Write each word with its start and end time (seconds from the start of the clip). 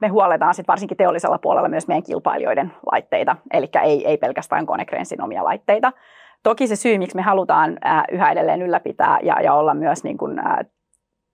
me 0.00 0.08
huoletaan 0.08 0.54
sitten 0.54 0.72
varsinkin 0.72 0.96
teollisella 0.96 1.38
puolella 1.38 1.68
myös 1.68 1.88
meidän 1.88 2.02
kilpailijoiden 2.02 2.72
laitteita, 2.92 3.36
eli 3.52 3.68
ei, 3.82 4.06
ei 4.06 4.16
pelkästään 4.16 4.66
Konecrensin 4.66 5.22
omia 5.22 5.44
laitteita. 5.44 5.92
Toki 6.42 6.66
se 6.66 6.76
syy, 6.76 6.98
miksi 6.98 7.16
me 7.16 7.22
halutaan 7.22 7.78
yhä 8.12 8.30
edelleen 8.30 8.62
ylläpitää 8.62 9.18
ja, 9.22 9.40
ja 9.40 9.54
olla 9.54 9.74
myös 9.74 10.04
niin 10.04 10.18
kuin, 10.18 10.38
ää, 10.38 10.64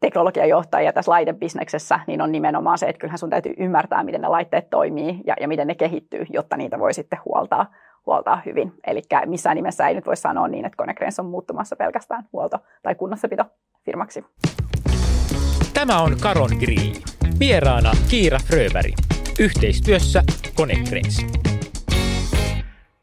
teknologiajohtajia 0.01 0.93
tässä 0.93 1.13
laitebisneksessä, 1.13 2.01
niin 2.07 2.23
on 2.23 2.33
nimenomaan 2.33 2.79
se, 2.79 2.87
että 2.87 3.01
kyllähän 3.01 3.19
sun 3.19 3.31
täytyy 3.31 3.55
ymmärtää, 3.59 4.05
miten 4.05 4.21
ne 4.21 4.29
laitteet 4.29 4.71
toimii 4.71 5.21
ja, 5.27 5.35
ja 5.41 5.49
miten 5.49 5.67
ne 5.67 5.75
kehittyy, 5.75 6.27
jotta 6.31 6.57
niitä 6.57 6.79
voi 6.79 6.95
sitten 6.95 7.19
huoltaa, 7.25 7.67
huoltaa 8.07 8.43
hyvin. 8.47 8.73
Eli 8.87 9.03
missään 9.27 9.57
nimessä 9.57 9.89
ei 9.89 9.95
nyt 9.95 10.07
voi 10.07 10.17
sanoa 10.17 10.49
niin, 10.49 10.65
että 10.65 10.77
Konecranes 10.77 11.21
on 11.21 11.27
muuttumassa 11.27 11.77
pelkästään 11.77 12.25
huolto- 12.33 12.59
tai 12.83 12.95
kunnossapito 12.95 13.45
firmaksi. 13.85 14.25
Tämä 15.87 16.03
on 16.03 16.17
Karon 16.23 16.51
Grill. 16.61 16.93
Vieraana 17.39 17.93
Kiira 18.11 18.39
Fröberg. 18.39 18.93
Yhteistyössä 19.41 20.23
Konecranes. 20.55 21.27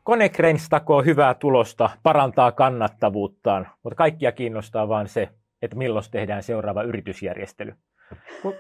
Konecranes 0.04 0.70
takoo 0.70 1.02
hyvää 1.02 1.34
tulosta, 1.34 1.90
parantaa 2.04 2.52
kannattavuuttaan, 2.52 3.68
mutta 3.84 3.96
kaikkia 3.96 4.32
kiinnostaa 4.32 4.88
vain 4.88 5.08
se, 5.08 5.30
että 5.62 5.78
milloin 5.78 6.06
tehdään 6.12 6.44
seuraava 6.44 6.84
yritysjärjestely. 6.84 7.74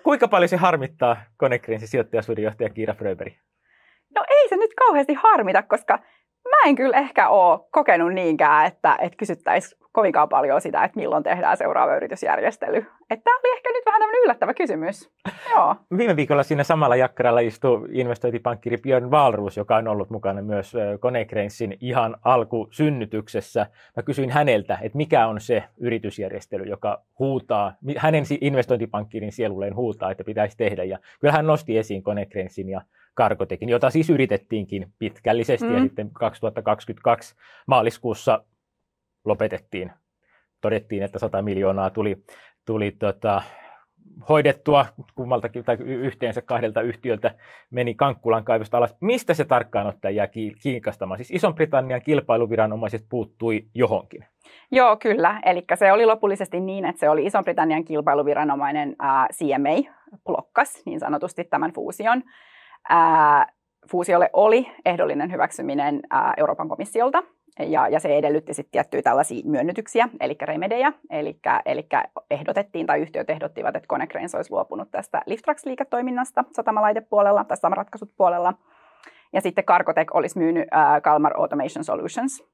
Kuinka 0.03 0.27
paljon 0.27 0.49
se 0.49 0.57
harmittaa 0.57 1.17
Konecranesin 1.37 1.87
sijoittajasuudenjohtaja 1.87 2.69
Kiira 2.69 2.93
Fröberg? 2.93 3.33
No 4.15 4.25
ei 4.29 4.49
se 4.49 4.55
nyt 4.55 4.73
kauheasti 4.73 5.13
harmita, 5.13 5.63
koska 5.63 5.99
mä 6.49 6.69
en 6.69 6.75
kyllä 6.75 6.97
ehkä 6.97 7.29
ole 7.29 7.59
kokenut 7.71 8.13
niinkään, 8.13 8.65
että, 8.65 8.97
että 9.01 9.17
kysyttäisiin 9.17 9.81
kovinkaan 9.91 10.29
paljon 10.29 10.61
sitä, 10.61 10.83
että 10.83 10.99
milloin 10.99 11.23
tehdään 11.23 11.57
seuraava 11.57 11.95
yritysjärjestely. 11.95 12.77
Että 13.09 13.23
tämä 13.23 13.39
oli 13.39 13.57
ehkä 13.57 13.69
nyt 13.69 13.85
vähän 13.85 14.01
tämmöinen 14.01 14.23
yllättävä 14.23 14.53
kysymys. 14.53 15.09
Joo. 15.55 15.75
Viime 15.97 16.15
viikolla 16.15 16.43
siinä 16.43 16.63
samalla 16.63 16.95
jakkaralla 16.95 17.39
istui 17.39 17.87
investointipankkiri 17.91 18.77
Björn 18.77 19.11
Valruus, 19.11 19.57
joka 19.57 19.75
on 19.75 19.87
ollut 19.87 20.09
mukana 20.09 20.41
myös 20.41 20.73
Konecranesin 20.99 21.77
ihan 21.81 22.17
alkusynnytyksessä. 22.23 23.65
Mä 23.95 24.03
kysyin 24.03 24.29
häneltä, 24.29 24.77
että 24.81 24.97
mikä 24.97 25.27
on 25.27 25.41
se 25.41 25.63
yritysjärjestely, 25.77 26.63
joka 26.63 27.01
huutaa, 27.19 27.73
hänen 27.97 28.23
investointipankkirin 28.41 29.31
sielulleen 29.31 29.75
huutaa, 29.75 30.11
että 30.11 30.23
pitäisi 30.23 30.57
tehdä. 30.57 30.83
Ja 30.83 30.99
kyllä 31.19 31.31
hän 31.31 31.47
nosti 31.47 31.77
esiin 31.77 32.03
Konecranesin 32.03 32.69
ja 32.69 32.81
Karkotekin, 33.13 33.69
jota 33.69 33.89
siis 33.89 34.09
yritettiinkin 34.09 34.87
pitkällisesti 34.99 35.67
mm. 35.67 35.73
ja 35.73 35.81
sitten 35.81 36.09
2022 36.13 37.35
maaliskuussa 37.67 38.43
lopetettiin. 39.25 39.91
Todettiin, 40.61 41.03
että 41.03 41.19
100 41.19 41.41
miljoonaa 41.41 41.89
tuli, 41.89 42.23
tuli 42.65 42.91
tota, 42.91 43.41
hoidettua 44.29 44.85
kummaltakin 45.15 45.63
tai 45.63 45.77
yhteensä 45.79 46.41
kahdelta 46.41 46.81
yhtiöltä 46.81 47.35
meni 47.69 47.95
Kankkulan 47.95 48.43
kaivosta 48.43 48.77
alas. 48.77 48.95
Mistä 49.01 49.33
se 49.33 49.45
tarkkaan 49.45 49.87
ottaen 49.87 50.15
jää 50.15 50.27
kiinkastamaan? 50.63 51.17
Siis 51.17 51.31
Ison-Britannian 51.31 52.01
kilpailuviranomaiset 52.01 53.05
puuttui 53.09 53.65
johonkin. 53.75 54.25
Joo, 54.71 54.97
kyllä. 54.97 55.41
Eli 55.45 55.63
se 55.75 55.91
oli 55.91 56.05
lopullisesti 56.05 56.59
niin, 56.59 56.85
että 56.85 56.99
se 56.99 57.09
oli 57.09 57.25
Ison-Britannian 57.25 57.83
kilpailuviranomainen 57.83 58.95
ää, 58.99 59.27
CMA, 59.33 59.93
blokkas 60.25 60.81
niin 60.85 60.99
sanotusti 60.99 61.43
tämän 61.43 61.73
fuusion. 61.73 62.23
Fuusiolle 63.91 64.29
oli 64.33 64.71
ehdollinen 64.85 65.31
hyväksyminen 65.31 66.01
Euroopan 66.37 66.69
komissiolta, 66.69 67.23
ja, 67.59 67.87
ja 67.87 67.99
se 67.99 68.17
edellytti 68.17 68.53
sitten 68.53 68.71
tiettyjä 68.71 69.01
tällaisia 69.01 69.41
myönnytyksiä, 69.45 70.09
eli 70.19 70.37
remedejä, 70.41 70.93
eli, 71.09 71.39
eli 71.65 71.87
ehdotettiin 72.31 72.85
tai 72.85 72.99
yhtiöt 72.99 73.29
ehdottivat, 73.29 73.75
että 73.75 73.87
Konecranes 73.87 74.35
olisi 74.35 74.51
luopunut 74.51 74.91
tästä 74.91 75.21
Liftrax-liiketoiminnasta 75.25 76.43
satamalaitepuolella 76.51 77.43
tai 77.43 77.57
satamaratkaisut 77.57 78.09
puolella. 78.17 78.53
Ja 79.33 79.41
sitten 79.41 79.63
Cargotec 79.63 80.07
olisi 80.13 80.39
myynyt 80.39 80.67
äh, 80.73 81.01
Kalmar 81.01 81.33
Automation 81.37 81.83
Solutions 81.83 82.51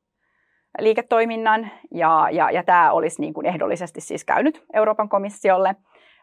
liiketoiminnan, 0.79 1.71
ja, 1.91 2.27
ja, 2.31 2.51
ja 2.51 2.63
tämä 2.63 2.91
olisi 2.91 3.21
niin 3.21 3.33
kuin 3.33 3.45
ehdollisesti 3.45 4.01
siis 4.01 4.25
käynyt 4.25 4.65
Euroopan 4.73 5.09
komissiolle. 5.09 5.75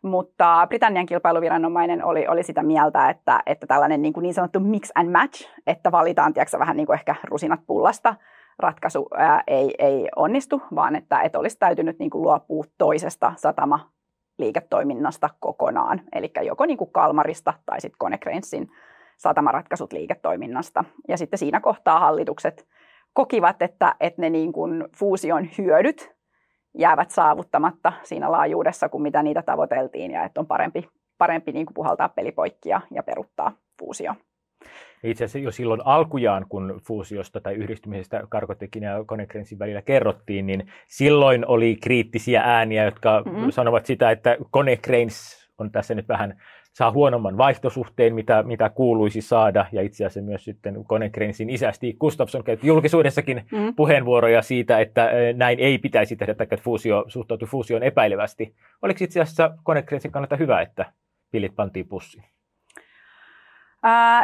Mutta 0.04 0.66
Britannian 0.68 1.06
kilpailuviranomainen 1.06 2.04
oli, 2.04 2.28
oli 2.28 2.42
sitä 2.42 2.62
mieltä, 2.62 3.10
että, 3.10 3.42
että 3.46 3.66
tällainen 3.66 4.02
niin, 4.02 4.12
kuin 4.12 4.22
niin 4.22 4.34
sanottu 4.34 4.60
mix 4.60 4.90
and 4.94 5.10
match, 5.10 5.48
että 5.66 5.92
valitaan 5.92 6.34
tiedätkö, 6.34 6.58
vähän 6.58 6.76
niin 6.76 6.86
kuin 6.86 6.94
ehkä 6.94 7.14
rusinat 7.24 7.60
pullasta, 7.66 8.14
ratkaisu 8.58 9.08
ää, 9.16 9.42
ei, 9.46 9.74
ei 9.78 10.08
onnistu, 10.16 10.62
vaan 10.74 10.96
että, 10.96 11.20
että 11.20 11.38
olisi 11.38 11.58
täytynyt 11.58 11.98
niin 11.98 12.10
kuin 12.10 12.22
luopua 12.22 12.64
toisesta 12.78 13.32
satama 13.36 13.90
liiketoiminnasta 14.38 15.30
kokonaan, 15.40 16.00
eli 16.12 16.30
joko 16.42 16.66
niin 16.66 16.78
kuin 16.78 16.92
Kalmarista 16.92 17.54
tai 17.66 17.80
sitten 17.80 17.98
Konecranesin 17.98 18.68
satamaratkaisut 19.16 19.92
liiketoiminnasta. 19.92 20.84
Ja 21.08 21.16
sitten 21.16 21.38
siinä 21.38 21.60
kohtaa 21.60 21.98
hallitukset 21.98 22.66
kokivat, 23.12 23.62
että, 23.62 23.94
että 24.00 24.22
ne 24.22 24.30
niin 24.30 24.52
kuin 24.52 24.84
fuusion 24.96 25.48
hyödyt 25.58 26.13
jäävät 26.78 27.10
saavuttamatta 27.10 27.92
siinä 28.02 28.32
laajuudessa 28.32 28.88
kuin 28.88 29.02
mitä 29.02 29.22
niitä 29.22 29.42
tavoiteltiin 29.42 30.10
ja 30.10 30.24
että 30.24 30.40
on 30.40 30.46
parempi, 30.46 30.88
parempi 31.18 31.52
niin 31.52 31.66
kuin 31.66 31.74
puhaltaa 31.74 32.08
pelipoikki 32.08 32.68
ja, 32.68 32.80
ja 32.90 33.02
peruttaa 33.02 33.52
fuusio. 33.78 34.14
Itse 35.04 35.24
asiassa 35.24 35.38
jo 35.38 35.52
silloin 35.52 35.80
alkujaan, 35.84 36.46
kun 36.48 36.80
fuusiosta 36.86 37.40
tai 37.40 37.54
yhdistymisestä 37.54 38.22
Karkotekin 38.28 38.82
ja 38.82 39.04
Konecrensin 39.06 39.58
välillä 39.58 39.82
kerrottiin, 39.82 40.46
niin 40.46 40.66
silloin 40.88 41.46
oli 41.46 41.76
kriittisiä 41.76 42.42
ääniä, 42.44 42.84
jotka 42.84 43.22
mm-hmm. 43.26 43.50
sanovat 43.50 43.86
sitä, 43.86 44.10
että 44.10 44.36
Konecranes 44.50 45.48
on 45.58 45.70
tässä 45.70 45.94
nyt 45.94 46.08
vähän 46.08 46.42
saa 46.74 46.92
huonomman 46.92 47.36
vaihtosuhteen, 47.36 48.14
mitä, 48.14 48.42
mitä 48.42 48.70
kuuluisi 48.70 49.20
saada. 49.20 49.66
Ja 49.72 49.82
itse 49.82 50.04
asiassa 50.04 50.22
myös 50.22 50.44
sitten 50.44 50.84
Konecranesin 50.84 51.50
isä 51.50 51.72
Stig 51.72 51.98
Gustafsson 51.98 52.44
käytti 52.44 52.66
julkisuudessakin 52.66 53.42
mm. 53.52 53.74
puheenvuoroja 53.74 54.42
siitä, 54.42 54.80
että 54.80 55.10
näin 55.34 55.58
ei 55.58 55.78
pitäisi 55.78 56.16
tehdä, 56.16 56.34
että 56.40 56.56
fuusio 56.56 57.04
suhtautui 57.08 57.48
fuusioon 57.48 57.82
epäilevästi. 57.82 58.54
Oliko 58.82 59.04
itse 59.04 59.20
asiassa 59.20 59.58
Konecranesin 59.62 60.12
kannalta 60.12 60.36
hyvä, 60.36 60.60
että 60.60 60.92
pilit 61.30 61.56
pantiin 61.56 61.88
pussiin? 61.88 62.33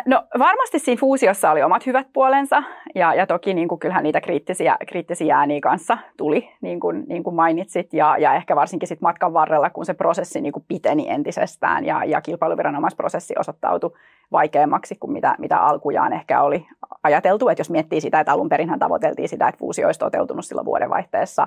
No 0.07 0.23
varmasti 0.39 0.79
siinä 0.79 1.01
fuusiossa 1.01 1.51
oli 1.51 1.63
omat 1.63 1.87
hyvät 1.87 2.07
puolensa 2.13 2.63
ja, 2.95 3.15
ja 3.15 3.27
toki 3.27 3.55
niin 3.55 3.69
kuin, 3.69 3.79
kyllähän 3.79 4.03
niitä 4.03 4.21
kriittisiä, 4.21 4.77
kriittisiä 4.89 5.37
ääniä 5.37 5.61
kanssa 5.61 5.99
tuli, 6.17 6.51
niin 6.61 6.81
kuin, 6.81 7.05
niin 7.09 7.23
kuin 7.23 7.37
mainitsit, 7.37 7.93
ja, 7.93 8.17
ja 8.19 8.35
ehkä 8.35 8.57
varsinkin 8.57 8.89
sit 8.89 9.01
matkan 9.01 9.33
varrella, 9.33 9.71
kun 9.71 9.87
se 9.87 9.95
prosessi 9.95 10.41
niin 10.41 10.53
kuin 10.53 10.65
piteni 10.69 11.11
entisestään 11.11 11.85
ja, 11.85 12.05
ja 12.05 12.21
kilpailuviranomaisprosessi 12.21 13.35
osoittautui 13.39 13.93
vaikeammaksi 14.33 14.95
kuin 14.95 15.13
mitä, 15.13 15.35
mitä 15.39 15.59
alkujaan 15.59 16.13
ehkä 16.13 16.43
oli 16.43 16.67
ajateltu. 17.03 17.49
Että 17.49 17.61
jos 17.61 17.71
miettii 17.71 18.01
sitä, 18.01 18.21
että 18.21 18.33
alun 18.33 18.49
perinhän 18.49 18.79
tavoiteltiin 18.79 19.29
sitä, 19.29 19.49
että 19.49 19.59
fuusio 19.59 19.89
olisi 19.89 20.01
toteutunut 20.01 20.45
silloin 20.45 20.67
vuodenvaihteessa 20.67 21.47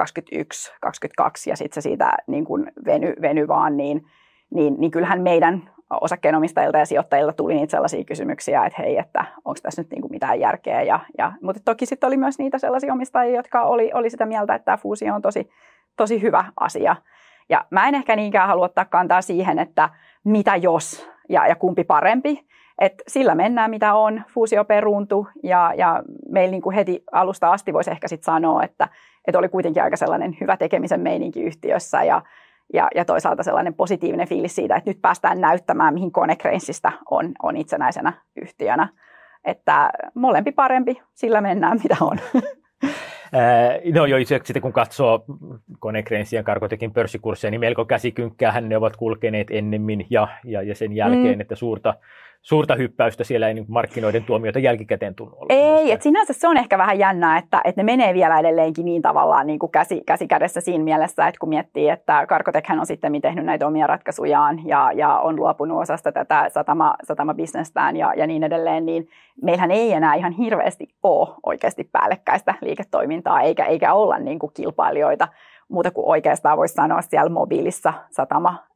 2021-2022 0.00 0.04
ja 1.46 1.56
sitten 1.56 1.74
se 1.74 1.80
siitä 1.80 2.12
niin 2.26 2.44
kuin 2.44 2.72
veny, 2.84 3.14
veny 3.22 3.48
vaan, 3.48 3.76
niin, 3.76 4.06
niin, 4.50 4.74
niin 4.78 4.90
kyllähän 4.90 5.22
meidän 5.22 5.70
osakkeenomistajilta 5.90 6.78
ja 6.78 6.86
sijoittajilta 6.86 7.32
tuli 7.32 7.54
niitä 7.54 7.70
sellaisia 7.70 8.04
kysymyksiä, 8.04 8.66
että 8.66 8.82
hei, 8.82 8.98
että 8.98 9.24
onko 9.44 9.58
tässä 9.62 9.82
nyt 9.82 9.90
niinku 9.90 10.08
mitään 10.08 10.40
järkeä. 10.40 10.82
Ja, 10.82 11.00
ja, 11.18 11.32
mutta 11.42 11.62
toki 11.64 11.86
sitten 11.86 12.06
oli 12.06 12.16
myös 12.16 12.38
niitä 12.38 12.58
sellaisia 12.58 12.92
omistajia, 12.92 13.36
jotka 13.36 13.62
oli, 13.62 13.90
oli 13.94 14.10
sitä 14.10 14.26
mieltä, 14.26 14.54
että 14.54 14.64
tämä 14.64 14.76
fuusio 14.76 15.14
on 15.14 15.22
tosi, 15.22 15.50
tosi 15.96 16.22
hyvä 16.22 16.44
asia. 16.60 16.96
Ja 17.48 17.64
mä 17.70 17.88
en 17.88 17.94
ehkä 17.94 18.16
niinkään 18.16 18.48
halua 18.48 18.64
ottaa 18.64 18.84
kantaa 18.84 19.22
siihen, 19.22 19.58
että 19.58 19.88
mitä 20.24 20.56
jos 20.56 21.10
ja, 21.28 21.46
ja 21.46 21.56
kumpi 21.56 21.84
parempi. 21.84 22.48
Et 22.78 23.02
sillä 23.08 23.34
mennään 23.34 23.70
mitä 23.70 23.94
on, 23.94 24.22
fuusio 24.28 24.64
peruuntu 24.64 25.28
ja, 25.42 25.72
ja 25.76 26.02
meillä 26.28 26.50
niin 26.50 26.62
kuin 26.62 26.74
heti 26.74 27.04
alusta 27.12 27.52
asti 27.52 27.72
voisi 27.72 27.90
ehkä 27.90 28.08
sitten 28.08 28.24
sanoa, 28.24 28.62
että, 28.62 28.88
että 29.26 29.38
oli 29.38 29.48
kuitenkin 29.48 29.82
aika 29.82 29.96
sellainen 29.96 30.36
hyvä 30.40 30.56
tekemisen 30.56 31.00
meininki 31.00 31.42
yhtiössä 31.42 32.04
ja, 32.04 32.22
ja, 32.72 32.88
ja 32.94 33.04
toisaalta 33.04 33.42
sellainen 33.42 33.74
positiivinen 33.74 34.28
fiilis 34.28 34.54
siitä, 34.54 34.76
että 34.76 34.90
nyt 34.90 35.02
päästään 35.02 35.40
näyttämään, 35.40 35.94
mihin 35.94 36.12
Konecranesista 36.12 36.92
on, 37.10 37.32
on 37.42 37.56
itsenäisenä 37.56 38.12
yhtiönä. 38.36 38.88
Että 39.44 39.90
molempi 40.14 40.52
parempi, 40.52 41.02
sillä 41.14 41.40
mennään 41.40 41.80
mitä 41.82 41.96
on. 42.00 42.18
No 43.94 44.06
jo 44.06 44.16
sitten 44.24 44.62
kun 44.62 44.72
katsoo 44.72 45.24
Konecranesin 45.78 46.36
ja 46.36 46.42
Karkotekin 46.42 46.92
pörssikursseja, 46.92 47.50
niin 47.50 47.60
melko 47.60 47.84
käsikynkkäähän 47.84 48.68
ne 48.68 48.76
ovat 48.76 48.96
kulkeneet 48.96 49.46
ennemmin 49.50 50.06
ja, 50.10 50.28
ja, 50.44 50.62
ja 50.62 50.74
sen 50.74 50.92
jälkeen, 50.92 51.34
mm. 51.34 51.40
että 51.40 51.54
suurta 51.54 51.94
suurta 52.42 52.74
hyppäystä 52.74 53.24
siellä 53.24 53.48
ei 53.48 53.54
niin 53.54 53.66
markkinoiden 53.68 54.24
tuomioita 54.24 54.58
jälkikäteen 54.58 55.14
tunnu 55.14 55.36
Ei, 55.48 55.92
että 55.92 56.02
sinänsä 56.02 56.32
se 56.32 56.48
on 56.48 56.56
ehkä 56.56 56.78
vähän 56.78 56.98
jännää, 56.98 57.38
että, 57.38 57.60
että 57.64 57.82
ne 57.82 57.84
menee 57.84 58.14
vielä 58.14 58.38
edelleenkin 58.38 58.84
niin 58.84 59.02
tavallaan 59.02 59.46
niin 59.46 59.58
kuin 59.58 59.72
käsi, 59.72 60.02
käsi 60.06 60.26
kädessä 60.26 60.60
siinä 60.60 60.84
mielessä, 60.84 61.26
että 61.26 61.38
kun 61.38 61.48
miettii, 61.48 61.88
että 61.88 62.26
Karkotekhän 62.26 62.80
on 62.80 62.86
sitten 62.86 63.20
tehnyt 63.22 63.44
näitä 63.44 63.66
omia 63.66 63.86
ratkaisujaan 63.86 64.66
ja, 64.66 64.92
ja 64.92 65.18
on 65.18 65.36
luopunut 65.36 65.82
osasta 65.82 66.12
tätä 66.12 66.48
satama, 66.48 66.94
satamabisnestään 67.04 67.96
ja, 67.96 68.14
ja 68.16 68.26
niin 68.26 68.44
edelleen, 68.44 68.86
niin 68.86 69.08
meillähän 69.42 69.70
ei 69.70 69.92
enää 69.92 70.14
ihan 70.14 70.32
hirveästi 70.32 70.88
ole 71.02 71.28
oikeasti 71.46 71.88
päällekkäistä 71.92 72.54
liiketoimintaa 72.60 73.40
eikä, 73.40 73.64
eikä 73.64 73.92
olla 73.94 74.18
niin 74.18 74.38
kuin 74.38 74.52
kilpailijoita 74.54 75.28
muuta 75.68 75.90
kuin 75.90 76.08
oikeastaan 76.08 76.58
voisi 76.58 76.74
sanoa 76.74 77.02
siellä 77.02 77.30
mobiilissa 77.30 77.92
satama 78.10 78.67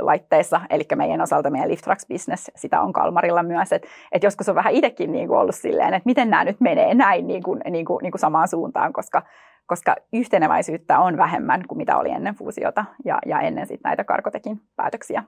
laitteissa, 0.00 0.60
eli 0.70 0.82
meidän 0.94 1.20
osalta 1.20 1.50
meidän 1.50 1.68
Liftrax-business, 1.68 2.50
sitä 2.56 2.80
on 2.80 2.92
Kalmarilla 2.92 3.42
myös, 3.42 3.72
että 3.72 3.88
et 4.12 4.22
joskus 4.22 4.48
on 4.48 4.54
vähän 4.54 4.72
itsekin 4.72 5.12
niin 5.12 5.28
kuin 5.28 5.38
ollut 5.38 5.54
silleen, 5.54 5.94
että 5.94 6.06
miten 6.06 6.30
nämä 6.30 6.44
nyt 6.44 6.60
menee 6.60 6.94
näin 6.94 7.26
niin 7.26 7.42
kuin, 7.42 7.60
niin 7.70 7.84
kuin, 7.84 8.02
niin 8.02 8.12
kuin 8.12 8.20
samaan 8.20 8.48
suuntaan, 8.48 8.92
koska, 8.92 9.22
koska 9.66 9.96
yhteneväisyyttä 10.12 10.98
on 10.98 11.16
vähemmän 11.16 11.62
kuin 11.68 11.78
mitä 11.78 11.96
oli 11.96 12.10
ennen 12.10 12.34
fuusiota 12.34 12.84
ja, 13.04 13.18
ja 13.26 13.40
ennen 13.40 13.66
sitten 13.66 13.88
näitä 13.88 14.04
Karkotekin 14.04 14.60
päätöksiä. 14.76 15.24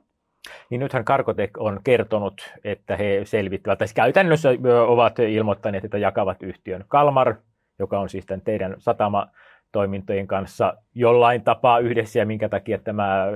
Niin 0.71 0.81
nythän 0.81 1.05
Karkotek 1.05 1.51
on 1.59 1.81
kertonut, 1.85 2.55
että 2.65 2.97
he 2.97 3.21
selvittävät, 3.25 3.79
tai 3.79 3.89
käytännössä 3.95 4.49
ovat 4.87 5.19
ilmoittaneet, 5.19 5.85
että 5.85 5.99
jakavat 5.99 6.43
yhtiön 6.43 6.85
Kalmar, 6.89 7.35
joka 7.79 8.01
on 8.01 8.09
siis 8.09 8.27
tämän 8.27 8.41
teidän 8.41 8.75
satama 8.79 9.27
toimintojen 9.73 10.27
kanssa 10.27 10.75
jollain 10.95 11.43
tapaa 11.43 11.79
yhdessä 11.79 12.19
ja 12.19 12.27
minkä 12.27 12.49
takia 12.49 12.79
tämä 12.79 13.27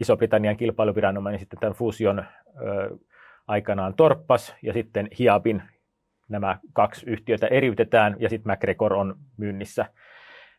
Iso-Britannian 0.00 0.56
kilpailuviranomainen 0.56 1.40
sitten 1.40 1.58
tämän 1.60 1.74
fuusion 1.74 2.18
ö, 2.18 2.24
aikanaan 3.46 3.94
torppas 3.94 4.54
ja 4.62 4.72
sitten 4.72 5.08
Hiabin 5.18 5.62
nämä 6.28 6.58
kaksi 6.72 7.06
yhtiötä 7.06 7.46
eriytetään 7.46 8.16
ja 8.18 8.28
sitten 8.28 8.52
McGregor 8.52 8.94
on 8.94 9.16
myynnissä. 9.36 9.86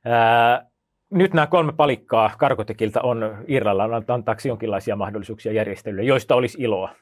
Ää, 0.06 0.66
nyt 1.12 1.34
nämä 1.34 1.48
kolme 1.48 1.74
palikkaa 1.74 2.32
Karkotekilta 2.38 3.02
on 3.02 3.44
Irlalla 3.48 4.04
antaaksi 4.08 4.48
jonkinlaisia 4.50 4.96
mahdollisuuksia 4.96 5.52
järjestelyille, 5.52 6.04
joista 6.04 6.36
olisi 6.36 6.58
iloa. 6.62 6.96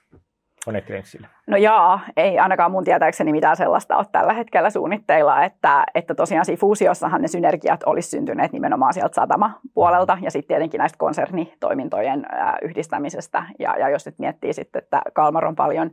Konecrenssille? 0.65 1.27
No 1.47 1.57
jaa, 1.57 1.99
ei 2.17 2.39
ainakaan 2.39 2.71
mun 2.71 2.83
tietääkseni 2.83 3.31
mitään 3.31 3.55
sellaista 3.55 3.97
ole 3.97 4.05
tällä 4.11 4.33
hetkellä 4.33 4.69
suunnitteilla, 4.69 5.43
että, 5.43 5.85
että 5.95 6.15
tosiaan 6.15 6.45
siinä 6.45 6.59
fuusiossahan 6.59 7.21
ne 7.21 7.27
synergiat 7.27 7.83
olisi 7.85 8.09
syntyneet 8.09 8.51
nimenomaan 8.51 8.93
sieltä 8.93 9.15
satama-puolelta 9.15 10.17
ja 10.21 10.31
sitten 10.31 10.47
tietenkin 10.47 10.79
näistä 10.79 10.97
konsernitoimintojen 10.97 12.25
yhdistämisestä. 12.61 13.43
Ja, 13.59 13.77
ja 13.77 13.89
jos 13.89 14.05
nyt 14.05 14.19
miettii 14.19 14.53
sitten, 14.53 14.83
että 14.83 15.01
Kalmar 15.13 15.45
on 15.45 15.55
paljon, 15.55 15.91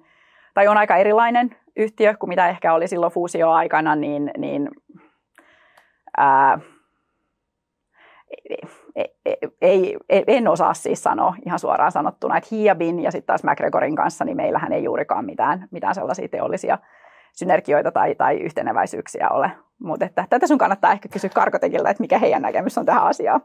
tai 0.54 0.68
on 0.68 0.76
aika 0.76 0.96
erilainen 0.96 1.56
yhtiö 1.76 2.14
kuin 2.16 2.28
mitä 2.28 2.48
ehkä 2.48 2.74
oli 2.74 2.88
silloin 2.88 3.12
fuusioaikana, 3.12 3.94
niin, 3.96 4.30
niin 4.38 4.70
ää, 6.16 6.58
ei, 9.60 9.96
ei, 10.08 10.24
en 10.26 10.48
osaa 10.48 10.74
siis 10.74 11.02
sanoa 11.02 11.34
ihan 11.46 11.58
suoraan 11.58 11.92
sanottuna, 11.92 12.36
että 12.36 12.48
Hiabin 12.52 13.00
ja 13.00 13.10
sitten 13.10 13.26
taas 13.26 13.44
McGregorin 13.44 13.96
kanssa, 13.96 14.24
niin 14.24 14.36
meillähän 14.36 14.72
ei 14.72 14.84
juurikaan 14.84 15.24
mitään, 15.24 15.68
mitään 15.70 15.94
sellaisia 15.94 16.28
teollisia 16.28 16.78
synergioita 17.32 17.92
tai, 17.92 18.14
tai 18.14 18.36
yhteneväisyyksiä 18.36 19.28
ole. 19.28 19.50
Mutta 19.78 20.08
tätä 20.30 20.46
sun 20.46 20.58
kannattaa 20.58 20.92
ehkä 20.92 21.08
kysyä 21.08 21.30
Karkotekilta, 21.34 21.90
että 21.90 22.02
mikä 22.02 22.18
heidän 22.18 22.42
näkemys 22.42 22.78
on 22.78 22.86
tähän 22.86 23.02
asiaan. 23.02 23.40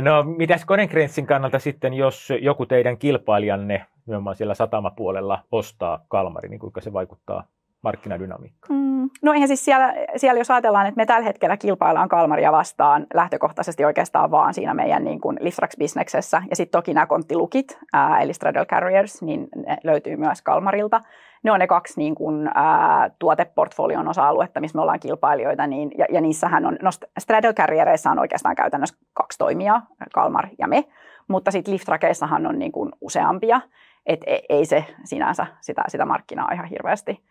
No 0.00 0.22
mitäs 0.22 0.64
Konenkrentsin 0.64 1.26
kannalta 1.26 1.58
sitten, 1.58 1.94
jos 1.94 2.28
joku 2.40 2.66
teidän 2.66 2.98
kilpailijanne 2.98 3.86
nimenomaan 4.06 4.36
siellä 4.36 4.54
satamapuolella 4.54 5.38
ostaa 5.52 6.04
Kalmari, 6.08 6.48
niin 6.48 6.60
kuinka 6.60 6.80
se 6.80 6.92
vaikuttaa 6.92 7.44
markkinadynamiikkaan? 7.82 8.80
Mm, 8.80 9.10
no 9.22 9.32
eihän 9.32 9.48
siis 9.48 9.64
siellä, 9.64 9.94
siellä, 10.16 10.40
jos 10.40 10.50
ajatellaan, 10.50 10.86
että 10.86 10.96
me 10.96 11.06
tällä 11.06 11.24
hetkellä 11.24 11.56
kilpaillaan 11.56 12.08
Kalmaria 12.08 12.52
vastaan 12.52 13.06
lähtökohtaisesti 13.14 13.84
oikeastaan 13.84 14.30
vaan 14.30 14.54
siinä 14.54 14.74
meidän 14.74 15.04
niin 15.04 15.20
kuin 15.20 15.38
Liftrax-bisneksessä. 15.40 16.42
Ja 16.50 16.56
sitten 16.56 16.78
toki 16.78 16.94
nämä 16.94 17.06
konttilukit, 17.06 17.78
ää, 17.92 18.20
eli 18.20 18.34
Straddle 18.34 18.66
Carriers, 18.66 19.22
niin 19.22 19.48
ne 19.66 19.76
löytyy 19.84 20.16
myös 20.16 20.42
Kalmarilta. 20.42 21.00
Ne 21.42 21.52
on 21.52 21.60
ne 21.60 21.66
kaksi 21.66 22.00
niin 22.00 22.14
kuin, 22.14 22.50
ää, 22.54 23.10
tuoteportfolion 23.18 24.08
osa-aluetta, 24.08 24.60
missä 24.60 24.76
me 24.76 24.82
ollaan 24.82 25.00
kilpailijoita. 25.00 25.66
Niin, 25.66 25.90
ja, 25.98 26.06
ja 26.10 26.20
niissähän 26.20 26.66
on, 26.66 26.78
no 26.82 26.90
Straddle 27.18 27.54
Carriereissa 27.54 28.10
on 28.10 28.18
oikeastaan 28.18 28.56
käytännössä 28.56 28.96
kaksi 29.12 29.38
toimijaa, 29.38 29.86
Kalmar 30.14 30.48
ja 30.58 30.68
me. 30.68 30.84
Mutta 31.28 31.50
sitten 31.50 31.74
Liftrakeissahan 31.74 32.46
on 32.46 32.58
niin 32.58 32.72
kuin 32.72 32.92
useampia. 33.00 33.60
että 34.06 34.30
e, 34.30 34.38
ei 34.48 34.66
se 34.66 34.84
sinänsä 35.04 35.46
sitä, 35.60 35.82
sitä 35.88 36.04
markkinaa 36.04 36.48
ihan 36.52 36.66
hirveästi 36.66 37.30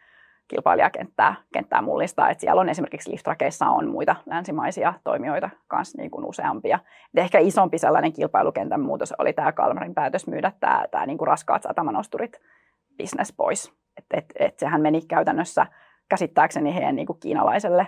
kilpailijakenttää 0.49 1.35
kenttää 1.53 1.81
mullistaa. 1.81 2.29
Että 2.29 2.41
siellä 2.41 2.61
on 2.61 2.69
esimerkiksi 2.69 3.11
Liftrakeissa 3.11 3.65
on 3.65 3.89
muita 3.89 4.15
länsimaisia 4.25 4.93
toimijoita 5.03 5.49
kanssa 5.67 5.97
niin 5.97 6.11
kuin 6.11 6.25
useampia. 6.25 6.79
Et 7.13 7.19
ehkä 7.19 7.39
isompi 7.39 7.77
sellainen 7.77 8.13
kilpailukentän 8.13 8.81
muutos 8.81 9.13
oli 9.17 9.33
tämä 9.33 9.51
Kalmarin 9.51 9.93
päätös 9.93 10.27
myydä 10.27 10.51
tämä, 10.59 10.85
tämä 10.91 11.05
niin 11.05 11.17
kuin 11.17 11.27
raskaat 11.27 11.63
satamanosturit 11.63 12.41
business 12.97 13.33
pois. 13.37 13.73
Et, 13.97 14.05
et, 14.13 14.25
et 14.39 14.59
sehän 14.59 14.81
meni 14.81 15.01
käytännössä 15.01 15.65
käsittääkseni 16.09 16.75
heidän 16.75 16.95
niin 16.95 17.07
kuin 17.07 17.19
kiinalaiselle, 17.19 17.87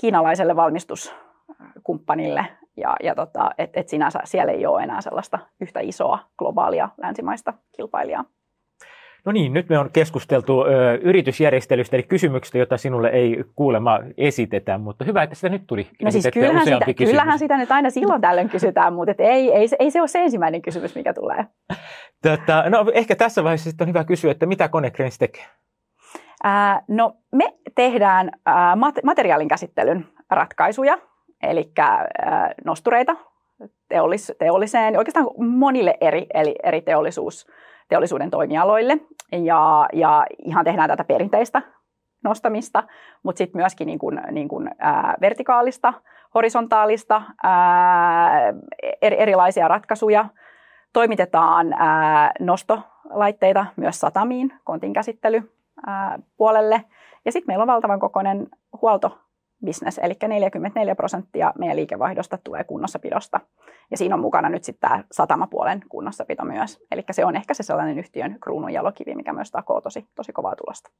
kiinalaiselle 0.00 0.56
valmistuskumppanille. 0.56 2.46
Ja, 2.76 2.96
ja 3.02 3.14
tota, 3.14 3.50
et, 3.58 3.70
et 3.74 3.88
sinänsä 3.88 4.20
siellä 4.24 4.52
ei 4.52 4.66
ole 4.66 4.82
enää 4.82 5.00
sellaista 5.00 5.38
yhtä 5.60 5.80
isoa 5.80 6.18
globaalia 6.38 6.88
länsimaista 6.96 7.54
kilpailijaa. 7.76 8.24
No 9.26 9.32
niin, 9.32 9.52
nyt 9.52 9.68
me 9.68 9.78
on 9.78 9.90
keskusteltu 9.92 10.64
ö, 10.64 10.94
yritysjärjestelystä, 10.94 11.96
eli 11.96 12.02
kysymyksestä, 12.02 12.58
jota 12.58 12.76
sinulle 12.76 13.08
ei 13.08 13.44
kuulema 13.54 14.00
esitetä, 14.16 14.78
mutta 14.78 15.04
hyvä, 15.04 15.22
että 15.22 15.34
sitä 15.34 15.48
nyt 15.48 15.62
tuli 15.66 15.86
No 16.02 16.10
siis 16.10 16.28
kyllähän 16.32 16.64
sitä, 16.64 16.94
kyllähän 16.96 17.38
sitä 17.38 17.56
nyt 17.56 17.70
aina 17.70 17.90
silloin 17.90 18.20
tällöin 18.20 18.48
kysytään, 18.48 18.92
mutta 18.92 19.10
et 19.10 19.20
ei, 19.20 19.52
ei, 19.52 19.68
ei 19.78 19.90
se 19.90 20.00
ole 20.00 20.08
se 20.08 20.22
ensimmäinen 20.22 20.62
kysymys, 20.62 20.94
mikä 20.94 21.14
tulee. 21.14 21.46
Tätä, 22.22 22.64
no 22.70 22.86
ehkä 22.94 23.16
tässä 23.16 23.44
vaiheessa 23.44 23.70
sitten 23.70 23.84
on 23.84 23.88
hyvä 23.88 24.04
kysyä, 24.04 24.30
että 24.30 24.46
mitä 24.46 24.68
Konecranes 24.68 25.18
tekee? 25.18 25.44
Ää, 26.44 26.82
no 26.88 27.16
me 27.32 27.54
tehdään 27.74 28.30
ää, 28.46 28.76
materiaalin 29.04 29.48
käsittelyn 29.48 30.06
ratkaisuja, 30.30 30.98
eli 31.42 31.72
ää, 31.78 32.54
nostureita 32.64 33.16
teollis, 33.88 34.32
teolliseen, 34.38 34.98
oikeastaan 34.98 35.26
monille 35.38 35.94
eri, 36.00 36.26
eli 36.34 36.54
eri 36.62 36.80
teollisuus 36.80 37.46
teollisuuden 37.88 38.30
toimialoille. 38.30 38.98
Ja, 39.32 39.88
ja 39.92 40.26
ihan 40.44 40.64
tehdään 40.64 40.88
tätä 40.88 41.04
perinteistä 41.04 41.62
nostamista, 42.24 42.82
mutta 43.22 43.38
sitten 43.38 43.60
myöskin 43.60 43.86
niin 43.86 43.98
kuin, 43.98 44.20
niin 44.30 44.48
kuin, 44.48 44.70
ää, 44.78 45.14
vertikaalista, 45.20 45.94
horisontaalista, 46.34 47.22
ää, 47.42 48.52
erilaisia 49.02 49.68
ratkaisuja. 49.68 50.24
Toimitetaan 50.92 51.72
ää, 51.72 52.32
nostolaitteita 52.40 53.66
myös 53.76 54.00
satamiin, 54.00 54.52
kontin 54.64 54.92
käsittely 54.92 55.52
puolelle. 56.36 56.84
Ja 57.24 57.32
sitten 57.32 57.46
meillä 57.46 57.62
on 57.62 57.68
valtavan 57.68 58.00
kokoinen 58.00 58.46
huolto 58.82 59.18
business, 59.64 60.00
eli 60.02 60.14
44 60.28 60.94
prosenttia 60.94 61.52
meidän 61.58 61.76
liikevaihdosta 61.76 62.38
tulee 62.44 62.64
kunnossapidosta. 62.64 63.40
Ja 63.90 63.96
siinä 63.96 64.14
on 64.14 64.20
mukana 64.20 64.48
nyt 64.48 64.64
sitten 64.64 64.90
tämä 64.90 65.04
satamapuolen 65.12 65.80
kunnossapito 65.88 66.44
myös. 66.44 66.78
Eli 66.92 67.02
se 67.10 67.24
on 67.24 67.36
ehkä 67.36 67.54
se 67.54 67.62
sellainen 67.62 67.98
yhtiön 67.98 68.36
kruunun 68.40 68.72
jalokivi, 68.72 69.14
mikä 69.14 69.32
myös 69.32 69.50
takoo 69.50 69.80
tosi, 69.80 70.06
tosi 70.16 70.32
kovaa 70.32 70.56
tulosta. 70.56 70.90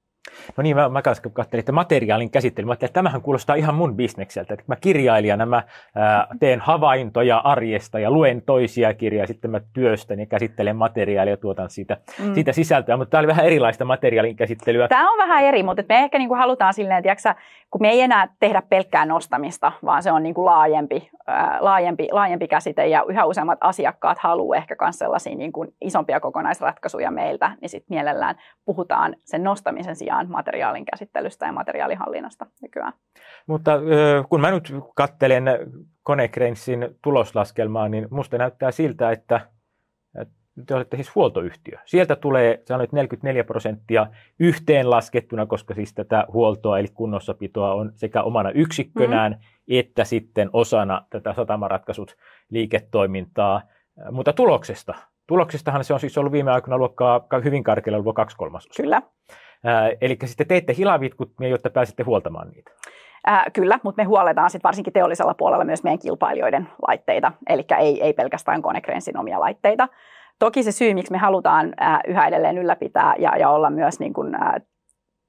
No 0.56 0.62
niin, 0.62 0.76
mä, 0.76 0.88
mä 0.88 1.02
katselin, 1.02 1.60
että 1.60 1.72
materiaalin 1.72 2.30
käsittely. 2.30 2.66
Mä 2.66 2.72
että 2.72 2.88
tämähän 2.88 3.22
kuulostaa 3.22 3.56
ihan 3.56 3.74
mun 3.74 3.96
bisnekseltä. 3.96 4.54
Että 4.54 4.64
mä 4.68 4.76
kirjailijana 4.76 5.46
mä 5.46 5.62
ää, 5.94 6.26
teen 6.40 6.60
havaintoja 6.60 7.38
arjesta 7.38 7.98
ja 7.98 8.10
luen 8.10 8.42
toisia 8.42 8.94
kirjoja, 8.94 9.26
sitten 9.26 9.50
mä 9.50 9.60
työstän 9.72 10.20
ja 10.20 10.26
käsittelen 10.26 10.76
materiaalia 10.76 11.32
ja 11.32 11.36
tuotan 11.36 11.70
siitä, 11.70 11.96
mm. 12.18 12.34
siitä 12.34 12.52
sisältöä. 12.52 12.96
Mutta 12.96 13.10
tämä 13.10 13.18
oli 13.18 13.28
vähän 13.28 13.46
erilaista 13.46 13.84
materiaalin 13.84 14.36
käsittelyä. 14.36 14.88
Tämä 14.88 15.12
on 15.12 15.18
vähän 15.18 15.44
eri, 15.44 15.62
mutta 15.62 15.82
me 15.88 15.98
ehkä 15.98 16.18
niin 16.18 16.28
kuin 16.28 16.38
halutaan 16.38 16.74
silleen, 16.74 17.08
että 17.08 17.34
kun 17.70 17.80
me 17.80 17.88
ei 17.88 18.00
enää 18.00 18.28
tehdä 18.40 18.53
pelkkää 18.62 19.06
nostamista, 19.06 19.72
vaan 19.84 20.02
se 20.02 20.12
on 20.12 20.22
niin 20.22 20.34
kuin 20.34 20.44
laajempi, 20.44 21.10
ää, 21.26 21.58
laajempi, 21.60 22.08
laajempi 22.12 22.48
käsite 22.48 22.86
ja 22.86 23.04
yhä 23.08 23.24
useammat 23.24 23.58
asiakkaat 23.60 24.18
haluaa 24.18 24.56
ehkä 24.56 24.76
myös 24.80 24.98
sellaisia 24.98 25.36
niin 25.36 25.52
kuin 25.52 25.74
isompia 25.80 26.20
kokonaisratkaisuja 26.20 27.10
meiltä, 27.10 27.56
niin 27.60 27.68
sitten 27.68 27.94
mielellään 27.96 28.36
puhutaan 28.64 29.16
sen 29.24 29.44
nostamisen 29.44 29.96
sijaan 29.96 30.30
materiaalin 30.30 30.84
käsittelystä 30.84 31.46
ja 31.46 31.52
materiaalihallinnasta 31.52 32.46
nykyään. 32.62 32.92
Mutta 33.46 33.72
kun 34.28 34.40
mä 34.40 34.50
nyt 34.50 34.74
kattelen 34.94 35.44
Konecranesin 36.02 36.88
tuloslaskelmaa, 37.02 37.88
niin 37.88 38.08
musta 38.10 38.38
näyttää 38.38 38.70
siltä, 38.70 39.10
että 39.10 39.40
te 40.66 40.74
olette 40.74 40.96
siis 40.96 41.14
huoltoyhtiö. 41.14 41.78
Sieltä 41.84 42.16
tulee, 42.16 42.62
sanoit 42.64 42.92
44 42.92 43.44
prosenttia 43.44 44.06
yhteenlaskettuna, 44.38 45.46
koska 45.46 45.74
siis 45.74 45.94
tätä 45.94 46.26
huoltoa 46.32 46.78
eli 46.78 46.88
kunnossapitoa 46.94 47.74
on 47.74 47.92
sekä 47.96 48.22
omana 48.22 48.50
yksikkönään 48.50 49.32
mm-hmm. 49.32 49.78
että 49.78 50.04
sitten 50.04 50.50
osana 50.52 51.06
tätä 51.10 51.34
satamaratkaisut 51.34 52.16
liiketoimintaa. 52.50 53.62
Mutta 54.10 54.32
tuloksesta, 54.32 54.94
tuloksestahan 55.26 55.84
se 55.84 55.94
on 55.94 56.00
siis 56.00 56.18
ollut 56.18 56.32
viime 56.32 56.50
aikoina 56.50 56.78
luokkaa 56.78 57.26
hyvin 57.44 57.64
karkealla 57.64 57.98
luokkaa 57.98 58.24
kaksi 58.24 58.36
kolmasosa. 58.36 58.82
Kyllä. 58.82 59.02
Eli 60.00 60.18
sitten 60.24 60.46
teette 60.46 60.74
hilavitkut, 60.78 61.32
jotta 61.50 61.70
pääsette 61.70 62.02
huoltamaan 62.02 62.48
niitä. 62.48 62.70
Ää, 63.26 63.44
kyllä, 63.52 63.78
mutta 63.82 64.02
me 64.02 64.06
huoletaan 64.06 64.50
sitten 64.50 64.68
varsinkin 64.68 64.92
teollisella 64.92 65.34
puolella 65.34 65.64
myös 65.64 65.82
meidän 65.82 65.98
kilpailijoiden 65.98 66.68
laitteita, 66.88 67.32
eli 67.48 67.64
ei, 67.78 68.02
ei 68.02 68.12
pelkästään 68.12 68.62
Konecrensin 68.62 69.18
omia 69.18 69.40
laitteita. 69.40 69.88
Toki 70.38 70.62
se 70.62 70.72
syy, 70.72 70.94
miksi 70.94 71.12
me 71.12 71.18
halutaan 71.18 71.74
yhä 72.08 72.26
edelleen 72.26 72.58
ylläpitää 72.58 73.14
ja, 73.18 73.36
ja 73.36 73.50
olla 73.50 73.70
myös 73.70 74.00
niin 74.00 74.12
kuin, 74.12 74.36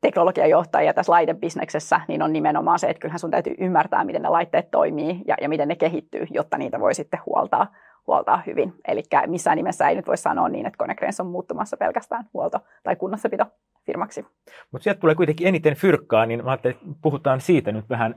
teknologiajohtajia 0.02 0.94
tässä 0.94 1.12
laitebisneksessä, 1.12 2.02
niin 2.08 2.22
on 2.22 2.34
nimenomaan 2.34 2.80
se, 2.80 2.88
että 2.88 3.02
kyllähän 3.02 3.20
sun 3.20 3.32
täytyy 3.32 3.56
ymmärtää, 3.60 4.04
miten 4.04 4.22
ne 4.22 4.30
laitteet 4.30 4.72
toimii 4.72 5.22
ja, 5.28 5.36
ja 5.42 5.50
miten 5.50 5.68
ne 5.68 5.76
kehittyy, 5.76 6.28
jotta 6.30 6.58
niitä 6.58 6.80
voi 6.80 6.94
sitten 6.94 7.20
huoltaa, 7.26 7.68
huoltaa 8.08 8.44
hyvin. 8.46 8.74
Eli 8.88 9.04
missään 9.28 9.58
nimessä 9.58 9.90
ei 9.90 9.96
nyt 9.96 10.08
voi 10.08 10.18
sanoa 10.18 10.50
niin, 10.50 10.66
että 10.66 10.78
Konecranes 10.78 11.20
on 11.20 11.28
muuttumassa 11.28 11.78
pelkästään 11.78 12.26
huolto- 12.34 12.60
tai 12.84 12.96
kunnossapito 12.96 13.46
firmaksi. 13.86 14.26
Mutta 14.72 14.84
sieltä 14.84 15.00
tulee 15.00 15.16
kuitenkin 15.16 15.48
eniten 15.48 15.76
fyrkkaa, 15.76 16.26
niin 16.26 16.44
mä 16.44 16.52
ajattelin, 16.52 16.78
että 16.78 17.00
puhutaan 17.02 17.42
siitä 17.42 17.72
nyt 17.72 17.90
vähän 17.90 18.16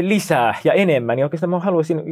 lisää 0.00 0.54
ja 0.64 0.72
enemmän. 0.72 1.16
Niin 1.16 1.24
oikeastaan 1.24 1.50
mä 1.50 1.58
haluaisin 1.58 2.02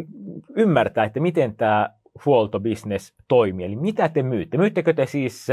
ymmärtää, 0.57 1.04
että 1.04 1.21
miten 1.21 1.57
tämä 1.57 1.90
huoltobisnes 2.26 3.14
toimii. 3.28 3.66
Eli 3.66 3.76
mitä 3.76 4.09
te 4.09 4.23
myytte? 4.23 4.57
Myyttekö 4.59 4.92
te 4.92 5.07
siis 5.07 5.47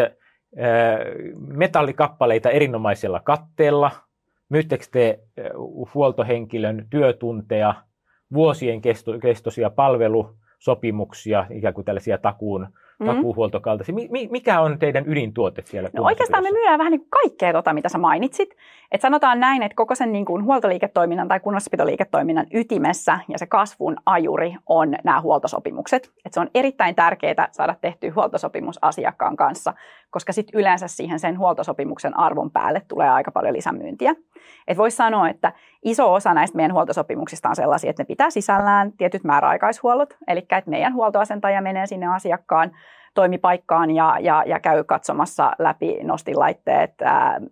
metallikappaleita 1.48 2.50
erinomaisella 2.50 3.20
katteella? 3.20 3.92
Myyttekö 4.50 4.86
te 4.92 5.20
huoltohenkilön 5.94 6.88
työtunteja, 6.90 7.76
vuosien 8.34 8.82
kestoisia 9.22 9.70
palvelusopimuksia, 9.70 11.46
ikään 11.52 11.74
kuin 11.74 11.86
tällaisia 11.86 12.18
takuun 12.18 12.68
mm. 13.00 13.06
takuuhuoltokaltaisia. 13.06 13.96
Mikä 14.32 14.62
on 14.62 14.80
teidän 14.80 15.04
ydintuote 15.08 15.62
siellä? 15.66 15.90
No 15.94 16.04
oikeastaan 16.04 16.44
me 16.44 16.52
myydään 16.52 16.80
vähän 16.80 16.92
niin 16.92 17.00
kuin 17.00 17.10
kaikkea 17.10 17.54
tota, 17.54 17.74
mitä 17.74 17.90
sä 17.90 17.98
mainitsit. 17.98 18.56
Et 18.92 19.02
sanotaan 19.02 19.40
näin, 19.40 19.64
että 19.64 19.76
koko 19.76 19.96
sen 19.96 20.12
niin 20.12 20.26
kuin 20.26 20.44
huoltoliiketoiminnan 20.44 21.28
tai 21.28 21.40
kunnossapitoliiketoiminnan 21.40 22.48
ytimessä 22.54 23.20
ja 23.28 23.38
se 23.40 23.46
kasvun 23.46 23.98
ajuri 24.06 24.56
on 24.68 24.96
nämä 25.04 25.22
huoltosopimukset. 25.22 26.12
Et 26.26 26.34
se 26.34 26.40
on 26.40 26.50
erittäin 26.56 26.96
tärkeää 26.96 27.48
saada 27.52 27.76
tehty 27.82 28.10
huoltosopimus 28.10 28.80
asiakkaan 28.82 29.38
kanssa, 29.38 29.74
koska 30.10 30.34
sitten 30.34 30.60
yleensä 30.60 30.88
siihen 30.88 31.20
sen 31.20 31.40
huoltosopimuksen 31.40 32.20
arvon 32.20 32.52
päälle 32.52 32.82
tulee 32.88 33.10
aika 33.10 33.32
paljon 33.32 33.54
lisämyyntiä. 33.54 34.16
Et 34.68 34.78
voisi 34.78 34.98
sanoa, 34.98 35.30
että 35.30 35.54
iso 35.84 36.14
osa 36.14 36.34
näistä 36.34 36.56
meidän 36.56 36.74
huoltosopimuksista 36.74 37.50
on 37.50 37.56
sellaisia, 37.56 37.90
että 37.90 38.04
ne 38.04 38.08
pitää 38.08 38.30
sisällään 38.30 38.92
tietyt 38.92 39.24
määräaikaishuollot, 39.24 40.18
eli 40.28 40.40
että 40.40 40.64
meidän 40.70 40.94
huoltoasentaja 40.94 41.62
menee 41.62 41.86
sinne 41.86 42.08
asiakkaan 42.08 42.72
toimipaikkaan 43.14 43.92
ja, 43.92 44.18
ja, 44.20 44.44
ja 44.46 44.60
käy 44.60 44.84
katsomassa 44.84 45.52
läpi 45.60 46.00
nostilaitteet, 46.04 46.92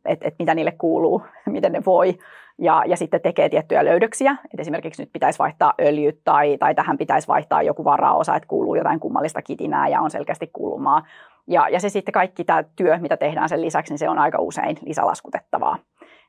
että 0.05 0.25
et 0.27 0.35
mitä 0.39 0.55
niille 0.55 0.71
kuuluu, 0.71 1.21
miten 1.45 1.71
ne 1.71 1.81
voi, 1.85 2.17
ja, 2.57 2.83
ja 2.85 2.97
sitten 2.97 3.21
tekee 3.21 3.49
tiettyjä 3.49 3.85
löydöksiä. 3.85 4.35
Et 4.53 4.59
esimerkiksi 4.59 5.01
nyt 5.01 5.13
pitäisi 5.13 5.39
vaihtaa 5.39 5.73
öljyt 5.81 6.19
tai, 6.23 6.57
tai 6.57 6.75
tähän 6.75 6.97
pitäisi 6.97 7.27
vaihtaa 7.27 7.61
joku 7.61 7.83
varaosa, 7.83 8.35
että 8.35 8.47
kuuluu 8.47 8.75
jotain 8.75 8.99
kummallista 8.99 9.41
kitinää 9.41 9.87
ja 9.87 10.01
on 10.01 10.11
selkeästi 10.11 10.49
kuulumaa. 10.53 11.03
Ja, 11.47 11.69
ja 11.69 11.79
se 11.79 11.89
sitten 11.89 12.11
kaikki 12.11 12.43
tämä 12.43 12.63
työ, 12.75 12.97
mitä 12.97 13.17
tehdään 13.17 13.49
sen 13.49 13.61
lisäksi, 13.61 13.93
niin 13.93 13.99
se 13.99 14.09
on 14.09 14.19
aika 14.19 14.37
usein 14.39 14.77
lisälaskutettavaa. 14.85 15.77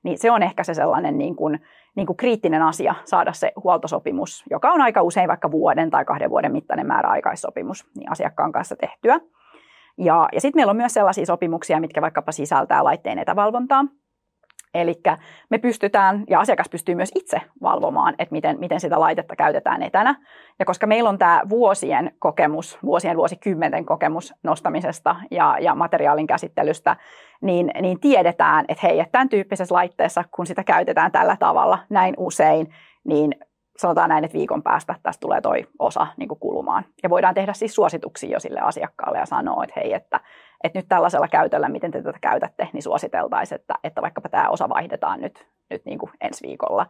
Niin 0.03 0.19
se 0.19 0.31
on 0.31 0.43
ehkä 0.43 0.65
se 0.65 0.75
sellainen 0.75 1.19
niin 1.19 1.37
kuin, 1.37 1.61
niin 1.97 2.07
kuin 2.07 2.17
kriittinen 2.17 2.63
asia 2.63 2.95
saada 3.05 3.33
se 3.33 3.53
huoltosopimus, 3.65 4.45
joka 4.51 4.73
on 4.73 4.81
aika 4.81 5.03
usein 5.03 5.29
vaikka 5.29 5.51
vuoden 5.51 5.91
tai 5.91 6.05
kahden 6.05 6.31
vuoden 6.31 6.53
mittainen 6.53 6.87
määräaikaissopimus 6.87 7.87
niin 7.97 8.13
asiakkaan 8.13 8.53
kanssa 8.53 8.77
tehtyä. 8.77 9.21
Ja, 9.99 10.29
ja 10.33 10.41
sitten 10.41 10.59
meillä 10.59 10.71
on 10.71 10.77
myös 10.77 10.95
sellaisia 10.95 11.27
sopimuksia, 11.27 11.81
mitkä 11.81 12.01
vaikkapa 12.01 12.33
sisältää 12.33 12.85
laitteen 12.85 13.19
etävalvontaa. 13.19 13.85
Eli 14.75 15.01
me 15.51 15.59
pystytään, 15.59 16.25
ja 16.31 16.41
asiakas 16.41 16.69
pystyy 16.69 16.95
myös 16.95 17.13
itse 17.15 17.41
valvomaan, 17.63 18.15
että 18.19 18.33
miten, 18.33 18.59
miten 18.59 18.81
sitä 18.81 19.01
laitetta 19.01 19.37
käytetään 19.37 19.83
etänä. 19.83 20.15
Ja 20.59 20.65
koska 20.65 20.87
meillä 20.87 21.09
on 21.09 21.19
tämä 21.19 21.43
vuosien 21.49 22.13
kokemus, 22.19 22.79
vuosien 22.85 23.17
vuosikymmenten 23.17 23.85
kokemus 23.85 24.35
nostamisesta 24.43 25.17
ja, 25.31 25.57
ja 25.61 25.75
materiaalin 25.75 26.27
käsittelystä, 26.27 26.97
niin, 27.41 27.71
niin 27.81 28.01
tiedetään, 28.01 28.65
että 28.69 28.87
hei, 28.87 29.01
että 29.01 29.13
tämän 29.13 29.29
tyyppisessä 29.29 29.75
laitteessa, 29.75 30.25
kun 30.31 30.47
sitä 30.47 30.65
käytetään 30.65 31.13
tällä 31.13 31.37
tavalla 31.37 31.79
näin 31.91 32.15
usein, 32.19 32.75
niin 33.05 33.35
sanotaan 33.79 34.09
näin, 34.09 34.25
että 34.25 34.39
viikon 34.39 34.63
päästä 34.63 34.95
tästä 35.03 35.21
tulee 35.21 35.41
toi 35.41 35.67
osa 35.79 36.07
niin 36.17 36.29
kulumaan. 36.29 36.85
Ja 37.03 37.11
voidaan 37.11 37.35
tehdä 37.35 37.53
siis 37.53 37.75
suosituksia 37.75 38.31
jo 38.31 38.41
sille 38.41 38.61
asiakkaalle 38.61 39.19
ja 39.19 39.27
sanoa, 39.27 39.65
että 39.65 39.81
hei, 39.81 39.93
että, 39.93 40.21
että 40.65 40.79
nyt 40.79 40.89
tällaisella 40.89 41.29
käytöllä, 41.29 41.69
miten 41.69 41.91
te 41.91 42.03
tätä 42.03 42.19
käytätte, 42.21 42.69
niin 42.73 42.83
suositeltaisiin, 42.83 43.61
että, 43.61 43.75
että 43.85 44.03
vaikkapa 44.03 44.29
tämä 44.29 44.49
osa 44.49 44.69
vaihdetaan 44.69 45.21
nyt, 45.21 45.47
nyt 45.71 45.85
niin 45.85 45.99
kuin 45.99 46.11
ensi 46.21 46.47
viikolla 46.47 46.87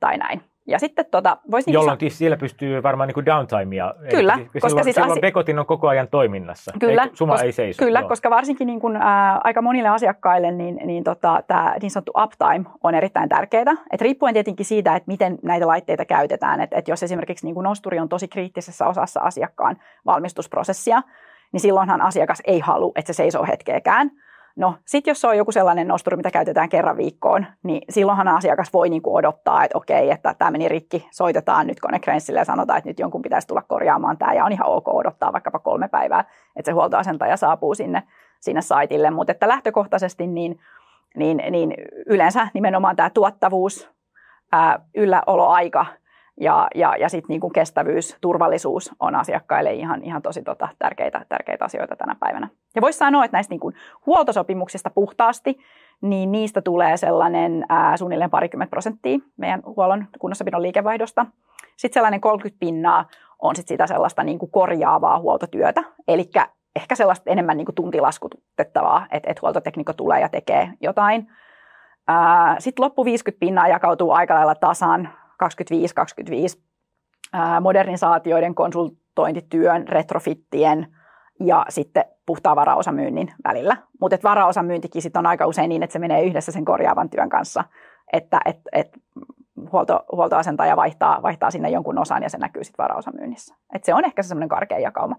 tai 0.00 0.18
näin. 0.18 0.42
Ja 0.66 0.78
sitten 0.78 1.06
tota, 1.10 1.36
voisi 1.50 1.72
Jolloin 1.72 1.98
niin 2.00 2.10
siellä 2.10 2.36
pystyy 2.36 2.82
varmaan 2.82 3.08
niin 3.08 3.26
downtimea. 3.26 3.94
Kyllä. 4.10 4.34
Eli 4.34 4.44
koska 4.44 4.68
silloin, 4.68 4.84
siis 4.84 4.96
silloin 4.96 5.20
Bekotin 5.20 5.58
on 5.58 5.66
koko 5.66 5.88
ajan 5.88 6.08
toiminnassa. 6.08 6.72
Kyllä. 6.78 7.02
Ei, 7.02 7.10
suma 7.14 7.32
kos, 7.32 7.42
ei 7.42 7.52
seiso. 7.52 7.84
Kyllä, 7.84 8.00
joo. 8.00 8.08
koska 8.08 8.30
varsinkin 8.30 8.66
niin 8.66 8.80
kuin, 8.80 8.96
ää, 8.96 9.40
aika 9.44 9.62
monille 9.62 9.88
asiakkaille 9.88 10.50
niin, 10.50 10.80
niin 10.84 11.04
tota, 11.04 11.42
tämä 11.46 11.74
niin 11.82 11.90
sanottu 11.90 12.12
uptime 12.22 12.64
on 12.84 12.94
erittäin 12.94 13.28
tärkeää. 13.28 13.74
Et 13.92 14.00
riippuen 14.00 14.34
tietenkin 14.34 14.66
siitä, 14.66 14.96
että 14.96 15.10
miten 15.10 15.38
näitä 15.42 15.66
laitteita 15.66 16.04
käytetään. 16.04 16.60
Et, 16.60 16.72
et 16.72 16.88
jos 16.88 17.02
esimerkiksi 17.02 17.46
niin 17.46 17.54
kuin 17.54 17.64
nosturi 17.64 17.98
on 17.98 18.08
tosi 18.08 18.28
kriittisessä 18.28 18.86
osassa 18.86 19.20
asiakkaan 19.20 19.76
valmistusprosessia, 20.06 21.02
niin 21.52 21.60
silloinhan 21.60 22.00
asiakas 22.00 22.42
ei 22.46 22.60
halua, 22.60 22.92
että 22.96 23.12
se 23.12 23.16
seisoo 23.16 23.46
hetkeäkään– 23.46 24.10
No 24.58 24.74
sitten 24.84 25.10
jos 25.10 25.20
se 25.20 25.26
on 25.26 25.36
joku 25.36 25.52
sellainen 25.52 25.88
nosturi, 25.88 26.16
mitä 26.16 26.30
käytetään 26.30 26.68
kerran 26.68 26.96
viikkoon, 26.96 27.46
niin 27.62 27.82
silloinhan 27.90 28.28
asiakas 28.28 28.72
voi 28.72 28.88
niin 28.88 29.02
kuin 29.02 29.14
odottaa, 29.14 29.64
että 29.64 29.78
okei, 29.78 30.10
että 30.10 30.34
tämä 30.34 30.50
meni 30.50 30.68
rikki, 30.68 31.08
soitetaan 31.10 31.66
nyt 31.66 31.80
konekrenssille 31.80 32.38
ja 32.40 32.44
sanotaan, 32.44 32.78
että 32.78 32.90
nyt 32.90 32.98
jonkun 32.98 33.22
pitäisi 33.22 33.46
tulla 33.46 33.62
korjaamaan 33.62 34.18
tämä 34.18 34.34
ja 34.34 34.44
on 34.44 34.52
ihan 34.52 34.68
ok 34.68 34.88
odottaa 34.88 35.32
vaikkapa 35.32 35.58
kolme 35.58 35.88
päivää, 35.88 36.24
että 36.56 36.68
se 36.68 36.72
huoltoasentaja 36.72 37.36
saapuu 37.36 37.74
sinne, 37.74 38.02
sinne 38.40 38.62
saitille. 38.62 39.10
Mutta 39.10 39.32
että 39.32 39.48
lähtökohtaisesti 39.48 40.26
niin, 40.26 40.60
niin, 41.16 41.42
niin 41.50 41.74
yleensä 42.06 42.48
nimenomaan 42.54 42.96
tämä 42.96 43.10
tuottavuus, 43.10 43.90
ää, 44.52 44.80
ylläoloaika– 44.94 45.86
ja, 46.40 46.68
ja, 46.74 46.96
ja 46.96 47.08
sitten 47.08 47.40
niin 47.40 47.52
kestävyys, 47.52 48.16
turvallisuus 48.20 48.90
on 49.00 49.14
asiakkaille 49.14 49.72
ihan, 49.72 50.02
ihan 50.02 50.22
tosi 50.22 50.42
tota, 50.42 50.68
tärkeitä, 50.78 51.26
tärkeitä 51.28 51.64
asioita 51.64 51.96
tänä 51.96 52.16
päivänä. 52.20 52.48
Ja 52.74 52.82
voisi 52.82 52.98
sanoa, 52.98 53.24
että 53.24 53.36
näistä 53.36 53.52
niin 53.52 53.60
kuin 53.60 53.74
huoltosopimuksista 54.06 54.90
puhtaasti, 54.90 55.58
niin 56.00 56.32
niistä 56.32 56.62
tulee 56.62 56.96
sellainen 56.96 57.64
ää, 57.68 57.96
suunnilleen 57.96 58.30
parikymmentä 58.30 58.70
prosenttia 58.70 59.18
meidän 59.36 59.62
huollon 59.76 60.06
kunnossapidon 60.18 60.62
liikevaihdosta. 60.62 61.26
Sitten 61.76 61.94
sellainen 61.94 62.20
30 62.20 62.60
pinnaa 62.60 63.04
on 63.38 63.56
sitten 63.56 63.74
sitä 63.74 63.86
sellaista 63.86 64.24
niin 64.24 64.38
kuin 64.38 64.50
korjaavaa 64.50 65.18
huoltotyötä, 65.18 65.82
eli 66.08 66.30
ehkä 66.76 66.94
sellaista 66.94 67.30
enemmän 67.30 67.56
niin 67.56 67.64
kuin 67.64 67.74
tuntilaskutettavaa, 67.74 69.06
että, 69.10 69.30
että 69.30 69.40
huoltotekniikko 69.42 69.92
tulee 69.92 70.20
ja 70.20 70.28
tekee 70.28 70.72
jotain. 70.80 71.28
Sitten 72.58 72.84
loppu 72.84 73.04
50 73.04 73.40
pinnaa 73.40 73.68
jakautuu 73.68 74.10
aika 74.12 74.34
lailla 74.34 74.54
tasan 74.54 75.08
25-25 75.44 76.60
modernisaatioiden, 77.60 78.54
konsultointityön, 78.54 79.88
retrofittien 79.88 80.86
ja 81.40 81.66
sitten 81.68 82.04
puhtaan 82.26 82.56
varaosamyynnin 82.56 83.32
välillä. 83.44 83.76
Mutta 84.00 84.16
varaosamyyntikin 84.24 85.02
sit 85.02 85.16
on 85.16 85.26
aika 85.26 85.46
usein 85.46 85.68
niin, 85.68 85.82
että 85.82 85.92
se 85.92 85.98
menee 85.98 86.22
yhdessä 86.22 86.52
sen 86.52 86.64
korjaavan 86.64 87.10
työn 87.10 87.28
kanssa, 87.28 87.64
että 88.12 88.40
et, 88.44 88.60
et 88.72 88.88
huolto, 89.72 90.04
huoltoasentaja 90.12 90.76
vaihtaa, 90.76 91.22
vaihtaa 91.22 91.50
sinne 91.50 91.70
jonkun 91.70 91.98
osan 91.98 92.22
ja 92.22 92.30
se 92.30 92.38
näkyy 92.38 92.64
sitten 92.64 92.82
varaosamyynnissä. 92.82 93.54
Et 93.74 93.84
se 93.84 93.94
on 93.94 94.04
ehkä 94.04 94.22
se 94.22 94.28
semmoinen 94.28 94.48
karkea 94.48 94.78
jakauma. 94.78 95.16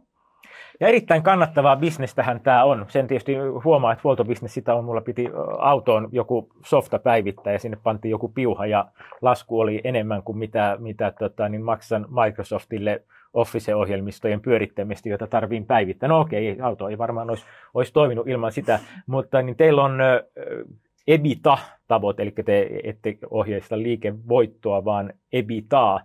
Ja 0.79 0.87
erittäin 0.87 1.23
kannattavaa 1.23 1.75
bisnestähän 1.75 2.39
tämä 2.41 2.63
on. 2.63 2.85
Sen 2.87 3.07
tietysti 3.07 3.35
huomaa, 3.63 3.91
että 3.91 4.01
huoltobisnes 4.03 4.53
sitä 4.53 4.73
on. 4.73 4.85
Mulla 4.85 5.01
piti 5.01 5.29
autoon 5.57 6.09
joku 6.11 6.49
softa 6.65 6.99
päivittää 6.99 7.53
ja 7.53 7.59
sinne 7.59 7.77
pantiin 7.83 8.09
joku 8.09 8.29
piuha 8.29 8.65
ja 8.65 8.85
lasku 9.21 9.59
oli 9.59 9.81
enemmän 9.83 10.23
kuin 10.23 10.37
mitä, 10.37 10.77
mitä 10.79 11.13
tota, 11.19 11.49
niin 11.49 11.63
maksan 11.63 12.07
Microsoftille 12.23 13.03
Office-ohjelmistojen 13.33 14.41
pyörittämistä, 14.41 15.09
jota 15.09 15.27
tarviin 15.27 15.65
päivittää. 15.65 16.09
No 16.09 16.19
okei, 16.19 16.61
auto 16.61 16.89
ei 16.89 16.97
varmaan 16.97 17.29
olisi, 17.29 17.45
olisi 17.73 17.93
toiminut 17.93 18.27
ilman 18.27 18.51
sitä, 18.51 18.79
mutta 19.07 19.41
niin 19.41 19.55
teillä 19.55 19.83
on 19.83 19.99
EBITA-tavoite, 21.07 22.23
eli 22.23 22.33
te 22.45 22.69
ette 22.83 23.17
ohjeista 23.29 23.77
liikevoittoa, 23.77 24.85
vaan 24.85 25.13
EBITAa. 25.33 25.99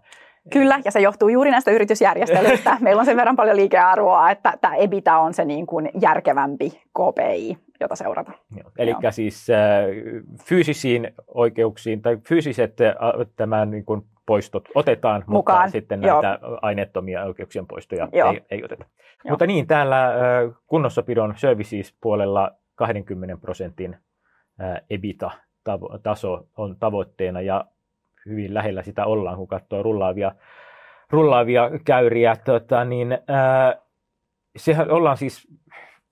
Kyllä, 0.52 0.80
ja 0.84 0.90
se 0.90 1.00
johtuu 1.00 1.28
juuri 1.28 1.50
näistä 1.50 1.70
yritysjärjestelyistä. 1.70 2.76
Meillä 2.80 3.00
on 3.00 3.06
sen 3.06 3.16
verran 3.16 3.36
paljon 3.36 3.56
liikearvoa, 3.56 4.30
että 4.30 4.52
tämä 4.60 4.74
EBITDA 4.74 5.18
on 5.18 5.34
se 5.34 5.44
niin 5.44 5.66
kuin 5.66 5.90
järkevämpi 6.00 6.70
KPI, 6.70 7.58
jota 7.80 7.96
seurata. 7.96 8.32
Eli 8.78 8.94
siis 9.10 9.50
äh, 9.50 9.56
fyysisiin 10.44 11.14
oikeuksiin 11.28 12.02
tai 12.02 12.16
fyysiset 12.28 12.80
äh, 12.80 12.94
tämän 13.36 13.70
niin 13.70 13.84
kuin 13.84 14.02
poistot 14.26 14.68
otetaan, 14.74 15.24
Mukaan. 15.26 15.58
mutta 15.58 15.72
sitten 15.72 16.00
näitä 16.00 16.38
Joo. 16.42 16.58
aineettomia 16.62 17.24
oikeuksien 17.24 17.66
poistoja 17.66 18.08
ei, 18.12 18.40
ei 18.50 18.64
oteta. 18.64 18.84
Joo. 19.24 19.30
Mutta 19.32 19.46
niin, 19.46 19.66
täällä 19.66 20.06
äh, 20.06 20.14
kunnossapidon 20.66 21.34
services-puolella 21.36 22.50
20 22.74 23.36
prosentin 23.36 23.96
EBITDA-taso 24.90 26.46
on 26.56 26.76
tavoitteena 26.78 27.40
ja 27.40 27.64
hyvin 28.26 28.54
lähellä 28.54 28.82
sitä 28.82 29.04
ollaan, 29.06 29.36
kun 29.36 29.48
katsoo 29.48 29.82
rullaavia, 29.82 30.32
rullaavia 31.10 31.70
käyriä. 31.84 32.36
Tota, 32.44 32.84
niin, 32.84 33.18
ää, 33.28 33.76
sehän 34.56 34.90
ollaan 34.90 35.16
siis 35.16 35.48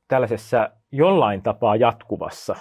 tällaisessa 0.08 0.70
jollain 0.92 1.42
tapaa 1.42 1.76
jatkuvassa 1.76 2.56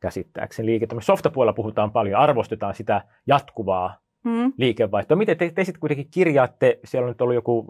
käsittääkseni 0.00 0.66
liiketoiminnassa. 0.66 1.12
Softapuolella 1.12 1.52
puhutaan 1.52 1.92
paljon, 1.92 2.20
arvostetaan 2.20 2.74
sitä 2.74 3.04
jatkuvaa 3.26 3.98
mm. 4.24 4.52
liikevaihtoa. 4.58 5.16
Miten 5.16 5.36
te, 5.36 5.50
te 5.50 5.64
sitten 5.64 5.80
kuitenkin 5.80 6.10
kirjaatte, 6.10 6.80
siellä 6.84 7.04
on 7.04 7.10
nyt 7.10 7.20
ollut 7.20 7.34
joku 7.34 7.66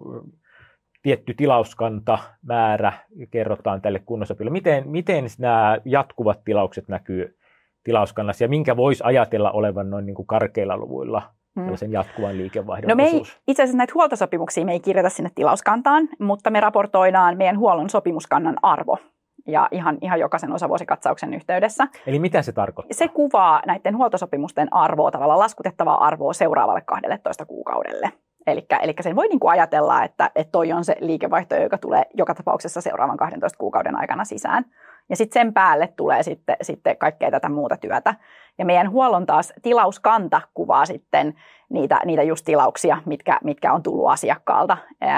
tietty 1.03 1.35
tilauskanta, 1.35 2.19
määrä 2.43 2.93
kerrotaan 3.31 3.83
tälle 3.83 3.99
kunnossapille. 3.99 4.51
Miten, 4.51 4.89
miten 4.89 5.25
nämä 5.39 5.79
jatkuvat 5.85 6.45
tilaukset 6.45 6.89
näkyy 6.89 7.39
tilauskannassa 7.85 8.45
ja 8.45 8.49
minkä 8.49 8.77
voisi 8.77 9.05
ajatella 9.07 9.51
olevan 9.51 9.91
noin 9.91 10.07
niin 10.07 10.15
kuin 10.15 10.27
karkeilla 10.27 10.77
luvuilla 10.77 11.23
mm. 11.57 11.93
jatkuvan 11.93 12.39
liikevaihdon 12.39 12.89
no 12.89 12.95
me 12.95 13.05
ei, 13.05 13.23
itse 13.49 13.63
asiassa 13.63 13.79
näitä 13.79 13.93
huoltosopimuksia 13.95 14.65
me 14.65 14.73
ei 14.73 14.81
kirjata 14.81 15.09
sinne 15.09 15.31
tilauskantaan, 15.35 16.09
mutta 16.19 16.51
me 16.51 16.61
raportoidaan 16.61 17.37
meidän 17.37 17.59
huollon 17.59 17.91
sopimuskannan 17.91 18.57
arvo 18.63 18.99
ja 19.47 19.69
ihan, 19.71 19.99
ihan 20.01 20.21
jokaisen 20.21 20.53
osavuosikatsauksen 20.53 21.35
yhteydessä. 21.35 21.89
Eli 22.07 22.19
mitä 22.19 22.43
se 22.43 22.53
tarkoittaa? 22.53 22.97
Se 22.97 23.09
kuvaa 23.09 23.63
näiden 23.67 23.97
huoltosopimusten 23.97 24.69
arvoa, 24.75 25.11
tavallaan 25.11 25.39
laskutettavaa 25.39 26.07
arvoa 26.07 26.33
seuraavalle 26.33 26.81
12 26.81 27.47
kuukaudelle. 27.47 28.13
Eli 28.47 28.95
sen 29.01 29.17
voi 29.17 29.29
niin 29.29 29.41
kuin 29.41 29.51
ajatella, 29.51 30.05
että, 30.05 30.31
että 30.35 30.53
toi 30.53 30.73
on 30.73 30.85
se 30.85 30.97
liikevaihto, 31.01 31.55
joka 31.55 31.79
tulee 31.79 32.03
joka 32.15 32.35
tapauksessa 32.35 32.81
seuraavan 32.81 33.17
12 33.17 33.59
kuukauden 33.59 33.97
aikana 33.97 34.25
sisään. 34.25 34.65
Ja 35.11 35.17
sitten 35.17 35.41
sen 35.41 35.53
päälle 35.53 35.89
tulee 35.97 36.23
sitten, 36.23 36.57
sitten 36.63 36.97
kaikkea 36.97 37.31
tätä 37.31 37.49
muuta 37.49 37.77
työtä. 37.77 38.15
Ja 38.59 38.65
meidän 38.65 38.91
huollon 38.91 39.27
taas 39.27 39.53
tilauskanta 39.63 40.41
kuvaa 40.55 40.87
sitten 40.87 41.35
niitä, 41.69 42.01
niitä 42.05 42.23
just 42.23 42.45
tilauksia, 42.45 42.99
mitkä, 43.07 43.39
mitkä 43.45 43.73
on 43.73 43.83
tullut 43.83 44.11
asiakkaalta 44.11 44.77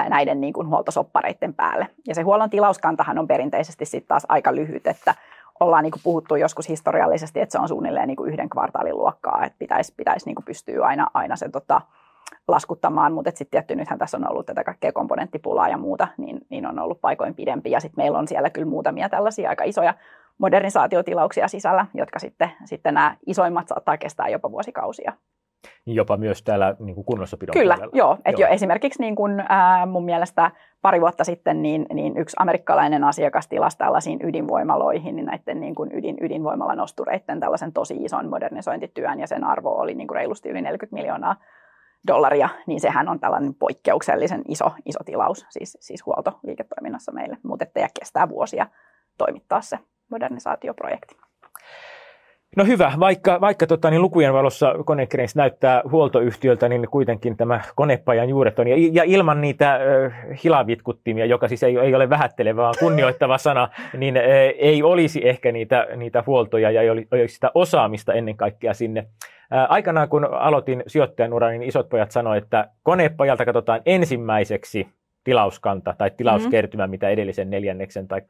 näiden 0.09 0.41
niin 0.41 0.53
kuin 0.53 0.69
huoltosoppareiden 0.69 1.55
päälle. 1.55 1.89
Ja 2.09 2.15
se 2.15 2.23
huollon 2.23 2.51
tilauskantahan 2.51 3.19
on 3.19 3.29
perinteisesti 3.29 3.85
sitten 3.85 4.09
taas 4.09 4.27
aika 4.29 4.55
lyhyt, 4.55 4.87
että 4.87 5.15
ollaan 5.61 5.83
niin 5.83 5.93
kuin 5.93 6.03
puhuttu 6.05 6.37
joskus 6.37 6.69
historiallisesti, 6.69 7.41
että 7.41 7.53
se 7.53 7.59
on 7.59 7.69
suunnilleen 7.69 8.07
niin 8.07 8.17
kuin 8.17 8.33
yhden 8.33 8.49
kvartaalin 8.49 8.99
luokkaa, 8.99 9.45
että 9.45 9.59
pitäisi, 9.59 9.95
pitäisi 9.97 10.27
niin 10.27 10.35
kuin 10.35 10.45
pystyä 10.45 10.87
aina, 10.87 11.07
aina 11.15 11.37
se 11.37 11.49
tota, 11.49 11.81
laskuttamaan, 12.49 13.13
mutta 13.13 13.31
sitten 13.31 13.51
tietty 13.51 13.75
nythän 13.75 13.99
tässä 13.99 14.17
on 14.17 14.31
ollut 14.31 14.47
tätä 14.47 14.65
kaikkea 14.65 14.93
komponenttipulaa 14.93 15.69
ja 15.69 15.79
muuta, 15.79 16.09
niin, 16.17 16.41
niin 16.51 16.67
on 16.67 16.79
ollut 16.79 17.01
paikoin 17.01 17.35
pidempi. 17.35 17.71
Ja 17.71 17.81
sitten 17.81 18.05
meillä 18.05 18.19
on 18.19 18.29
siellä 18.29 18.51
kyllä 18.51 18.69
muutamia 18.69 19.09
tällaisia 19.09 19.49
aika 19.49 19.65
isoja 19.65 19.95
modernisaatiotilauksia 20.39 21.49
sisällä, 21.49 21.87
jotka 21.95 22.19
sitten, 22.19 22.51
sitten 22.65 22.95
nämä 22.95 23.17
isoimmat 23.27 23.69
saattaa 23.69 23.99
kestää 23.99 24.29
jopa 24.29 24.51
vuosikausia. 24.51 25.13
Jopa 25.87 26.17
myös 26.17 26.43
täällä 26.43 26.77
niin 26.79 26.95
kuin 26.95 27.05
kunnossapidon 27.05 27.53
Kyllä, 27.53 27.75
puolella. 27.75 27.97
joo. 27.97 28.19
Et 28.25 28.39
joo. 28.39 28.49
Jo 28.49 28.55
esimerkiksi 28.55 29.03
niin 29.03 29.17
kuin, 29.17 29.45
ää, 29.49 29.87
mun 29.87 30.05
mielestä 30.05 30.51
pari 30.83 31.01
vuotta 31.01 31.25
sitten 31.25 31.63
niin, 31.63 31.87
niin 31.93 32.17
yksi 32.17 32.37
amerikkalainen 32.39 33.05
asiakas 33.05 33.49
tilasi 33.49 33.79
tällaisiin 33.79 34.19
ydinvoimaloihin, 34.23 35.17
niin 35.17 35.27
näiden 35.27 35.61
niin 35.61 35.75
kuin 35.75 35.91
ydin, 35.95 36.17
ydinvoimalan 36.21 36.81
ostureiden 36.81 37.41
tällaisen 37.41 37.73
tosi 37.73 37.95
ison 38.05 38.29
modernisointityön, 38.29 39.21
ja 39.21 39.27
sen 39.27 39.45
arvo 39.45 39.71
oli 39.71 39.95
niin 39.95 40.09
kuin 40.09 40.17
reilusti 40.17 40.49
yli 40.49 40.63
40 40.63 40.97
miljoonaa 40.97 41.37
dollaria, 42.07 42.49
niin 42.67 42.81
sehän 42.81 43.09
on 43.09 43.21
tällainen 43.21 43.55
poikkeuksellisen 43.55 44.43
iso, 44.49 44.73
iso 44.85 44.99
tilaus, 45.05 45.47
siis, 45.51 45.79
siis 45.81 46.07
huoltoliiketoiminnassa 46.07 47.13
meille, 47.13 47.39
mutta 47.43 47.65
että 47.65 47.89
kestää 48.01 48.29
vuosia 48.29 48.67
toimittaa 49.19 49.61
se 49.61 49.79
modernisaatioprojekti. 50.11 51.17
No 52.57 52.65
hyvä, 52.65 52.93
vaikka, 53.01 53.41
vaikka 53.41 53.67
tota, 53.67 53.91
niin 53.91 54.03
lukujen 54.03 54.35
valossa 54.35 54.75
Konecranes 54.85 55.37
näyttää 55.37 55.83
huoltoyhtiöltä, 55.91 56.69
niin 56.69 56.89
kuitenkin 56.91 57.37
tämä 57.37 57.61
konepajan 57.75 58.29
juuret 58.29 58.59
on. 58.59 58.69
Ja, 58.69 58.77
ja 58.93 59.03
ilman 59.05 59.41
niitä 59.41 59.75
äh, 59.75 59.81
hilavitkuttimia, 60.45 61.27
joka 61.27 61.49
siis 61.49 61.63
ei, 61.63 61.79
ei 61.79 61.95
ole 61.95 62.11
vähättelevä, 62.11 62.63
vaan 62.63 62.75
kunnioittava 62.79 63.39
sana, 63.39 63.69
niin 63.97 64.17
äh, 64.17 64.23
ei 64.59 64.83
olisi 64.83 65.29
ehkä 65.29 65.53
niitä, 65.53 65.87
niitä 65.97 66.25
huoltoja 66.27 66.71
ja 66.71 66.83
ei 66.83 66.91
olisi 66.91 67.35
sitä 67.35 67.51
osaamista 67.55 68.13
ennen 68.13 68.37
kaikkea 68.37 68.75
sinne 68.75 69.07
Aikanaan 69.51 70.09
kun 70.09 70.25
aloitin 70.25 70.83
sijoittajan 70.87 71.33
uran, 71.33 71.51
niin 71.51 71.63
isot 71.63 71.89
pojat 71.89 72.11
sanoivat, 72.11 72.45
että 72.45 72.69
konepajalta 72.83 73.45
katsotaan 73.45 73.81
ensimmäiseksi 73.87 74.89
tilauskanta 75.25 75.95
tai 75.99 76.11
tilauskertymä, 76.11 76.83
mm-hmm. 76.83 76.91
mitä 76.91 77.09
edellisen 77.09 77.51
neljänneksen 77.51 78.09
tai 78.09 78.23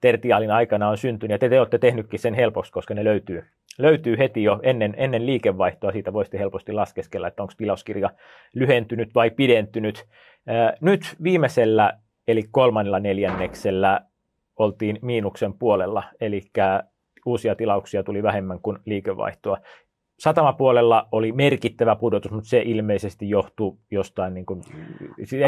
tertiaalin 0.00 0.50
aikana 0.50 0.88
on 0.88 0.98
syntynyt. 0.98 1.32
Ja 1.32 1.38
te, 1.38 1.48
te 1.48 1.58
olette 1.58 1.78
tehnytkin 1.78 2.18
sen 2.18 2.34
helpoksi, 2.34 2.72
koska 2.72 2.94
ne 2.94 3.04
löytyy, 3.04 3.44
löytyy 3.78 4.18
heti 4.18 4.42
jo 4.42 4.60
ennen, 4.62 4.94
ennen 4.96 5.26
liikevaihtoa. 5.26 5.92
Siitä 5.92 6.12
voisitte 6.12 6.38
helposti 6.38 6.72
laskeskella, 6.72 7.28
että 7.28 7.42
onko 7.42 7.54
tilauskirja 7.56 8.10
lyhentynyt 8.54 9.14
vai 9.14 9.30
pidentynyt. 9.30 10.06
Nyt 10.80 11.16
viimeisellä, 11.22 11.92
eli 12.28 12.42
kolmannella 12.50 13.00
neljänneksellä, 13.00 14.00
oltiin 14.56 14.98
miinuksen 15.02 15.54
puolella, 15.54 16.02
eli 16.20 16.42
uusia 17.26 17.54
tilauksia 17.54 18.02
tuli 18.02 18.22
vähemmän 18.22 18.60
kuin 18.60 18.78
liikevaihtoa 18.86 19.58
satamapuolella 20.22 21.08
oli 21.12 21.32
merkittävä 21.32 21.96
pudotus, 21.96 22.32
mutta 22.32 22.48
se 22.48 22.62
ilmeisesti 22.64 23.30
johtuu 23.30 23.78
jostain, 23.90 24.34
niin 24.34 24.46
kuin, 24.46 24.62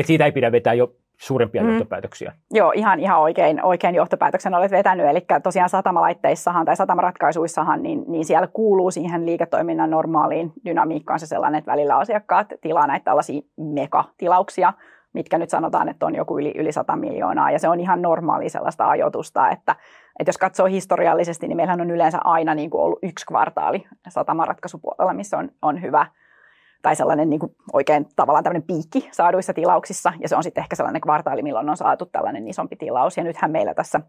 siitä 0.05 0.25
ei 0.25 0.33
pidä 0.33 0.53
vetää 0.53 0.75
jo 0.75 0.93
suurempia 1.17 1.63
mm. 1.63 1.69
johtopäätöksiä. 1.69 2.33
Joo, 2.51 2.73
ihan, 2.75 3.01
ihan 3.01 3.21
oikein, 3.21 3.65
oikein 3.65 3.95
johtopäätöksen 3.95 4.55
olet 4.55 4.71
vetänyt. 4.71 5.07
Eli 5.07 5.27
tosiaan 5.43 5.69
satamalaitteissahan 5.69 6.67
tai 6.67 6.77
satamaratkaisuissahan, 6.77 7.83
niin, 7.83 8.05
niin 8.09 8.25
siellä 8.25 8.49
kuuluu 8.53 8.91
siihen 8.91 9.27
liiketoiminnan 9.27 9.91
normaaliin 9.91 10.53
dynamiikkaan 10.65 11.21
se 11.21 11.27
sellainen, 11.27 11.59
että 11.59 11.73
välillä 11.73 11.97
asiakkaat 11.97 12.47
tilaa 12.61 12.87
näitä 12.87 13.05
tällaisia 13.05 13.43
megatilauksia, 13.57 14.73
mitkä 15.15 15.39
nyt 15.39 15.51
sanotaan, 15.51 15.89
että 15.89 16.07
on 16.07 16.15
joku 16.15 16.39
yli, 16.39 16.53
yli 16.57 16.73
100 16.73 16.97
miljoonaa. 16.97 17.51
Ja 17.51 17.59
se 17.59 17.69
on 17.69 17.81
ihan 17.81 18.03
normaali 18.03 18.49
sellaista 18.49 18.89
ajoitusta, 18.89 19.51
että, 19.51 19.77
että 20.19 20.29
jos 20.29 20.39
katsoo 20.39 20.67
historiallisesti, 20.67 21.49
niin 21.49 21.57
meillähän 21.57 21.81
on 21.81 21.91
yleensä 21.91 22.19
aina 22.25 22.55
niin 22.55 22.71
kuin 22.71 22.83
ollut 22.83 22.99
yksi 23.03 23.27
kvartaali 23.27 23.87
satamaratkaisupuolella, 24.09 25.15
missä 25.15 25.39
on, 25.39 25.51
on 25.63 25.83
hyvä 25.83 26.07
tai 26.83 26.97
sellainen 26.97 27.31
niin 27.31 27.41
kuin 27.41 27.57
oikein 27.73 28.07
tavallaan 28.17 28.45
tämmöinen 28.45 28.67
piikki 28.67 29.09
saaduissa 29.13 29.55
tilauksissa, 29.55 30.13
ja 30.21 30.29
se 30.29 30.37
on 30.37 30.43
sitten 30.43 30.63
ehkä 30.63 30.77
sellainen 30.77 31.03
kvartaali, 31.03 31.43
milloin 31.43 31.69
on 31.69 31.77
saatu 31.77 32.07
tällainen 32.07 32.49
isompi 32.49 32.77
tilaus, 32.77 33.17
ja 33.17 33.25
nythän 33.25 33.51
meillä 33.51 33.75
tässä, 33.75 34.01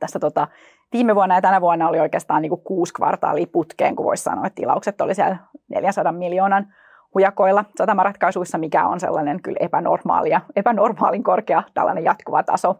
tässä 0.00 0.18
tota, 0.18 0.48
viime 0.92 1.14
vuonna 1.14 1.34
ja 1.34 1.42
tänä 1.42 1.60
vuonna 1.60 1.88
oli 1.88 2.00
oikeastaan 2.00 2.42
niin 2.42 2.50
kuin 2.50 2.60
kuusi 2.60 2.94
kvartaalia 2.94 3.46
putkeen, 3.52 3.96
kun 3.96 4.04
voisi 4.04 4.22
sanoa, 4.22 4.46
että 4.46 4.56
tilaukset 4.56 5.00
oli 5.00 5.14
siellä 5.14 5.36
400 5.68 6.12
miljoonan 6.12 6.74
hujakoilla 7.16 7.64
satamaratkaisuissa, 7.76 8.58
mikä 8.58 8.86
on 8.86 9.00
sellainen 9.00 9.42
kyllä 9.42 9.58
epänormaalia, 9.60 10.40
epänormaalin 10.56 11.22
korkea 11.22 11.62
tällainen 11.74 12.04
jatkuva 12.04 12.42
taso. 12.42 12.76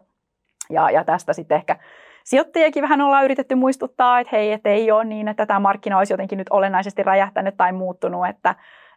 Ja, 0.69 0.89
ja 0.89 1.03
tästä 1.03 1.33
sitten 1.33 1.55
ehkä 1.55 1.77
sijoittajiakin 2.23 2.81
vähän 2.81 3.01
ollaan 3.01 3.25
yritetty 3.25 3.55
muistuttaa, 3.55 4.19
että 4.19 4.35
hei, 4.35 4.51
että 4.51 4.69
ei 4.69 4.91
ole 4.91 5.05
niin, 5.05 5.27
että 5.27 5.45
tämä 5.45 5.59
markkina 5.59 5.97
olisi 5.97 6.13
jotenkin 6.13 6.37
nyt 6.37 6.49
olennaisesti 6.49 7.03
räjähtänyt 7.03 7.57
tai 7.57 7.71
muuttunut, 7.71 8.27
että, 8.27 8.55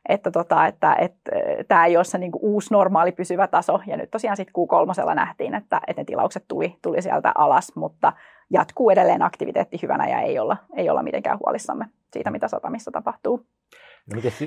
että, 0.08 0.30
tota, 0.30 0.66
että, 0.66 0.94
että, 0.94 1.30
että 1.34 1.64
tämä 1.68 1.86
ei 1.86 1.96
ole 1.96 2.04
se 2.04 2.18
niin 2.18 2.32
uusi 2.40 2.74
normaali 2.74 3.12
pysyvä 3.12 3.46
taso. 3.46 3.80
Ja 3.86 3.96
nyt 3.96 4.10
tosiaan 4.10 4.36
sitten 4.36 4.54
Q3 4.54 5.14
nähtiin, 5.14 5.54
että, 5.54 5.80
että 5.86 6.00
ne 6.00 6.04
tilaukset 6.04 6.44
tuli, 6.48 6.76
tuli 6.82 7.02
sieltä 7.02 7.32
alas, 7.34 7.72
mutta 7.76 8.12
jatkuu 8.50 8.90
edelleen 8.90 9.22
aktiviteetti 9.22 9.78
hyvänä 9.82 10.08
ja 10.08 10.20
ei 10.20 10.38
olla, 10.38 10.56
ei 10.76 10.90
olla 10.90 11.02
mitenkään 11.02 11.38
huolissamme 11.44 11.86
siitä, 12.12 12.30
mitä 12.30 12.48
satamissa 12.48 12.90
tapahtuu. 12.90 13.46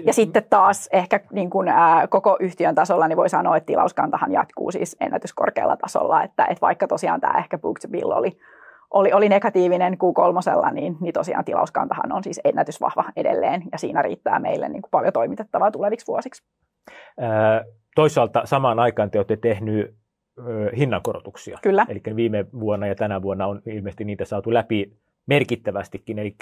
Ja 0.05 0.13
sitten 0.13 0.43
taas 0.49 0.89
ehkä 0.91 1.19
niin 1.31 1.49
kuin, 1.49 1.67
ää, 1.67 2.07
koko 2.07 2.37
yhtiön 2.39 2.75
tasolla 2.75 3.07
niin 3.07 3.17
voi 3.17 3.29
sanoa, 3.29 3.57
että 3.57 3.67
tilauskantahan 3.67 4.31
jatkuu 4.31 4.71
siis 4.71 4.97
ennätyskorkealla 4.99 5.77
tasolla, 5.77 6.23
että, 6.23 6.45
että 6.45 6.61
vaikka 6.61 6.87
tosiaan 6.87 7.21
tämä 7.21 7.39
ehkä 7.39 7.57
book 7.57 7.79
to 7.79 7.87
bill 7.87 8.11
oli, 8.11 8.37
oli, 8.91 9.13
oli 9.13 9.29
negatiivinen 9.29 9.93
Q3, 9.93 10.73
niin, 10.73 10.97
niin 11.01 11.13
tosiaan 11.13 11.45
tilauskantahan 11.45 12.11
on 12.11 12.23
siis 12.23 12.41
ennätysvahva 12.43 13.03
edelleen 13.15 13.63
ja 13.71 13.77
siinä 13.77 14.01
riittää 14.01 14.39
meille 14.39 14.69
niin 14.69 14.81
kuin 14.81 14.91
paljon 14.91 15.13
toimitettavaa 15.13 15.71
tuleviksi 15.71 16.07
vuosiksi. 16.07 16.43
Ää, 17.19 17.63
toisaalta 17.95 18.41
samaan 18.45 18.79
aikaan 18.79 19.11
te 19.11 19.19
olette 19.19 19.37
tehnyt 19.37 19.95
hinnankorotuksia. 20.77 21.57
Kyllä. 21.61 21.85
Eli 21.89 22.01
viime 22.15 22.45
vuonna 22.59 22.87
ja 22.87 22.95
tänä 22.95 23.21
vuonna 23.21 23.47
on 23.47 23.61
ilmeisesti 23.65 24.05
niitä 24.05 24.25
saatu 24.25 24.53
läpi 24.53 24.97
merkittävästikin, 25.25 26.19
eli 26.19 26.35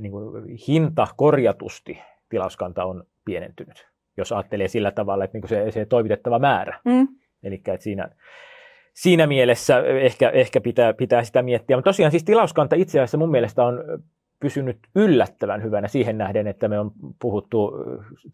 niin 0.00 0.12
kuin 0.12 0.44
hinta 0.68 1.06
korjatusti 1.16 2.00
tilauskanta 2.32 2.84
on 2.84 3.04
pienentynyt, 3.24 3.88
jos 4.16 4.32
ajattelee 4.32 4.68
sillä 4.68 4.90
tavalla, 4.90 5.24
että 5.24 5.38
niin 5.38 5.48
se, 5.48 5.70
se 5.70 5.84
toimitettava 5.84 6.38
määrä. 6.38 6.80
Mm. 6.84 7.08
Eli 7.42 7.62
siinä, 7.78 8.08
siinä 8.94 9.26
mielessä 9.26 9.78
ehkä, 9.78 10.30
ehkä 10.30 10.60
pitää, 10.60 10.92
pitää 10.94 11.24
sitä 11.24 11.42
miettiä. 11.42 11.76
Mutta 11.76 11.88
tosiaan 11.88 12.10
siis 12.10 12.24
tilauskanta 12.24 12.76
itse 12.76 12.98
asiassa 12.98 13.18
mun 13.18 13.30
mielestä 13.30 13.64
on 13.64 13.84
pysynyt 14.40 14.78
yllättävän 14.94 15.62
hyvänä 15.62 15.88
siihen 15.88 16.18
nähden, 16.18 16.46
että 16.46 16.68
me 16.68 16.78
on 16.78 16.90
puhuttu 17.20 17.72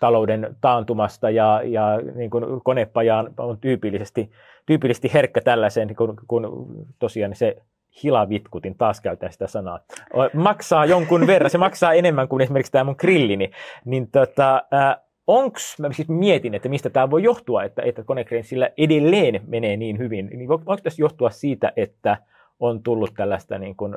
talouden 0.00 0.56
taantumasta 0.60 1.30
ja, 1.30 1.62
ja 1.64 2.00
niin 2.14 2.30
kuin 2.30 2.44
konepajaan 2.64 3.34
on 3.38 3.58
tyypillisesti, 3.60 4.30
tyypillisesti 4.66 5.10
herkkä 5.14 5.40
tällaiseen, 5.40 5.96
kun, 5.96 6.16
kun 6.28 6.66
tosiaan 6.98 7.34
se 7.34 7.56
hilavitkutin, 8.02 8.74
taas 8.78 9.00
käytän 9.00 9.32
sitä 9.32 9.46
sanaa, 9.46 9.80
maksaa 10.34 10.84
jonkun 10.84 11.26
verran, 11.26 11.50
se 11.50 11.58
maksaa 11.58 11.92
enemmän 11.92 12.28
kuin 12.28 12.42
esimerkiksi 12.42 12.72
tämä 12.72 12.84
mun 12.84 12.94
grillini, 12.98 13.50
niin 13.84 14.10
tota, 14.10 14.62
äh, 14.74 14.96
onks, 15.26 15.78
mä 15.78 15.92
siis 15.92 16.08
mietin, 16.08 16.54
että 16.54 16.68
mistä 16.68 16.90
tämä 16.90 17.10
voi 17.10 17.22
johtua, 17.22 17.64
että, 17.64 17.82
että 17.82 18.04
Konecranesillä 18.04 18.70
edelleen 18.78 19.40
menee 19.46 19.76
niin 19.76 19.98
hyvin, 19.98 20.30
niin 20.32 20.48
voiko 20.48 20.76
tässä 20.76 21.02
johtua 21.02 21.30
siitä, 21.30 21.72
että 21.76 22.16
on 22.60 22.82
tullut 22.82 23.14
tällaista 23.16 23.58
niin 23.58 23.76
kuin 23.76 23.96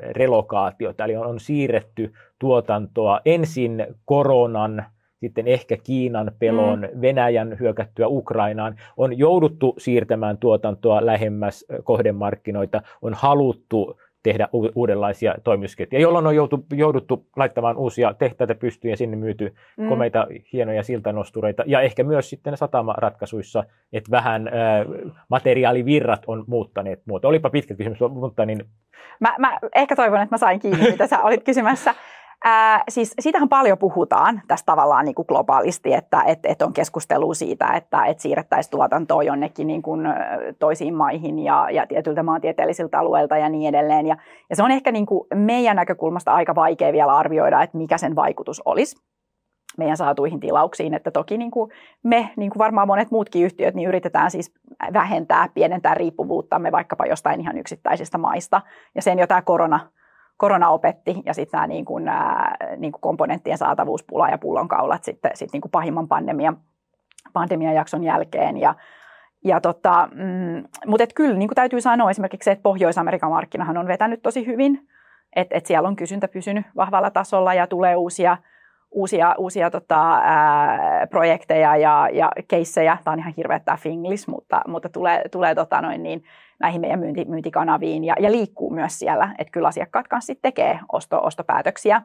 relokaatiota, 0.00 1.04
eli 1.04 1.16
on, 1.16 1.26
on 1.26 1.40
siirretty 1.40 2.12
tuotantoa 2.38 3.20
ensin 3.24 3.86
koronan 4.04 4.84
sitten 5.20 5.48
ehkä 5.48 5.76
Kiinan 5.76 6.32
pelon, 6.38 6.80
mm. 6.80 7.00
Venäjän 7.00 7.56
hyökättyä 7.60 8.08
Ukrainaan, 8.08 8.76
on 8.96 9.18
jouduttu 9.18 9.74
siirtämään 9.78 10.38
tuotantoa 10.38 11.06
lähemmäs 11.06 11.64
kohdemarkkinoita, 11.84 12.82
on 13.02 13.14
haluttu 13.14 14.00
tehdä 14.22 14.48
u- 14.54 14.72
uudenlaisia 14.74 15.34
toimitusketjuja, 15.44 16.02
jolloin 16.02 16.26
on 16.26 16.36
joutu, 16.36 16.66
jouduttu 16.72 17.26
laittamaan 17.36 17.76
uusia 17.76 18.14
tehtaita 18.14 18.54
pystyyn 18.54 18.90
ja 18.90 18.96
sinne 18.96 19.16
myyty 19.16 19.54
mm. 19.76 19.88
komeita, 19.88 20.26
hienoja 20.52 20.82
siltanostureita. 20.82 21.62
Ja 21.66 21.80
ehkä 21.80 22.04
myös 22.04 22.30
sitten 22.30 22.56
satamaratkaisuissa, 22.56 23.64
että 23.92 24.10
vähän 24.10 24.48
ä, 24.48 24.50
materiaalivirrat 25.28 26.22
on 26.26 26.44
muuttaneet 26.46 27.02
muuta. 27.06 27.28
Olipa 27.28 27.50
pitkä 27.50 27.74
kysymys, 27.74 27.98
mutta 28.10 28.46
niin... 28.46 28.64
Mä, 29.20 29.34
mä 29.38 29.58
ehkä 29.74 29.96
toivon, 29.96 30.22
että 30.22 30.34
mä 30.34 30.38
sain 30.38 30.60
kiinni, 30.60 30.90
mitä 30.90 31.06
sä 31.06 31.22
olit 31.22 31.44
kysymässä. 31.44 31.94
Ää, 32.44 32.84
siis 32.88 33.14
siitähän 33.20 33.48
paljon 33.48 33.78
puhutaan 33.78 34.42
tästä 34.48 34.66
tavallaan 34.66 35.04
niin 35.04 35.14
kuin 35.14 35.26
globaalisti, 35.28 35.94
että 35.94 36.22
et, 36.26 36.38
et 36.44 36.62
on 36.62 36.72
keskustelu 36.72 37.34
siitä, 37.34 37.66
että 37.66 38.04
et 38.04 38.20
siirrettäisiin 38.20 38.70
tuotantoa 38.70 39.22
jonnekin 39.22 39.66
niin 39.66 39.82
kuin 39.82 40.00
toisiin 40.58 40.94
maihin 40.94 41.38
ja, 41.38 41.70
ja 41.70 41.86
tietyiltä 41.86 42.22
maantieteellisiltä 42.22 42.98
alueilta 42.98 43.36
ja 43.36 43.48
niin 43.48 43.74
edelleen. 43.74 44.06
Ja, 44.06 44.16
ja 44.50 44.56
se 44.56 44.62
on 44.62 44.70
ehkä 44.70 44.92
niin 44.92 45.06
kuin 45.06 45.26
meidän 45.34 45.76
näkökulmasta 45.76 46.34
aika 46.34 46.54
vaikea 46.54 46.92
vielä 46.92 47.16
arvioida, 47.16 47.62
että 47.62 47.78
mikä 47.78 47.98
sen 47.98 48.16
vaikutus 48.16 48.62
olisi 48.64 48.96
meidän 49.78 49.96
saatuihin 49.96 50.40
tilauksiin. 50.40 50.94
Että 50.94 51.10
toki 51.10 51.38
niin 51.38 51.50
kuin 51.50 51.70
me, 52.02 52.30
niin 52.36 52.50
kuin 52.50 52.58
varmaan 52.58 52.88
monet 52.88 53.10
muutkin 53.10 53.44
yhtiöt, 53.44 53.74
niin 53.74 53.88
yritetään 53.88 54.30
siis 54.30 54.54
vähentää, 54.92 55.48
pienentää 55.54 55.94
riippuvuuttamme 55.94 56.72
vaikkapa 56.72 57.06
jostain 57.06 57.40
ihan 57.40 57.58
yksittäisistä 57.58 58.18
maista. 58.18 58.62
Ja 58.94 59.02
sen 59.02 59.18
jo 59.18 59.26
tämä 59.26 59.42
korona 59.42 59.80
korona 60.36 60.68
opetti 60.68 61.22
ja 61.24 61.34
sitten 61.34 61.58
nämä 61.58 61.66
niin 61.66 61.84
kuin, 61.84 62.04
niin 62.76 62.92
kuin 62.92 63.00
komponenttien 63.00 63.58
saatavuuspula 63.58 64.28
ja 64.28 64.38
pullonkaulat 64.38 65.04
sitten 65.04 65.30
sit 65.34 65.52
niin 65.52 65.60
kuin 65.60 65.70
pahimman 65.70 66.08
pandemian, 66.08 66.56
pandemian 67.32 67.74
jakson 67.74 68.04
jälkeen. 68.04 68.56
Ja, 68.56 68.74
ja 69.44 69.60
tota, 69.60 70.08
mm, 70.12 70.64
mutta 70.86 71.04
et 71.04 71.12
kyllä 71.12 71.38
niin 71.38 71.48
kuin 71.48 71.56
täytyy 71.56 71.80
sanoa 71.80 72.10
esimerkiksi 72.10 72.44
se, 72.44 72.50
että 72.50 72.62
Pohjois-Amerikan 72.62 73.30
markkinahan 73.30 73.76
on 73.76 73.86
vetänyt 73.86 74.22
tosi 74.22 74.46
hyvin, 74.46 74.88
että 75.36 75.56
et 75.56 75.66
siellä 75.66 75.88
on 75.88 75.96
kysyntä 75.96 76.28
pysynyt 76.28 76.66
vahvalla 76.76 77.10
tasolla 77.10 77.54
ja 77.54 77.66
tulee 77.66 77.96
uusia, 77.96 78.36
uusia, 78.96 79.34
uusia 79.38 79.70
tota, 79.70 80.14
ää, 80.14 81.06
projekteja 81.06 81.76
ja, 81.76 82.08
ja 82.12 82.32
keissejä. 82.48 82.98
Tämä 83.04 83.12
on 83.12 83.18
ihan 83.18 83.34
hirveä 83.36 83.60
tämä 83.60 83.76
Finglis, 83.76 84.28
mutta, 84.28 84.60
mutta 84.68 84.88
tulee, 84.88 85.28
tulee 85.28 85.54
tota 85.54 85.82
noin 85.82 86.02
niin, 86.02 86.24
näihin 86.58 86.80
meidän 86.80 87.00
myynti, 87.00 87.24
myyntikanaviin 87.24 88.04
ja, 88.04 88.14
ja 88.20 88.30
liikkuu 88.30 88.70
myös 88.70 88.98
siellä, 88.98 89.34
että 89.38 89.52
kyllä 89.52 89.68
asiakkaat 89.68 90.08
kanssa 90.08 90.32
tekee 90.42 90.80
osto, 90.92 91.20
ostopäätöksiä. 91.22 92.02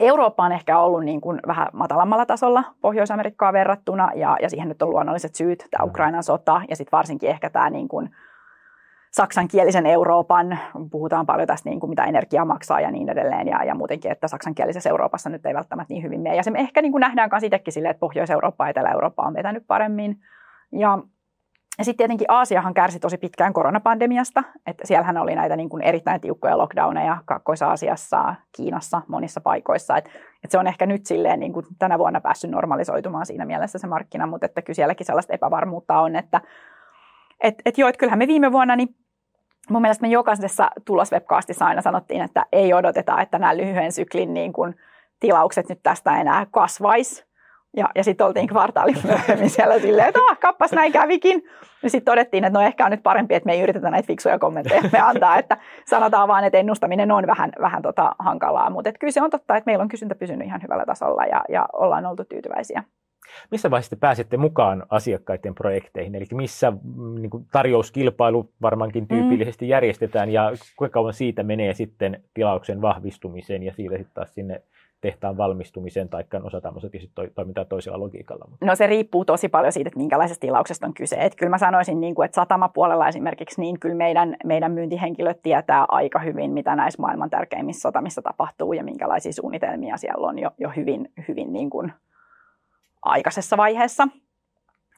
Eurooppa 0.00 0.44
on 0.44 0.52
ehkä 0.52 0.78
ollut 0.78 1.04
niin 1.04 1.20
kuin 1.20 1.40
vähän 1.46 1.68
matalammalla 1.72 2.26
tasolla 2.26 2.64
Pohjois-Amerikkaa 2.80 3.52
verrattuna 3.52 4.10
ja, 4.14 4.36
ja 4.42 4.50
siihen 4.50 4.68
nyt 4.68 4.82
on 4.82 4.90
luonnolliset 4.90 5.34
syyt, 5.34 5.66
tämä 5.70 5.84
Ukrainan 5.84 6.22
sota 6.22 6.62
ja 6.68 6.76
sitten 6.76 6.96
varsinkin 6.96 7.30
ehkä 7.30 7.50
tämä 7.50 7.70
niin 7.70 7.88
kuin 7.88 8.10
saksankielisen 9.12 9.86
Euroopan, 9.86 10.58
puhutaan 10.90 11.26
paljon 11.26 11.46
tästä 11.46 11.68
niin 11.68 11.80
kuin 11.80 11.90
mitä 11.90 12.04
energia 12.04 12.44
maksaa 12.44 12.80
ja 12.80 12.90
niin 12.90 13.08
edelleen 13.08 13.48
ja, 13.48 13.64
ja 13.64 13.74
muutenkin, 13.74 14.10
että 14.10 14.28
saksankielisessä 14.28 14.90
Euroopassa 14.90 15.30
nyt 15.30 15.46
ei 15.46 15.54
välttämättä 15.54 15.94
niin 15.94 16.02
hyvin 16.02 16.20
mene. 16.20 16.36
Ja 16.36 16.42
se 16.42 16.50
me 16.50 16.58
ehkä 16.58 16.82
niin 16.82 16.92
kuin 16.92 17.00
nähdään 17.00 17.28
myös 17.32 17.42
itsekin 17.42 17.72
silleen, 17.72 17.90
että 17.90 18.00
Pohjois-Eurooppa 18.00 18.64
ja 18.64 18.70
Etelä-Eurooppa 18.70 19.22
on 19.22 19.34
vetänyt 19.34 19.64
paremmin. 19.66 20.16
Ja 20.72 20.98
ja 21.78 21.84
sitten 21.84 21.96
tietenkin 21.96 22.30
Aasiahan 22.30 22.74
kärsi 22.74 23.00
tosi 23.00 23.18
pitkään 23.18 23.52
koronapandemiasta, 23.52 24.42
että 24.66 24.86
siellähän 24.86 25.18
oli 25.18 25.34
näitä 25.34 25.56
niin 25.56 25.68
kuin 25.68 25.82
erittäin 25.82 26.20
tiukkoja 26.20 26.58
lockdowneja 26.58 27.16
Kakkois-Aasiassa, 27.24 28.34
Kiinassa, 28.56 29.02
monissa 29.08 29.40
paikoissa. 29.40 29.96
Et, 29.96 30.08
et 30.44 30.50
se 30.50 30.58
on 30.58 30.66
ehkä 30.66 30.86
nyt 30.86 31.06
silleen 31.06 31.40
niin 31.40 31.52
kuin 31.52 31.66
tänä 31.78 31.98
vuonna 31.98 32.20
päässyt 32.20 32.50
normalisoitumaan 32.50 33.26
siinä 33.26 33.44
mielessä 33.44 33.78
se 33.78 33.86
markkina, 33.86 34.26
mutta 34.26 34.46
että 34.46 34.62
kyllä 34.62 34.74
sielläkin 34.74 35.06
sellaista 35.06 35.32
epävarmuutta 35.32 36.00
on, 36.00 36.16
että 36.16 36.40
et, 37.42 37.54
et 37.64 37.78
joo, 37.78 37.88
että 37.88 37.98
kyllähän 37.98 38.18
me 38.18 38.26
viime 38.26 38.52
vuonna 38.52 38.76
niin 38.76 38.94
mun 39.70 39.82
mielestä 39.82 40.02
me 40.02 40.08
jokaisessa 40.08 40.70
tuloswebcastissa 40.84 41.66
aina 41.66 41.82
sanottiin, 41.82 42.22
että 42.22 42.46
ei 42.52 42.74
odoteta, 42.74 43.20
että 43.20 43.38
nämä 43.38 43.56
lyhyen 43.56 43.92
syklin 43.92 44.34
niin 44.34 44.52
kuin 44.52 44.76
tilaukset 45.20 45.68
nyt 45.68 45.80
tästä 45.82 46.20
enää 46.20 46.46
kasvaisi 46.50 47.24
ja, 47.76 47.88
ja 47.94 48.04
sitten 48.04 48.26
oltiin 48.26 48.48
kvartaali 48.48 48.94
myöhemmin 49.04 49.50
siellä 49.50 49.78
silleen, 49.78 50.08
että 50.08 50.20
ah, 50.30 50.38
kappas 50.38 50.72
näin 50.72 50.92
kävikin. 50.92 51.44
Ja 51.82 51.90
sitten 51.90 52.12
todettiin, 52.12 52.44
että 52.44 52.58
no 52.58 52.64
ehkä 52.64 52.84
on 52.84 52.90
nyt 52.90 53.02
parempi, 53.02 53.34
että 53.34 53.46
me 53.46 53.52
ei 53.52 53.60
yritetä 53.60 53.90
näitä 53.90 54.06
fiksuja 54.06 54.38
kommentteja 54.38 54.82
me 54.92 55.00
antaa, 55.00 55.38
että 55.38 55.56
sanotaan 55.84 56.28
vaan, 56.28 56.44
että 56.44 56.58
ennustaminen 56.58 57.12
on 57.12 57.26
vähän, 57.26 57.52
vähän 57.60 57.82
tota 57.82 58.14
hankalaa. 58.18 58.70
Mutta 58.70 58.92
kyllä 58.92 59.10
se 59.10 59.22
on 59.22 59.30
totta, 59.30 59.56
että 59.56 59.68
meillä 59.68 59.82
on 59.82 59.88
kysyntä 59.88 60.14
pysynyt 60.14 60.46
ihan 60.46 60.62
hyvällä 60.62 60.84
tasolla 60.86 61.24
ja, 61.24 61.44
ja 61.48 61.66
ollaan 61.72 62.06
oltu 62.06 62.24
tyytyväisiä. 62.24 62.84
Missä 63.50 63.70
vaiheessa 63.70 63.96
te 63.96 64.00
pääsette 64.00 64.36
mukaan 64.36 64.86
asiakkaiden 64.88 65.54
projekteihin? 65.54 66.14
Eli 66.14 66.24
missä 66.32 66.70
mm, 66.70 67.14
niin 67.14 67.30
kuin 67.30 67.46
tarjouskilpailu 67.52 68.50
varmaankin 68.62 69.08
tyypillisesti 69.08 69.64
mm. 69.64 69.68
järjestetään 69.68 70.30
ja 70.30 70.52
kuinka 70.76 70.92
kauan 70.92 71.14
siitä 71.14 71.42
menee 71.42 71.74
sitten 71.74 72.22
tilauksen 72.34 72.82
vahvistumiseen 72.82 73.62
ja 73.62 73.72
siitä 73.72 73.96
sitten 73.96 74.14
taas 74.14 74.34
sinne 74.34 74.62
tehtaan 75.02 75.36
valmistumiseen 75.36 76.08
tai 76.08 76.24
osa 76.42 76.60
tämmöiset 76.60 76.92
to, 77.14 77.22
toimintaa 77.34 77.64
toisella 77.64 78.00
logiikalla. 78.00 78.48
No 78.60 78.74
se 78.74 78.86
riippuu 78.86 79.24
tosi 79.24 79.48
paljon 79.48 79.72
siitä, 79.72 79.88
että 79.88 79.98
minkälaisesta 79.98 80.40
tilauksesta 80.40 80.86
on 80.86 80.94
kyse. 80.94 81.16
Et 81.18 81.34
kyllä 81.34 81.50
mä 81.50 81.58
sanoisin, 81.58 82.00
niin 82.00 82.14
kuin, 82.14 82.24
että 82.24 82.34
satamapuolella 82.34 83.08
esimerkiksi, 83.08 83.60
niin 83.60 83.80
kyllä 83.80 83.94
meidän, 83.94 84.36
meidän 84.44 84.72
myyntihenkilöt 84.72 85.42
tietää 85.42 85.84
aika 85.88 86.18
hyvin, 86.18 86.50
mitä 86.50 86.76
näissä 86.76 87.02
maailman 87.02 87.30
tärkeimmissä 87.30 87.80
satamissa 87.80 88.22
tapahtuu 88.22 88.72
ja 88.72 88.84
minkälaisia 88.84 89.32
suunnitelmia 89.32 89.96
siellä 89.96 90.26
on 90.26 90.38
jo, 90.38 90.50
jo 90.58 90.70
hyvin, 90.76 91.08
hyvin 91.28 91.52
niin 91.52 91.70
kuin 91.70 91.92
aikaisessa 93.02 93.56
vaiheessa. 93.56 94.08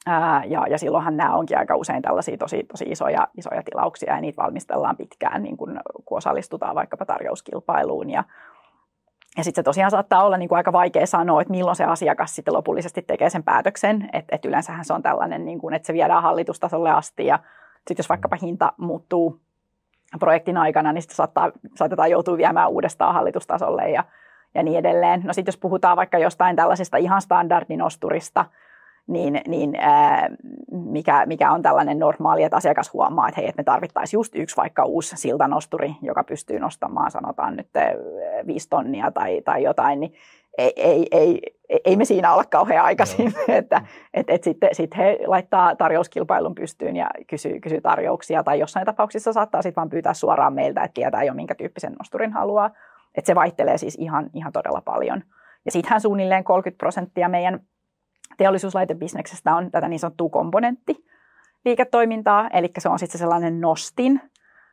Ää, 0.07 0.45
ja, 0.45 0.67
ja 0.71 0.79
silloinhan 0.79 1.17
nämä 1.17 1.35
onkin 1.35 1.59
aika 1.59 1.77
usein 1.77 2.03
tällaisia 2.03 2.37
tosi, 2.37 2.65
tosi 2.65 2.85
isoja, 2.85 3.29
isoja 3.39 3.63
tilauksia 3.63 4.15
ja 4.15 4.21
niitä 4.21 4.43
valmistellaan 4.43 4.97
pitkään, 4.97 5.43
niin 5.43 5.57
kun, 5.57 5.81
kun 6.05 6.19
osallistutaan 6.19 6.75
vaikkapa 6.75 7.05
tarjouskilpailuun 7.05 8.11
ja 8.11 8.25
ja 9.37 9.45
sitten 9.45 9.63
se 9.63 9.65
tosiaan 9.65 9.91
saattaa 9.91 10.25
olla 10.25 10.37
niin 10.37 10.49
kuin 10.49 10.57
aika 10.57 10.73
vaikea 10.73 11.07
sanoa, 11.07 11.41
että 11.41 11.51
milloin 11.51 11.77
se 11.77 11.85
asiakas 11.85 12.35
sitten 12.35 12.55
lopullisesti 12.55 13.03
tekee 13.03 13.31
sen 13.31 13.43
päätöksen. 13.43 14.09
Että 14.13 14.37
et 14.37 14.45
yleensähän 14.45 14.85
se 14.85 14.93
on 14.93 15.03
tällainen, 15.03 15.45
niin 15.45 15.59
kuin, 15.59 15.75
että 15.75 15.87
se 15.87 15.93
viedään 15.93 16.23
hallitustasolle 16.23 16.91
asti 16.91 17.27
ja 17.27 17.39
sitten 17.77 18.03
jos 18.03 18.09
vaikkapa 18.09 18.37
hinta 18.43 18.73
muuttuu 18.77 19.41
projektin 20.19 20.57
aikana, 20.57 20.93
niin 20.93 21.03
sitten 21.03 21.17
saattaa, 21.17 21.53
saatetaan 21.75 22.11
joutua 22.11 22.37
viemään 22.37 22.71
uudestaan 22.71 23.15
hallitustasolle 23.15 23.91
ja, 23.91 24.05
ja 24.55 24.63
niin 24.63 24.79
edelleen. 24.79 25.23
No 25.25 25.33
sitten 25.33 25.53
jos 25.53 25.61
puhutaan 25.61 25.97
vaikka 25.97 26.19
jostain 26.19 26.57
tällaisesta 26.57 26.97
ihan 26.97 27.23
standardinosturista, 27.23 28.45
niin, 29.07 29.41
niin 29.47 29.77
ää, 29.79 30.29
mikä, 30.71 31.27
mikä 31.27 31.53
on 31.53 31.63
tällainen 31.63 31.99
normaali, 31.99 32.43
että 32.43 32.57
asiakas 32.57 32.93
huomaa, 32.93 33.29
että 33.29 33.41
hei, 33.41 33.49
että 33.49 33.61
me 33.61 33.65
tarvittaisiin 33.65 34.19
just 34.19 34.35
yksi 34.37 34.57
vaikka 34.57 34.85
uusi 34.85 35.17
siltanosturi, 35.17 35.95
joka 36.03 36.25
pystyy 36.25 36.59
nostamaan 36.59 37.11
sanotaan 37.11 37.57
nyt 37.57 37.69
viisi 38.47 38.69
tonnia 38.69 39.11
tai, 39.11 39.41
tai 39.45 39.63
jotain, 39.63 40.01
niin 40.01 40.15
ei, 40.59 40.73
ei, 40.77 41.07
ei, 41.11 41.41
ei 41.85 41.97
me 41.97 42.05
siinä 42.05 42.33
olla 42.33 42.45
kauhean 42.45 42.85
aikaisin, 42.85 43.25
no. 43.25 43.55
että 43.55 43.83
et, 44.15 44.31
et 44.31 44.45
sitten 44.45 44.69
sit 44.73 44.97
he 44.97 45.19
laittaa 45.27 45.77
tarjouskilpailun 45.77 46.55
pystyyn 46.55 46.97
ja 46.97 47.11
kysyy, 47.27 47.61
kysyy 47.61 47.81
tarjouksia, 47.81 48.45
tai 48.45 48.59
jossain 48.59 48.87
tapauksissa 48.87 49.33
saattaa 49.33 49.63
sitten 49.63 49.77
vaan 49.77 49.91
pyytää 49.91 50.15
suoraan 50.15 50.55
meiltä, 50.55 50.83
että 50.83 50.95
tietää 50.95 51.25
jo 51.25 51.35
minkä 51.35 51.55
tyyppisen 51.55 51.93
nosturin 51.93 52.33
haluaa. 52.33 52.71
Että 53.15 53.27
se 53.27 53.35
vaihtelee 53.35 53.79
siis 53.79 53.97
ihan, 54.01 54.31
ihan 54.35 54.53
todella 54.53 54.81
paljon. 54.81 55.23
Ja 55.65 55.73
sittenhän 55.73 56.01
suunnilleen 56.01 56.45
30 56.45 56.79
prosenttia 56.79 57.29
meidän 57.29 57.61
teollisuuslaitebisneksestä 58.37 59.55
on 59.55 59.71
tätä 59.71 59.89
niin 59.89 59.99
sanottua 59.99 60.29
komponentti 60.29 61.05
liiketoimintaa, 61.65 62.49
eli 62.49 62.71
se 62.79 62.89
on 62.89 62.99
sitten 62.99 63.19
sellainen 63.19 63.61
nostin, 63.61 64.21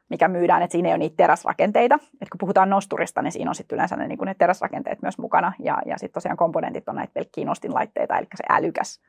mikä 0.10 0.28
myydään, 0.28 0.62
että 0.62 0.72
siinä 0.72 0.90
ei 0.90 0.94
ole 0.94 0.98
niitä 0.98 1.18
teräsrakenteita. 1.18 1.96
Et 1.96 2.30
kun 2.30 2.38
puhutaan 2.38 2.70
nosturista, 2.70 3.22
niin 3.22 3.32
siinä 3.32 3.52
on 3.52 3.56
sitten 3.56 3.76
yleensä 3.76 3.96
ne, 3.96 4.08
niin 4.08 4.20
ne 4.26 4.34
teräsrakenteet 4.34 5.02
myös 5.02 5.18
mukana. 5.18 5.54
Ja, 5.60 5.82
ja 5.86 5.98
sitten 5.98 6.14
tosiaan 6.14 6.38
komponentit 6.38 6.90
on 6.90 6.96
näitä 6.96 7.14
pelkkiä 7.14 7.46
nostinlaitteita, 7.46 8.18
eli 8.18 8.28
se 8.36 8.44
älykäs, 8.50 9.02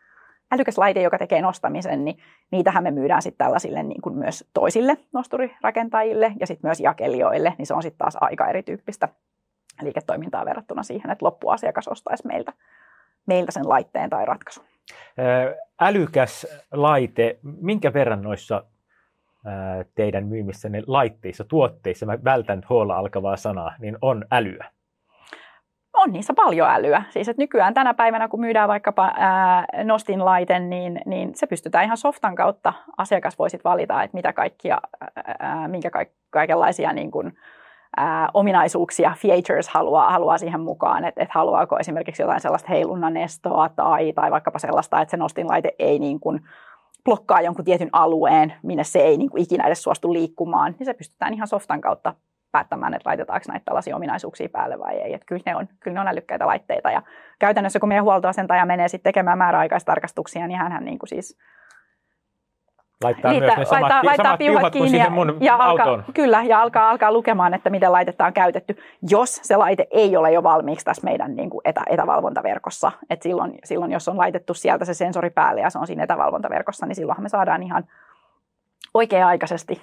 älykäs 0.52 0.78
laite, 0.78 1.02
joka 1.02 1.18
tekee 1.18 1.42
nostamisen, 1.42 2.04
niin 2.04 2.18
niitähän 2.50 2.84
me 2.84 2.90
myydään 2.90 3.22
sitten 3.22 3.44
tällaisille 3.46 3.82
niin 3.82 4.02
kuin 4.02 4.14
myös 4.14 4.44
toisille 4.54 4.96
nosturirakentajille 5.12 6.32
ja 6.40 6.46
sitten 6.46 6.68
myös 6.68 6.80
jakelijoille, 6.80 7.54
niin 7.58 7.66
se 7.66 7.74
on 7.74 7.82
sitten 7.82 7.98
taas 7.98 8.16
aika 8.20 8.48
erityyppistä 8.48 9.08
liiketoimintaa 9.82 10.44
verrattuna 10.44 10.82
siihen, 10.82 11.10
että 11.10 11.24
loppuasiakas 11.24 11.88
ostaisi 11.88 12.26
meiltä 12.26 12.52
meiltä 13.26 13.52
sen 13.52 13.68
laitteen 13.68 14.10
tai 14.10 14.26
ratkaisun. 14.26 14.64
Älykäs 15.80 16.46
laite, 16.72 17.38
minkä 17.42 17.92
verran 17.92 18.22
noissa 18.22 18.64
teidän 19.94 20.26
myymissänne 20.26 20.82
laitteissa, 20.86 21.44
tuotteissa, 21.44 22.06
mä 22.06 22.18
vältän 22.24 22.62
huolla 22.68 22.96
alkavaa 22.96 23.36
sanaa, 23.36 23.74
niin 23.78 23.98
on 24.00 24.24
älyä? 24.30 24.70
On 25.94 26.12
niissä 26.12 26.34
paljon 26.34 26.68
älyä. 26.70 27.02
Siis 27.10 27.28
että 27.28 27.42
nykyään 27.42 27.74
tänä 27.74 27.94
päivänä, 27.94 28.28
kun 28.28 28.40
myydään 28.40 28.68
vaikkapa 28.68 29.12
ää, 29.16 29.66
Nostin 29.84 30.24
laite, 30.24 30.58
niin, 30.58 31.00
niin 31.06 31.34
se 31.34 31.46
pystytään 31.46 31.84
ihan 31.84 31.96
softan 31.96 32.34
kautta. 32.34 32.72
Asiakas 32.98 33.38
voisit 33.38 33.64
valita, 33.64 34.02
että 34.02 34.16
mitä 34.16 34.32
kaikkia, 34.32 34.78
ää, 35.38 35.68
minkä 35.68 35.90
kaikenlaisia 36.30 36.92
niin 36.92 37.10
kuin, 37.10 37.32
ää, 37.96 38.28
ominaisuuksia, 38.34 39.14
features 39.18 39.68
haluaa, 39.68 40.10
haluaa 40.10 40.38
siihen 40.38 40.60
mukaan, 40.60 41.04
että 41.04 41.22
et 41.22 41.30
haluaako 41.30 41.78
esimerkiksi 41.78 42.22
jotain 42.22 42.40
sellaista 42.40 42.68
heilunnan 42.68 43.16
estoa 43.16 43.68
tai, 43.68 44.12
tai 44.12 44.30
vaikkapa 44.30 44.58
sellaista, 44.58 45.00
että 45.00 45.10
se 45.10 45.16
nostinlaite 45.16 45.74
ei 45.78 45.98
niin 45.98 46.20
kuin 46.20 46.40
blokkaa 47.04 47.40
jonkun 47.40 47.64
tietyn 47.64 47.90
alueen, 47.92 48.52
minne 48.62 48.84
se 48.84 48.98
ei 48.98 49.16
niin 49.16 49.30
kuin 49.30 49.42
ikinä 49.42 49.66
edes 49.66 49.82
suostu 49.82 50.12
liikkumaan, 50.12 50.74
niin 50.78 50.86
se 50.86 50.94
pystytään 50.94 51.34
ihan 51.34 51.48
softan 51.48 51.80
kautta 51.80 52.14
päättämään, 52.52 52.94
että 52.94 53.08
laitetaanko 53.08 53.44
näitä 53.48 53.64
tällaisia 53.64 53.96
ominaisuuksia 53.96 54.48
päälle 54.48 54.78
vai 54.78 54.94
ei. 54.94 55.14
Että 55.14 55.26
kyllä, 55.26 55.42
ne 55.46 55.56
on, 55.56 55.68
kyllä 55.80 55.94
ne 55.94 56.00
on 56.00 56.08
älykkäitä 56.08 56.46
laitteita. 56.46 56.90
Ja 56.90 57.02
käytännössä 57.38 57.80
kun 57.80 57.88
meidän 57.88 58.04
huoltoasentaja 58.04 58.66
menee 58.66 58.88
sitten 58.88 59.10
tekemään 59.10 59.38
määräaikaistarkastuksia, 59.38 60.46
niin 60.46 60.58
hän 60.58 60.84
niin 60.84 60.98
kuin 60.98 61.08
siis 61.08 61.38
laittaa 63.04 63.32
Liitä, 63.32 63.46
myös 63.46 63.58
ne 63.58 63.64
samat, 63.64 63.80
laittaa, 63.80 64.04
laittaa 64.04 64.24
samat 64.24 64.38
piuhat 64.38 64.72
kiinni 64.72 64.98
ja, 64.98 65.10
mun 65.10 65.36
ja 65.40 65.56
alkaa, 65.56 66.02
Kyllä, 66.14 66.42
ja 66.42 66.62
alkaa, 66.62 66.90
alkaa 66.90 67.12
lukemaan, 67.12 67.54
että 67.54 67.70
miten 67.70 67.92
laitetta 67.92 68.26
on 68.26 68.32
käytetty, 68.32 68.76
jos 69.10 69.40
se 69.42 69.56
laite 69.56 69.86
ei 69.90 70.16
ole 70.16 70.32
jo 70.32 70.42
valmiiksi 70.42 70.84
tässä 70.84 71.04
meidän 71.04 71.36
niin 71.36 71.50
kuin 71.50 71.60
etä, 71.64 71.82
etävalvontaverkossa. 71.90 72.92
Et 73.10 73.22
silloin, 73.22 73.58
silloin, 73.64 73.92
jos 73.92 74.08
on 74.08 74.18
laitettu 74.18 74.54
sieltä 74.54 74.84
se 74.84 74.94
sensori 74.94 75.30
päälle 75.30 75.60
ja 75.60 75.70
se 75.70 75.78
on 75.78 75.86
siinä 75.86 76.04
etävalvontaverkossa, 76.04 76.86
niin 76.86 76.96
silloinhan 76.96 77.22
me 77.22 77.28
saadaan 77.28 77.62
ihan 77.62 77.84
oikea-aikaisesti 78.94 79.82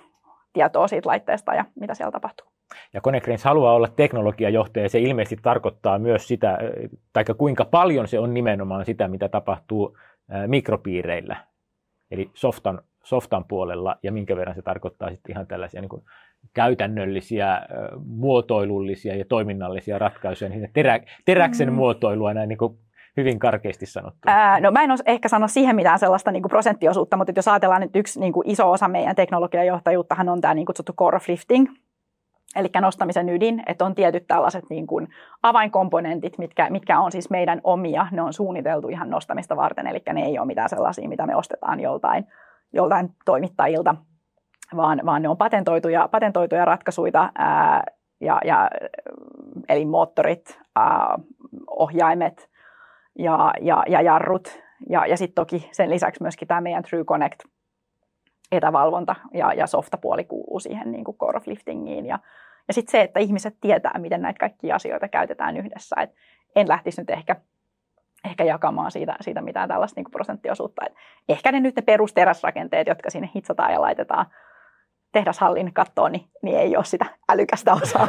tietoa 0.53 0.87
siitä 0.87 1.09
laitteesta 1.09 1.53
ja 1.53 1.65
mitä 1.79 1.93
siellä 1.93 2.11
tapahtuu. 2.11 2.47
Ja 2.93 3.01
Konecranes 3.01 3.43
haluaa 3.43 3.73
olla 3.73 3.87
teknologiajohtaja 3.87 4.85
ja 4.85 4.89
se 4.89 4.99
ilmeisesti 4.99 5.37
tarkoittaa 5.41 5.99
myös 5.99 6.27
sitä, 6.27 6.57
tai 7.13 7.25
kuinka 7.37 7.65
paljon 7.65 8.07
se 8.07 8.19
on 8.19 8.33
nimenomaan 8.33 8.85
sitä, 8.85 9.07
mitä 9.07 9.29
tapahtuu 9.29 9.97
mikropiireillä, 10.47 11.37
eli 12.11 12.29
softan 12.33 12.81
softan 13.03 13.45
puolella 13.45 13.95
ja 14.03 14.11
minkä 14.11 14.35
verran 14.35 14.55
se 14.55 14.61
tarkoittaa 14.61 15.09
sitten 15.09 15.31
ihan 15.31 15.47
tällaisia 15.47 15.81
niin 15.81 15.89
kuin 15.89 16.01
käytännöllisiä, 16.53 17.61
muotoilullisia 18.05 19.15
ja 19.15 19.25
toiminnallisia 19.25 19.99
ratkaisuja, 19.99 20.49
niin 20.49 20.69
terä, 20.73 20.99
teräksen 21.25 21.69
mm. 21.69 21.75
muotoilua 21.75 22.33
näin 22.33 22.49
niin 22.49 22.57
kuin 22.57 22.77
hyvin 23.17 23.39
karkeasti 23.39 23.85
sanottu. 23.85 24.19
Ää, 24.25 24.59
no 24.59 24.71
mä 24.71 24.83
en 24.83 24.89
ehkä 25.05 25.27
sano 25.27 25.47
siihen 25.47 25.75
mitään 25.75 25.99
sellaista 25.99 26.31
niin 26.31 26.43
kuin 26.43 26.49
prosenttiosuutta, 26.49 27.17
mutta 27.17 27.33
jos 27.35 27.47
ajatellaan, 27.47 27.83
että 27.83 27.99
yksi 27.99 28.19
niin 28.19 28.33
kuin 28.33 28.49
iso 28.49 28.71
osa 28.71 28.87
meidän 28.87 29.15
teknologiajohtajuuttahan 29.15 30.29
on 30.29 30.41
tämä 30.41 30.53
niin 30.53 30.65
kutsuttu 30.65 30.93
core 30.93 31.17
of 31.17 31.27
lifting, 31.27 31.67
eli 32.55 32.69
nostamisen 32.81 33.29
ydin, 33.29 33.63
että 33.65 33.85
on 33.85 33.95
tietyt 33.95 34.27
tällaiset 34.27 34.65
niin 34.69 34.87
kuin 34.87 35.07
avainkomponentit, 35.43 36.37
mitkä, 36.37 36.69
mitkä 36.69 36.99
on 36.99 37.11
siis 37.11 37.29
meidän 37.29 37.61
omia, 37.63 38.07
ne 38.11 38.21
on 38.21 38.33
suunniteltu 38.33 38.89
ihan 38.89 39.09
nostamista 39.09 39.55
varten, 39.55 39.87
eli 39.87 40.01
ne 40.13 40.21
ei 40.21 40.39
ole 40.39 40.47
mitään 40.47 40.69
sellaisia, 40.69 41.09
mitä 41.09 41.25
me 41.25 41.35
ostetaan 41.35 41.79
joltain 41.79 42.27
joltain 42.73 43.09
toimittajilta, 43.25 43.95
vaan, 44.75 45.01
vaan 45.05 45.21
ne 45.21 45.29
on 45.29 45.37
patentoituja, 45.37 46.07
patentoituja 46.07 46.65
ratkaisuja, 46.65 47.31
ää, 47.37 47.83
ja, 48.21 48.41
ja, 48.45 48.69
eli 49.69 49.85
moottorit, 49.85 50.59
ää, 50.75 51.17
ohjaimet 51.67 52.49
ja, 53.19 53.53
ja, 53.61 53.83
ja 53.87 54.01
jarrut. 54.01 54.61
Ja, 54.89 55.05
ja 55.05 55.17
sitten 55.17 55.35
toki 55.35 55.69
sen 55.71 55.89
lisäksi 55.89 56.21
myöskin 56.21 56.47
tämä 56.47 56.61
meidän 56.61 56.83
True 56.83 57.03
Connect 57.03 57.39
etävalvonta 58.51 59.15
ja, 59.33 59.53
ja 59.53 59.67
softapuoli 59.67 60.23
kuuluu 60.23 60.59
siihen 60.59 60.91
niin 60.91 61.03
kuin 61.03 61.17
core 61.17 61.37
of 61.37 61.47
liftingiin. 61.47 62.05
Ja, 62.05 62.19
ja 62.67 62.73
sitten 62.73 62.91
se, 62.91 63.01
että 63.01 63.19
ihmiset 63.19 63.55
tietää, 63.61 63.97
miten 63.97 64.21
näitä 64.21 64.39
kaikkia 64.39 64.75
asioita 64.75 65.07
käytetään 65.07 65.57
yhdessä. 65.57 65.95
Et 66.01 66.09
en 66.55 66.67
lähtisi 66.67 67.01
nyt 67.01 67.09
ehkä 67.09 67.35
ehkä 68.25 68.43
jakamaan 68.43 68.91
siitä, 68.91 69.15
siitä 69.21 69.41
mitään 69.41 69.69
tällaista 69.69 69.99
niin 69.99 70.11
prosenttiosuutta. 70.11 70.85
Et 70.85 70.93
ehkä 71.29 71.51
ne 71.51 71.59
nyt 71.59 71.75
ne 71.75 71.81
perusteräsrakenteet, 71.81 72.87
jotka 72.87 73.09
sinne 73.09 73.29
hitsataan 73.35 73.73
ja 73.73 73.81
laitetaan 73.81 74.25
tehdashallin 75.11 75.73
kattoon, 75.73 76.11
niin, 76.11 76.25
niin 76.41 76.57
ei 76.57 76.77
ole 76.77 76.85
sitä 76.85 77.05
älykästä 77.29 77.73
osaa. 77.73 78.07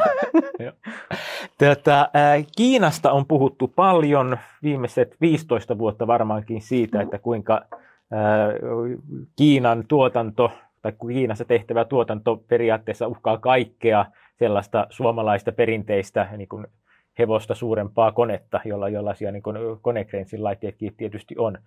Tätä, 1.57 2.09
Kiinasta 2.57 3.11
on 3.11 3.25
puhuttu 3.25 3.67
paljon 3.67 4.37
viimeiset 4.63 5.15
15 5.21 5.77
vuotta 5.77 6.07
varmaankin 6.07 6.61
siitä, 6.61 6.97
mm-hmm. 6.97 7.05
että 7.05 7.19
kuinka 7.19 7.65
Kiinan 9.35 9.83
tuotanto 9.87 10.51
tai 10.81 10.93
Kiinassa 11.07 11.45
tehtävä 11.45 11.85
tuotanto 11.85 12.43
periaatteessa 12.47 13.07
uhkaa 13.07 13.37
kaikkea 13.37 14.05
sellaista 14.39 14.87
suomalaista 14.89 15.51
perinteistä 15.51 16.27
niin 16.37 16.49
kuin 16.49 16.67
hevosta 17.19 17.55
suurempaa 17.55 18.11
konetta, 18.11 18.59
jolla 18.65 18.89
jollaisia 18.89 19.31
niin 19.31 19.43
konekrensin 19.81 20.43
laitteetkin 20.43 20.95
tietysti 20.97 21.35
on. 21.37 21.57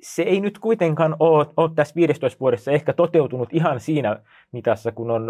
Se 0.00 0.22
ei 0.22 0.40
nyt 0.40 0.58
kuitenkaan 0.58 1.16
ole, 1.20 1.46
ole 1.56 1.70
tässä 1.74 1.94
15 1.94 2.40
vuodessa 2.40 2.72
ehkä 2.72 2.92
toteutunut 2.92 3.48
ihan 3.52 3.80
siinä 3.80 4.20
mitassa, 4.52 4.92
kun 4.92 5.10
on 5.10 5.28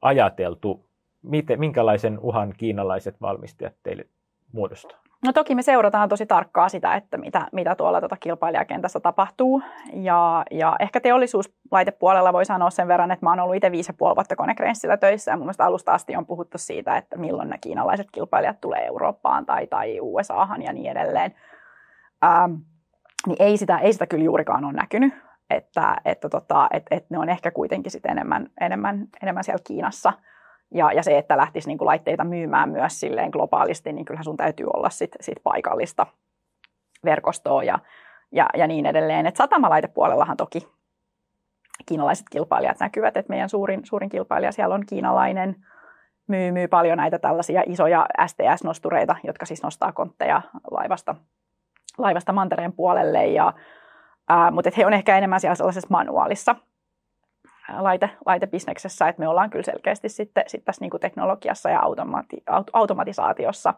ajateltu. 0.00 0.88
Miten, 1.22 1.60
minkälaisen 1.60 2.18
uhan 2.18 2.54
kiinalaiset 2.56 3.20
valmistajat 3.20 3.74
teille 3.82 4.06
muodostaa? 4.52 4.98
No 5.24 5.32
toki 5.32 5.54
me 5.54 5.62
seurataan 5.62 6.08
tosi 6.08 6.26
tarkkaa 6.26 6.68
sitä, 6.68 6.94
että 6.94 7.16
mitä, 7.16 7.48
mitä 7.52 7.74
tuolla 7.74 8.00
tuota 8.00 8.16
kilpailijakentässä 8.16 9.00
tapahtuu. 9.00 9.62
Ja, 9.92 10.44
ja 10.50 10.76
ehkä 10.80 11.00
teollisuuslaitepuolella 11.00 12.32
voi 12.32 12.44
sanoa 12.44 12.70
sen 12.70 12.88
verran, 12.88 13.10
että 13.10 13.26
mä 13.26 13.30
oon 13.30 13.40
ollut 13.40 13.56
itse 13.56 13.72
viisi 13.72 13.92
puoli 13.92 14.14
vuotta 14.14 14.36
konekrenssillä 14.36 14.96
töissä. 14.96 15.30
Ja 15.30 15.36
mun 15.36 15.46
mielestä 15.46 15.64
alusta 15.64 15.92
asti 15.92 16.16
on 16.16 16.26
puhuttu 16.26 16.58
siitä, 16.58 16.96
että 16.96 17.16
milloin 17.16 17.50
ne 17.50 17.58
kiinalaiset 17.60 18.06
kilpailijat 18.12 18.60
tulee 18.60 18.86
Eurooppaan 18.86 19.46
tai, 19.46 19.66
tai 19.66 19.98
USAhan 20.00 20.62
ja 20.62 20.72
niin 20.72 20.90
edelleen. 20.90 21.34
Ähm, 22.24 22.52
niin 23.26 23.42
ei 23.42 23.56
sitä, 23.56 23.78
ei 23.78 23.92
sitä 23.92 24.06
kyllä 24.06 24.24
juurikaan 24.24 24.64
ole 24.64 24.72
näkynyt. 24.72 25.14
Että, 25.50 25.96
että, 26.04 26.28
tota, 26.28 26.68
että, 26.72 26.96
että 26.96 27.06
ne 27.10 27.18
on 27.18 27.28
ehkä 27.28 27.50
kuitenkin 27.50 27.92
sit 27.92 28.06
enemmän, 28.06 28.50
enemmän, 28.60 29.08
enemmän 29.22 29.44
siellä 29.44 29.62
Kiinassa– 29.66 30.12
ja, 30.74 30.92
ja 30.92 31.02
se, 31.02 31.18
että 31.18 31.36
lähtisi 31.36 31.68
niin 31.68 31.78
kuin 31.78 31.86
laitteita 31.86 32.24
myymään 32.24 32.68
myös 32.68 33.00
silleen 33.00 33.30
globaalisti, 33.30 33.92
niin 33.92 34.04
kyllähän 34.04 34.24
sun 34.24 34.36
täytyy 34.36 34.66
olla 34.74 34.90
sit, 34.90 35.10
sit 35.20 35.38
paikallista 35.42 36.06
verkostoa 37.04 37.64
ja, 37.64 37.78
ja, 38.32 38.46
ja 38.54 38.66
niin 38.66 38.86
edelleen. 38.86 39.26
Et 39.26 39.36
satamalaitepuolellahan 39.36 40.36
toki 40.36 40.68
kiinalaiset 41.86 42.26
kilpailijat 42.30 42.80
näkyvät, 42.80 43.16
että 43.16 43.30
meidän 43.30 43.48
suurin, 43.48 43.80
suurin 43.84 44.08
kilpailija 44.08 44.52
siellä 44.52 44.74
on 44.74 44.86
kiinalainen, 44.86 45.56
myy, 46.28 46.52
myy 46.52 46.68
paljon 46.68 46.96
näitä 46.96 47.18
tällaisia 47.18 47.62
isoja 47.66 48.06
STS-nostureita, 48.26 49.16
jotka 49.24 49.46
siis 49.46 49.62
nostaa 49.62 49.92
kontteja 49.92 50.42
laivasta, 50.70 51.14
laivasta 51.98 52.32
mantereen 52.32 52.72
puolelle, 52.72 53.26
ja, 53.26 53.52
ää, 54.28 54.50
mutta 54.50 54.70
he 54.76 54.86
on 54.86 54.92
ehkä 54.92 55.18
enemmän 55.18 55.40
siellä 55.40 55.54
sellaisessa 55.54 55.88
manuaalissa 55.90 56.56
laite, 57.76 58.10
laitebisneksessä, 58.26 59.08
että 59.08 59.20
me 59.20 59.28
ollaan 59.28 59.50
kyllä 59.50 59.64
selkeästi 59.64 60.08
sitten, 60.08 60.44
sitten 60.46 60.64
tässä 60.64 60.82
niin 60.82 60.90
kuin 60.90 61.00
teknologiassa 61.00 61.70
ja 61.70 61.80
automati, 61.80 62.42
automatisaatiossa 62.72 63.74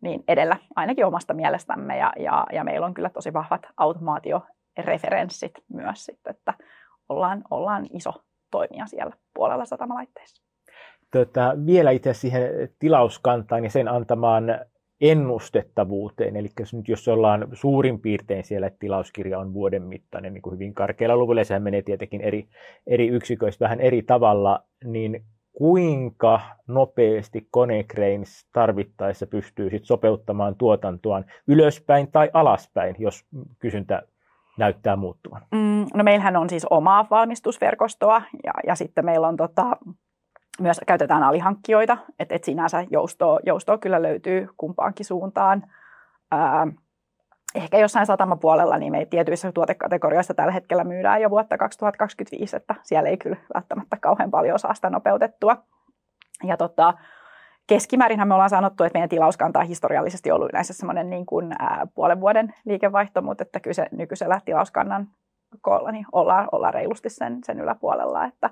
niin 0.00 0.24
edellä 0.28 0.56
ainakin 0.76 1.06
omasta 1.06 1.34
mielestämme 1.34 1.98
ja, 1.98 2.12
ja, 2.18 2.46
ja 2.52 2.64
meillä 2.64 2.86
on 2.86 2.94
kyllä 2.94 3.10
tosi 3.10 3.32
vahvat 3.32 3.66
automaatioreferenssit 3.76 5.52
myös 5.68 6.04
sitten, 6.04 6.30
että 6.30 6.54
ollaan, 7.08 7.44
ollaan 7.50 7.86
iso 7.92 8.12
toimija 8.50 8.86
siellä 8.86 9.16
puolella 9.34 9.64
satamalaitteissa. 9.64 10.42
Tota, 11.12 11.54
vielä 11.66 11.90
itse 11.90 12.14
siihen 12.14 12.50
tilauskantaan 12.78 13.64
ja 13.64 13.70
sen 13.70 13.88
antamaan 13.88 14.44
ennustettavuuteen. 15.00 16.36
Eli 16.36 16.48
jos 16.60 16.74
nyt 16.74 16.88
jos 16.88 17.08
ollaan 17.08 17.48
suurin 17.52 18.00
piirtein 18.00 18.44
siellä, 18.44 18.66
että 18.66 18.78
tilauskirja 18.78 19.38
on 19.38 19.54
vuoden 19.54 19.82
mittainen 19.82 20.34
niin 20.34 20.42
kuin 20.42 20.54
hyvin 20.54 20.74
karkealla 20.74 21.16
luvulla, 21.16 21.44
sehän 21.44 21.62
menee 21.62 21.82
tietenkin 21.82 22.20
eri, 22.20 22.48
eri 22.86 23.08
yksiköistä 23.08 23.64
vähän 23.64 23.80
eri 23.80 24.02
tavalla, 24.02 24.64
niin 24.84 25.24
kuinka 25.52 26.40
nopeasti 26.66 27.48
Konecranes 27.50 28.48
tarvittaessa 28.52 29.26
pystyy 29.26 29.70
sit 29.70 29.84
sopeuttamaan 29.84 30.56
tuotantoaan 30.56 31.24
ylöspäin 31.48 32.12
tai 32.12 32.30
alaspäin, 32.32 32.96
jos 32.98 33.24
kysyntä 33.58 34.02
näyttää 34.58 34.96
muuttuvan? 34.96 35.42
Mm, 35.52 35.86
no 35.94 36.04
meillähän 36.04 36.36
on 36.36 36.50
siis 36.50 36.66
omaa 36.70 37.06
valmistusverkostoa 37.10 38.22
ja, 38.44 38.52
ja 38.66 38.74
sitten 38.74 39.04
meillä 39.04 39.28
on 39.28 39.36
tota, 39.36 39.76
myös 40.60 40.80
käytetään 40.86 41.22
alihankkijoita, 41.22 41.98
että 42.18 42.34
et 42.34 42.44
sinänsä 42.44 42.84
joustoa, 42.90 43.40
joustoa 43.46 43.78
kyllä 43.78 44.02
löytyy 44.02 44.48
kumpaankin 44.56 45.06
suuntaan. 45.06 45.62
Ää, 46.30 46.66
ehkä 47.54 47.78
jossain 47.78 48.06
satamapuolella, 48.06 48.78
niin 48.78 48.92
me 48.92 49.04
tietyissä 49.04 49.52
tuotekategorioissa 49.52 50.34
tällä 50.34 50.52
hetkellä 50.52 50.84
myydään 50.84 51.22
jo 51.22 51.30
vuotta 51.30 51.58
2025, 51.58 52.56
että 52.56 52.74
siellä 52.82 53.08
ei 53.08 53.16
kyllä 53.16 53.36
välttämättä 53.54 53.96
kauhean 54.00 54.30
paljon 54.30 54.54
osaa 54.54 54.74
sitä 54.74 54.90
nopeutettua. 54.90 55.56
Ja 56.44 56.56
tota, 56.56 56.94
keskimäärinhän 57.66 58.28
me 58.28 58.34
ollaan 58.34 58.50
sanottu, 58.50 58.84
että 58.84 58.96
meidän 58.96 59.08
tilauskanta 59.08 59.58
on 59.58 59.66
historiallisesti 59.66 60.30
ollut 60.30 60.50
yleensä 60.50 60.72
semmoinen 60.72 61.10
niin 61.10 61.26
kuin, 61.26 61.52
ää, 61.58 61.86
puolen 61.94 62.20
vuoden 62.20 62.54
liikevaihto, 62.64 63.22
mutta 63.22 63.42
että 63.42 63.60
kyllä 63.60 63.74
se 63.74 63.86
nykyisellä 63.92 64.40
tilauskannan 64.44 65.08
koolla 65.60 65.92
niin 65.92 66.06
ollaan, 66.12 66.48
ollaan 66.52 66.74
reilusti 66.74 67.10
sen, 67.10 67.38
sen 67.44 67.60
yläpuolella, 67.60 68.24
että 68.24 68.50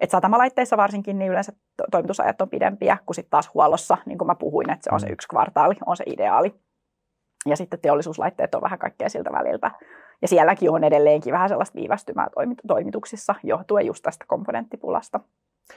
et 0.00 0.10
satamalaitteissa 0.10 0.76
varsinkin 0.76 1.18
niin 1.18 1.30
yleensä 1.30 1.52
toimitusajat 1.90 2.40
on 2.40 2.50
pidempiä 2.50 2.98
kuin 3.06 3.14
sitten 3.14 3.30
taas 3.30 3.54
huollossa, 3.54 3.98
niin 4.06 4.18
kuin 4.18 4.26
mä 4.26 4.34
puhuin, 4.34 4.70
että 4.70 4.84
se 4.84 4.90
on 4.92 5.00
se 5.00 5.06
mm. 5.06 5.12
yksi 5.12 5.28
kvartaali, 5.28 5.74
on 5.86 5.96
se 5.96 6.04
ideaali. 6.06 6.54
Ja 7.46 7.56
sitten 7.56 7.80
teollisuuslaitteet 7.80 8.54
on 8.54 8.62
vähän 8.62 8.78
kaikkea 8.78 9.08
siltä 9.08 9.32
väliltä. 9.32 9.70
Ja 10.22 10.28
sielläkin 10.28 10.70
on 10.70 10.84
edelleenkin 10.84 11.32
vähän 11.32 11.48
sellaista 11.48 11.78
viivästymää 11.78 12.26
toimituksissa 12.66 13.34
johtuen 13.42 13.86
just 13.86 14.02
tästä 14.02 14.24
komponenttipulasta. 14.28 15.20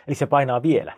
Eli 0.07 0.15
se 0.15 0.25
painaa 0.25 0.62
vielä? 0.62 0.93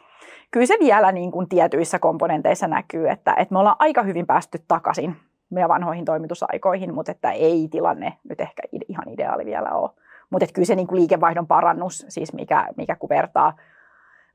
kyllä 0.53 0.65
se 0.65 0.77
vielä 0.79 1.11
niin 1.11 1.31
kuin 1.31 1.49
tietyissä 1.49 1.99
komponenteissa 1.99 2.67
näkyy, 2.67 3.09
että, 3.09 3.33
että 3.37 3.53
me 3.53 3.59
ollaan 3.59 3.75
aika 3.79 4.03
hyvin 4.03 4.27
päästy 4.27 4.57
takaisin 4.67 5.15
meidän 5.49 5.69
vanhoihin 5.69 6.05
toimitusaikoihin, 6.05 6.93
mutta 6.93 7.11
että 7.11 7.31
ei 7.31 7.67
tilanne 7.71 8.17
nyt 8.29 8.41
ehkä 8.41 8.63
ihan 8.87 9.09
ideaali 9.09 9.45
vielä 9.45 9.69
ole. 9.69 9.89
Mutta 10.33 10.47
kyllä 10.53 10.65
se 10.65 10.75
niin 10.75 10.87
kuin 10.87 10.99
liikevaihdon 10.99 11.47
parannus, 11.47 12.05
siis 12.09 12.33
mikä, 12.33 12.67
mikä 12.77 12.95
kun 12.95 13.09
vertaa, 13.09 13.53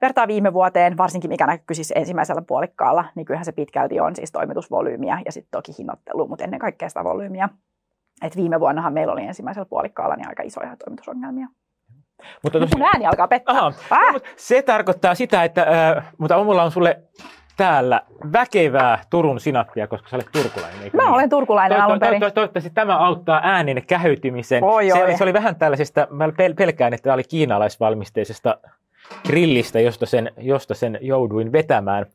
vertaa 0.01 0.27
viime 0.27 0.53
vuoteen, 0.53 0.97
varsinkin 0.97 1.31
mikä 1.31 1.47
näkyy 1.47 1.75
siis 1.75 1.93
ensimmäisellä 1.97 2.43
puolikkaalla, 2.43 3.05
niin 3.15 3.27
kyllähän 3.27 3.45
se 3.45 3.53
pitkälti 3.53 4.01
on 4.01 4.17
siis 4.17 4.33
toimitusvolyymiä 4.33 5.19
ja 5.25 5.33
sitten 5.33 5.51
toki 5.51 5.73
hinnoittelu, 5.79 6.29
mutta 6.29 6.45
ennen 6.45 6.61
kaikkea 6.61 6.89
sitä 6.89 7.05
volyymiä. 7.05 7.49
Et 8.23 8.37
viime 8.37 8.61
vuonnahan 8.61 8.93
meillä 8.93 9.13
oli 9.13 9.25
ensimmäisellä 9.25 9.67
puolikkaalla 9.67 10.17
niin 10.17 10.29
aika 10.29 10.43
isoja 10.43 10.77
toimitusongelmia. 10.77 11.49
Mutta 12.43 12.61
tosi... 12.61 12.77
Mun 12.77 12.87
ääni 12.87 13.07
alkaa 13.07 13.29
pettää. 13.29 13.55
Aha, 13.57 13.73
ah! 13.91 14.13
no, 14.13 14.21
se 14.37 14.63
tarkoittaa 14.63 15.15
sitä, 15.15 15.45
että 15.45 15.63
äh, 15.97 16.13
mutta 16.19 16.45
mulla 16.45 16.63
on 16.63 16.71
sulle 16.71 17.03
täällä 17.59 18.03
väkevää 18.33 19.03
Turun 19.11 19.41
sinappia, 19.41 19.87
koska 19.87 20.09
sä 20.09 20.17
olet 20.17 20.29
turkulainen. 20.33 20.83
Eikö 20.83 20.97
Mä 20.97 21.03
niin? 21.03 21.13
olen 21.13 21.31
turkulainen 21.31 21.81
alun 21.81 21.99
perin. 21.99 22.21
To- 22.21 22.27
to- 22.27 22.35
toivottavasti 22.35 22.71
tämä 22.71 22.99
auttaa 22.99 23.41
äänen 23.45 23.87
käheytymisen. 23.87 24.65
Oi, 24.65 24.91
se, 24.91 25.05
oi. 25.05 25.17
se 25.17 25.25
oli 25.25 25.33
vähän 25.33 25.57
tällaisesta, 25.57 26.07
mä 26.11 26.27
pel- 26.27 26.55
pelkään, 26.57 26.95
että 26.95 27.03
tämä 27.03 27.15
oli 27.15 27.25
kiinalaisvalmisteisesta 27.25 28.59
grillistä, 29.27 29.81
josta 29.81 30.07
sen, 30.07 30.33
josta 30.37 30.75
sen 30.75 30.99
jouduin 31.01 31.53
vetämään. 31.53 32.07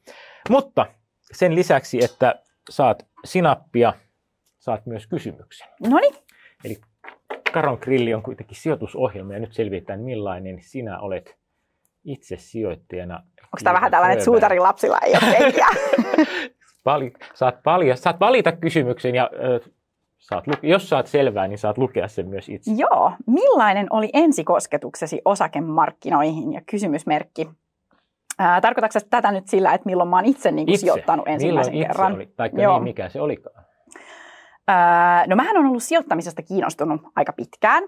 Mutta 0.49 0.86
sen 1.32 1.56
lisäksi, 1.56 2.03
että 2.03 2.36
saat 2.69 3.06
sinappia, 3.25 3.93
saat 4.60 4.86
myös 4.86 5.08
kysymyksen. 5.08 5.67
No 5.89 5.99
niin. 5.99 6.15
Eli 6.65 6.77
Karon 7.51 7.77
grilli 7.82 8.13
on 8.13 8.23
kuitenkin 8.23 8.58
sijoitusohjelma 8.58 9.34
ja 9.34 9.39
nyt 9.39 9.53
selvitetään, 9.53 9.99
millainen 9.99 10.58
sinä 10.62 10.99
olet 10.99 11.42
itse 12.04 12.38
sijoittajana. 12.38 13.16
Onko 13.16 13.58
tämä 13.63 13.74
vähän 13.74 13.92
tällainen, 13.92 14.13
että 14.13 14.26
suutarin 14.26 14.63
lapsilla 14.63 14.98
ei 15.04 15.13
ole 15.13 15.38
penkiä? 15.38 15.68
Vali, 16.86 17.13
saat, 17.34 17.63
palja, 17.63 17.96
saat 17.96 18.20
valita 18.20 18.52
kysymyksen 18.52 19.16
ja 19.16 19.30
ö, 19.34 19.60
saat, 20.18 20.44
jos 20.62 20.89
saat 20.89 21.08
selvää, 21.08 21.48
niin 21.48 21.58
saat 21.58 21.78
lukea 21.78 22.08
sen 22.08 22.28
myös 22.28 22.50
itse. 22.50 22.72
Joo. 22.78 23.12
Millainen 23.28 23.88
oli 23.89 24.10
ensikosketuksesi 24.13 25.22
osakemarkkinoihin 25.26 26.54
ja 26.54 26.62
kysymysmerkki? 26.66 27.50
Ää, 28.39 28.62
tarkoitatko 28.62 29.00
tätä 29.10 29.32
nyt 29.32 29.48
sillä, 29.48 29.74
että 29.74 29.86
milloin 29.86 30.10
mä 30.10 30.16
oon 30.16 30.26
itse, 30.26 30.52
niin 30.52 30.66
kuin 30.66 30.74
itse. 30.74 30.82
sijoittanut 30.82 31.28
ensimmäisen 31.28 31.74
milloin 31.74 31.88
kerran? 31.88 32.16
Oli, 32.16 32.34
taikka 32.36 32.62
Joo. 32.62 32.74
niin, 32.74 32.84
mikä 32.84 33.10
se 33.10 33.22
olikaan? 33.22 33.66
Ää, 34.68 35.28
no 35.28 35.36
mähän 35.36 35.58
on 35.58 35.66
ollut 35.66 35.84
sijoittamisesta 35.84 36.42
kiinnostunut 36.42 37.02
aika 37.16 37.34
pitkään, 37.34 37.84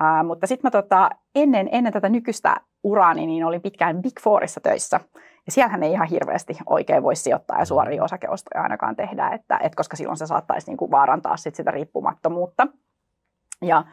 ää, 0.00 0.22
mutta 0.22 0.46
sitten 0.46 0.66
mä 0.66 0.70
tota, 0.70 1.10
ennen, 1.34 1.68
ennen 1.72 1.92
tätä 1.92 2.08
nykyistä 2.08 2.56
uraani 2.84 3.26
niin 3.26 3.44
olin 3.44 3.62
pitkään 3.62 4.02
Big 4.02 4.20
Fourissa 4.20 4.60
töissä. 4.60 5.00
Ja 5.46 5.52
siellähän 5.52 5.82
ei 5.82 5.92
ihan 5.92 6.08
hirveästi 6.08 6.58
oikein 6.66 7.02
voi 7.02 7.16
sijoittaa 7.16 7.58
ja 7.58 7.64
suoria 7.64 8.04
osakeostoja 8.04 8.62
ainakaan 8.62 8.96
tehdä, 8.96 9.28
että, 9.28 9.58
et 9.62 9.74
koska 9.74 9.96
silloin 9.96 10.16
se 10.16 10.26
saattaisi 10.26 10.70
niinku 10.70 10.90
vaarantaa 10.90 11.36
sit 11.36 11.54
sitä 11.54 11.70
riippumattomuutta. 11.70 12.66
Ja 13.62 13.84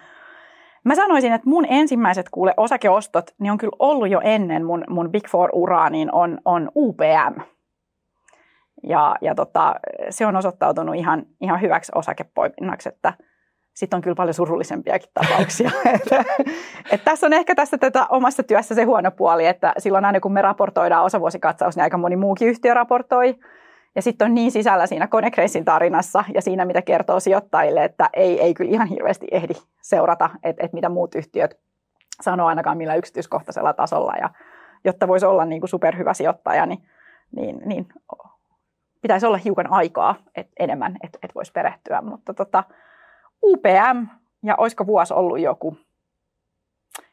mä 0.85 0.95
sanoisin, 0.95 1.33
että 1.33 1.49
mun 1.49 1.65
ensimmäiset 1.69 2.29
kuule 2.29 2.53
osakeostot, 2.57 3.31
niin 3.39 3.51
on 3.51 3.57
kyllä 3.57 3.75
ollut 3.79 4.09
jo 4.09 4.21
ennen 4.23 4.65
mun, 4.65 4.83
mun 4.89 5.11
Big 5.11 5.27
Four-uraa, 5.27 5.89
niin 5.89 6.13
on, 6.13 6.37
on 6.45 6.71
UPM. 6.75 7.41
Ja, 8.83 9.15
ja 9.21 9.35
tota, 9.35 9.75
se 10.09 10.25
on 10.25 10.35
osoittautunut 10.35 10.95
ihan, 10.95 11.25
ihan 11.41 11.61
hyväksi 11.61 11.91
osakepoiminnaksi, 11.95 12.89
että– 12.89 13.13
sitten 13.77 13.97
on 13.97 14.01
kyllä 14.01 14.15
paljon 14.15 14.33
surullisempiakin 14.33 15.09
tapauksia. 15.13 15.71
että, 15.95 16.23
että 16.91 17.05
tässä 17.05 17.25
on 17.25 17.33
ehkä 17.33 17.55
tässä 17.55 17.77
tätä 17.77 18.05
omassa 18.09 18.43
työssä 18.43 18.75
se 18.75 18.83
huono 18.83 19.11
puoli, 19.11 19.45
että 19.45 19.73
silloin 19.77 20.05
aina 20.05 20.19
kun 20.19 20.31
me 20.31 20.41
raportoidaan 20.41 21.05
osavuosikatsaus, 21.05 21.75
niin 21.75 21.83
aika 21.83 21.97
moni 21.97 22.15
muukin 22.15 22.47
yhtiö 22.47 22.73
raportoi. 22.73 23.35
Ja 23.95 24.01
sitten 24.01 24.25
on 24.25 24.35
niin 24.35 24.51
sisällä 24.51 24.87
siinä 24.87 25.07
Konecracein 25.07 25.65
tarinassa 25.65 26.23
ja 26.33 26.41
siinä, 26.41 26.65
mitä 26.65 26.81
kertoo 26.81 27.19
sijoittajille, 27.19 27.83
että 27.83 28.09
ei, 28.13 28.41
ei 28.41 28.53
kyllä 28.53 28.71
ihan 28.71 28.87
hirveästi 28.87 29.27
ehdi 29.31 29.53
seurata, 29.81 30.29
että, 30.43 30.65
että 30.65 30.75
mitä 30.75 30.89
muut 30.89 31.15
yhtiöt 31.15 31.59
sanoo 32.21 32.47
ainakaan 32.47 32.77
millä 32.77 32.95
yksityiskohtaisella 32.95 33.73
tasolla. 33.73 34.13
Ja 34.21 34.29
jotta 34.85 35.07
voisi 35.07 35.25
olla 35.25 35.45
niin 35.45 35.61
kuin 35.61 35.69
superhyvä 35.69 36.13
sijoittaja, 36.13 36.65
niin, 36.65 36.79
niin, 37.35 37.61
niin 37.65 37.87
pitäisi 39.01 39.25
olla 39.25 39.37
hiukan 39.37 39.67
aikaa 39.69 40.15
et, 40.35 40.47
enemmän, 40.59 40.97
että 41.03 41.19
et 41.23 41.35
voisi 41.35 41.51
perehtyä. 41.51 42.01
Mutta 42.01 42.33
tota, 42.33 42.63
UPM, 43.43 44.05
ja 44.43 44.55
olisiko 44.57 44.85
vuosi 44.85 45.13
ollut 45.13 45.39
joku, 45.39 45.71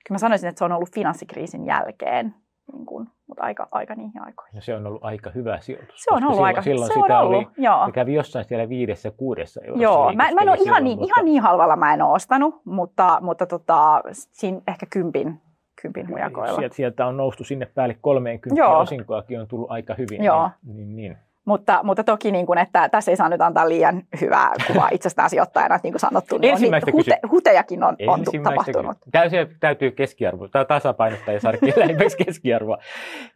kyllä 0.04 0.14
mä 0.14 0.18
sanoisin, 0.18 0.48
että 0.48 0.58
se 0.58 0.64
on 0.64 0.72
ollut 0.72 0.94
finanssikriisin 0.94 1.66
jälkeen, 1.66 2.34
niin 2.72 2.87
kuin, 2.87 3.08
mutta 3.26 3.42
aika, 3.42 3.68
aika 3.70 3.94
niihin 3.94 4.22
aikoihin. 4.22 4.56
Ja 4.56 4.62
se 4.62 4.74
on 4.74 4.87
ollut 4.87 5.04
aika 5.04 5.30
hyvä 5.30 5.60
sijoitus. 5.60 6.02
Se 6.02 6.14
on 6.14 6.22
ollut 6.22 6.34
silloin, 6.34 6.46
aika, 6.46 6.62
silloin 6.62 6.88
se 6.88 6.94
sitä 6.94 7.18
on 7.18 7.26
ollut, 7.26 7.37
oli, 7.37 7.64
joo. 7.64 7.87
Se 7.87 7.92
kävi 7.92 8.14
jossain 8.14 8.44
siellä 8.44 8.68
viidessä, 8.68 9.10
kuudessa 9.10 9.60
eurossa. 9.60 9.82
Joo, 9.82 10.12
mä, 10.12 10.30
mä 10.34 10.40
en 10.42 10.48
ole 10.48 10.58
ihan, 10.60 10.84
niin, 10.84 10.98
mutta... 10.98 11.14
ihan 11.14 11.24
niin 11.24 11.42
halvalla 11.42 11.76
mä 11.76 11.94
en 11.94 12.02
ole 12.02 12.12
ostanut, 12.12 12.62
mutta, 12.64 13.18
mutta 13.20 13.46
tota, 13.46 14.02
siinä 14.12 14.60
ehkä 14.68 14.87
kympin, 14.90 15.40
kympin 15.82 16.08
hujakoilla. 16.08 16.58
Sieltä, 16.58 16.76
sieltä 16.76 17.06
on 17.06 17.16
noustu 17.16 17.44
sinne 17.44 17.66
päälle 17.66 17.96
30 18.00 18.60
Joo. 18.60 18.78
osinkoakin 18.78 19.40
on 19.40 19.48
tullut 19.48 19.70
aika 19.70 19.94
hyvin. 19.94 20.24
Joo. 20.24 20.50
Niin, 20.62 20.76
niin, 20.76 20.96
niin. 20.96 21.18
Mutta, 21.44 21.80
mutta 21.83 22.04
toki, 22.04 22.33
niin 22.33 22.46
kuin, 22.46 22.59
että 22.59 22.88
tässä 22.88 23.11
ei 23.11 23.16
saa 23.16 23.28
nyt 23.28 23.40
antaa 23.40 23.68
liian 23.68 24.02
hyvää 24.20 24.52
kuvaa 24.66 24.88
itsestään 24.92 25.30
sijoittajana, 25.30 25.74
että 25.74 25.87
niin 25.87 25.92
kuin 25.92 26.00
sanottu, 26.00 26.38
niin 26.38 26.52
on 26.52 26.57
Ensimmäistä 26.57 26.90
hute, 26.92 27.18
hutejakin 27.30 27.83
on, 27.83 27.96
on 28.07 28.24
tapahtunut. 28.42 28.98
Täytyy, 29.12 29.57
täytyy 29.61 29.90
keskiarvo, 29.90 30.48
tai 30.48 30.64
tasapainottaa 30.64 31.35
ja 31.35 31.40
saada 31.40 31.59
lähemmäksi 31.76 32.16
keskiarvoa. 32.24 32.78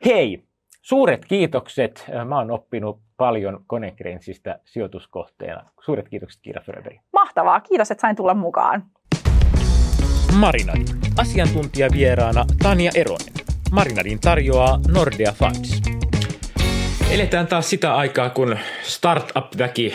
Hei, 0.04 0.44
suuret 0.82 1.24
kiitokset. 1.24 2.06
Mä 2.24 2.38
oon 2.38 2.50
oppinut 2.50 3.00
paljon 3.16 3.60
Konecranesista 3.66 4.58
sijoituskohteena. 4.64 5.70
Suuret 5.84 6.08
kiitokset 6.08 6.42
Kiira 6.42 6.62
Fröberg. 6.62 6.96
Mahtavaa, 7.12 7.60
kiitos, 7.60 7.90
että 7.90 8.00
sain 8.00 8.16
tulla 8.16 8.34
mukaan. 8.34 8.82
Marinadi. 10.38 10.84
Asiantuntijavieraana 11.18 12.44
Tanja 12.62 12.90
Eronen. 12.94 13.32
Marinadin 13.72 14.20
tarjoaa 14.20 14.78
Nordea 14.94 15.32
Funds. 15.32 15.97
Eletään 17.10 17.46
taas 17.46 17.70
sitä 17.70 17.94
aikaa, 17.94 18.30
kun 18.30 18.58
startup-väki 18.82 19.94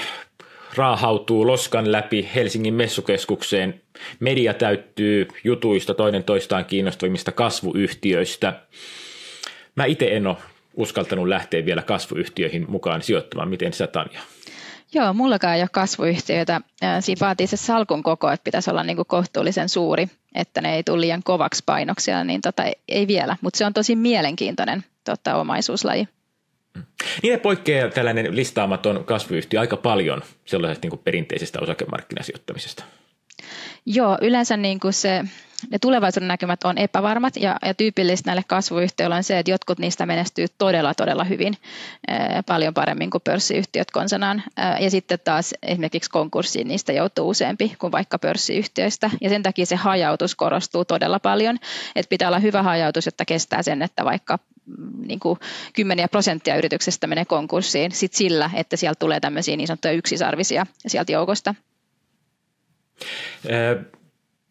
raahautuu 0.76 1.48
loskan 1.48 1.92
läpi 1.92 2.30
Helsingin 2.36 2.74
messukeskukseen. 2.74 3.82
Media 4.20 4.54
täyttyy 4.54 5.28
jutuista 5.44 5.94
toinen 5.94 6.24
toistaan 6.24 6.66
kiinnostavimmista 6.66 7.32
kasvuyhtiöistä. 7.32 8.54
Mä 9.76 9.86
itse 9.86 10.16
en 10.16 10.28
ole 10.28 10.38
uskaltanut 10.74 11.28
lähteä 11.28 11.66
vielä 11.66 11.82
kasvuyhtiöihin 11.82 12.66
mukaan 12.72 13.02
sijoittamaan. 13.02 13.50
Miten 13.50 13.74
sä, 13.74 13.88
Tanja? 13.88 14.20
Joo, 14.94 15.14
mullakaan 15.14 15.56
ei 15.56 15.62
ole 15.62 15.70
kasvuyhtiöitä. 15.72 16.62
Siinä 17.00 17.20
vaatii 17.20 17.48
se 17.48 17.58
salkun 17.58 18.04
koko, 18.04 18.32
että 18.32 18.44
pitäisi 18.44 18.70
olla 18.70 18.84
niin 18.84 18.96
kuin 18.96 19.08
kohtuullisen 19.08 19.70
suuri, 19.70 20.08
että 20.36 20.62
ne 20.62 20.76
ei 20.76 20.84
tule 20.84 21.02
liian 21.02 21.24
kovaksi 21.24 21.64
painoksia, 21.66 22.24
niin 22.24 22.42
tota, 22.42 22.64
ei 22.88 23.08
vielä. 23.08 23.38
Mutta 23.42 23.58
se 23.58 23.66
on 23.66 23.74
tosi 23.74 23.96
mielenkiintoinen 23.96 24.84
tota, 25.04 25.36
omaisuuslaji. 25.36 26.08
Ne 27.24 27.38
poikkeaa 27.38 27.90
tällainen 27.90 28.36
listaamaton 28.36 29.06
kasvuyhtiö 29.06 29.60
aika 29.60 29.78
paljon 29.78 30.22
sellaisesta 30.46 30.86
niin 30.86 30.90
kuin 30.90 31.02
perinteisestä 31.04 31.60
osakemarkkinasijoittamisesta. 31.62 32.84
Joo, 33.86 34.18
yleensä 34.22 34.58
niin 34.58 34.80
kuin 34.80 34.94
se, 34.94 35.24
ne 35.72 35.80
tulevaisuuden 35.80 36.28
näkymät 36.28 36.64
on 36.64 36.78
epävarmat 36.78 37.36
ja, 37.36 37.60
ja 37.66 37.74
tyypillistä 37.74 38.30
näille 38.30 38.44
kasvuyhtiöille 38.48 39.16
on 39.16 39.24
se, 39.24 39.40
että 39.40 39.52
jotkut 39.52 39.80
niistä 39.80 40.06
menestyy 40.06 40.46
todella, 40.58 40.94
todella 40.94 41.24
hyvin, 41.24 41.54
ää, 42.08 42.44
paljon 42.44 42.74
paremmin 42.74 43.10
kuin 43.10 43.22
pörssiyhtiöt 43.22 43.92
konsanaan. 43.92 44.44
Ää, 44.58 44.80
ja 44.80 44.90
sitten 44.90 45.20
taas 45.24 45.54
esimerkiksi 45.64 46.10
konkurssiin 46.10 46.68
niistä 46.68 46.94
joutuu 46.94 47.30
useampi 47.30 47.76
kuin 47.80 47.92
vaikka 47.92 48.20
pörssiyhtiöistä. 48.20 49.10
Ja 49.22 49.30
sen 49.30 49.44
takia 49.44 49.66
se 49.66 49.76
hajautus 49.76 50.36
korostuu 50.36 50.86
todella 50.86 51.20
paljon, 51.20 51.58
että 51.96 52.10
pitää 52.10 52.28
olla 52.28 52.40
hyvä 52.40 52.64
hajautus, 52.64 53.06
jotta 53.06 53.26
kestää 53.26 53.64
sen, 53.64 53.82
että 53.82 54.06
vaikka 54.06 54.40
niin 55.08 55.20
kuin 55.20 55.40
kymmeniä 55.74 56.08
prosenttia 56.08 56.56
yrityksestä 56.56 57.08
menee 57.08 57.26
konkurssiin 57.26 57.92
sit 57.92 58.14
sillä, 58.14 58.50
että 58.54 58.78
sieltä 58.78 59.00
tulee 59.00 59.20
tämmöisiä 59.20 59.58
niin 59.58 59.68
sanottuja 59.68 59.94
yksisarvisia 59.94 60.66
sieltä 60.88 61.12
joukosta. 61.12 61.56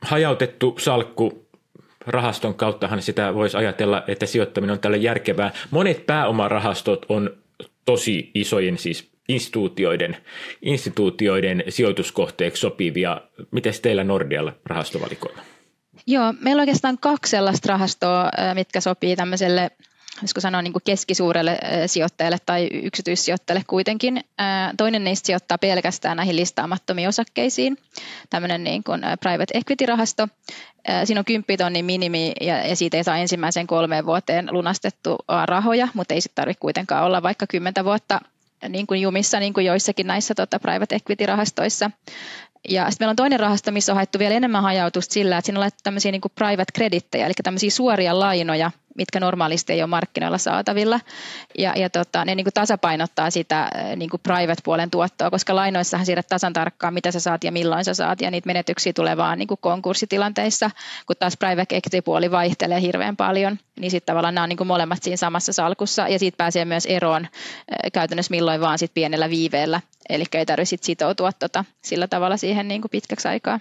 hajautettu 0.01 0.77
salkku 0.79 1.49
rahaston 2.07 2.55
kauttahan 2.55 3.03
sitä 3.03 3.35
voisi 3.35 3.57
ajatella, 3.57 4.05
että 4.07 4.27
sijoittaminen 4.27 4.73
on 4.73 4.81
tällä 4.81 4.97
järkevää. 4.97 5.53
Monet 5.71 6.07
pääomarahastot 6.07 7.07
on 7.09 7.31
tosi 7.85 8.31
isojen 8.35 8.79
siis 8.79 9.13
instituutioiden, 9.29 10.17
instituutioiden 10.63 11.65
sijoituskohteeksi 11.69 12.61
sopivia. 12.61 13.21
Miten 13.51 13.73
teillä 13.83 14.05
Nordialla 14.05 14.53
rahastovalikoima? 14.67 15.43
Joo, 16.07 16.35
meillä 16.41 16.61
on 16.61 16.63
oikeastaan 16.63 16.99
kaksi 16.99 17.31
sellaista 17.31 17.69
rahastoa, 17.69 18.31
mitkä 18.55 18.81
sopii 18.81 19.17
tämmöiselle 19.17 19.71
josko 20.23 20.41
sanoa 20.41 20.63
niin 20.63 20.73
kuin 20.73 20.83
keskisuurelle 20.85 21.59
sijoittajalle 21.87 22.39
tai 22.47 22.69
yksityissijoittajalle 22.73 23.65
kuitenkin. 23.67 24.25
Toinen 24.77 25.05
niistä 25.05 25.27
sijoittaa 25.27 25.59
pelkästään 25.59 26.17
näihin 26.17 26.37
listaamattomiin 26.37 27.09
osakkeisiin, 27.09 27.79
tämmöinen 28.31 28.65
niin 28.65 28.85
kuin 28.85 29.01
private 29.21 29.59
equity-rahasto. 29.59 30.29
Siinä 31.05 31.21
on 31.21 31.25
10 31.25 31.59
tonnin 31.59 31.85
minimi 31.85 32.33
ja, 32.41 32.77
siitä 32.77 32.97
ei 32.97 33.05
saa 33.05 33.19
ensimmäisen 33.19 33.67
kolmeen 33.67 34.07
vuoteen 34.07 34.49
lunastettua 34.51 35.47
rahoja, 35.47 35.89
mutta 35.95 36.15
ei 36.15 36.21
sitten 36.21 36.43
tarvitse 36.43 36.61
kuitenkaan 36.61 37.05
olla 37.05 37.23
vaikka 37.23 37.47
10 37.47 37.85
vuotta 37.85 38.21
niin 38.69 38.87
kuin 38.87 39.01
jumissa, 39.01 39.41
niin 39.41 39.53
kuin 39.53 39.67
joissakin 39.67 40.07
näissä 40.07 40.35
tota, 40.35 40.59
private 40.59 40.97
equity-rahastoissa. 40.97 41.91
Ja 42.69 42.91
sitten 42.91 43.05
meillä 43.05 43.11
on 43.11 43.17
toinen 43.17 43.41
rahasto, 43.41 43.73
missä 43.73 43.93
on 43.93 43.97
haettu 43.97 44.19
vielä 44.19 44.35
enemmän 44.35 44.63
hajautusta 44.63 45.13
sillä, 45.13 45.39
että 45.39 45.47
siinä 45.47 45.59
on 45.59 45.61
laittu 45.61 45.81
tämmöisiä 45.83 46.13
niin 46.13 46.21
kuin 46.21 46.33
private 46.35 46.73
creditteja, 46.75 47.27
eli 47.27 47.33
tämmöisiä 47.43 47.71
suoria 47.71 48.19
lainoja, 48.19 48.71
mitkä 48.97 49.21
normaalisti 49.21 49.73
ei 49.73 49.83
ole 49.83 49.91
markkinoilla 49.91 50.39
saatavilla. 50.39 51.01
Ja, 51.59 51.73
ja 51.77 51.91
tota, 51.91 52.25
ne 52.25 52.35
niin 52.35 52.45
kuin 52.45 52.55
tasapainottaa 52.55 53.31
sitä 53.31 53.71
niin 53.97 54.11
kuin 54.11 54.21
private-puolen 54.23 54.91
tuottoa, 54.91 55.31
koska 55.31 55.57
lainoissahan 55.57 56.07
siirrät 56.07 56.27
tasan 56.27 56.53
tarkkaan, 56.53 56.95
mitä 56.95 57.11
sä 57.11 57.21
saat 57.21 57.45
ja 57.45 57.53
milloin 57.53 57.85
sä 57.85 57.95
saat, 57.95 58.21
ja 58.21 58.31
niitä 58.31 58.47
menetyksiä 58.47 58.93
tulee 58.93 59.17
vaan 59.17 59.39
niin 59.39 59.49
kuin 59.49 59.59
konkurssitilanteissa, 59.61 60.71
kun 61.07 61.17
taas 61.19 61.37
private 61.37 61.77
equity-puoli 61.77 62.31
vaihtelee 62.31 62.81
hirveän 62.81 63.17
paljon, 63.17 63.59
niin 63.81 63.91
sitten 63.91 64.13
tavallaan 64.13 64.35
nämä 64.35 64.43
on 64.43 64.49
niin 64.49 64.57
kuin 64.57 64.69
molemmat 64.69 65.03
siinä 65.03 65.17
samassa 65.17 65.53
salkussa, 65.53 66.09
ja 66.09 66.19
siitä 66.19 66.37
pääsee 66.37 66.65
myös 66.65 66.87
eroon 66.87 67.29
käytännössä 67.93 68.31
milloin 68.31 68.61
vaan 68.61 68.79
sit 68.79 68.95
pienellä 68.95 69.31
viiveellä, 69.31 69.81
eli 70.09 70.25
ei 70.35 70.47
tarvitse 70.47 70.77
sitoutua 70.81 71.33
tota, 71.33 71.65
sillä 71.83 72.07
tavalla 72.07 72.37
siihen 72.37 72.69
niin 72.69 72.81
kuin 72.81 72.91
pitkäksi 72.91 73.29
aikaa. 73.29 73.61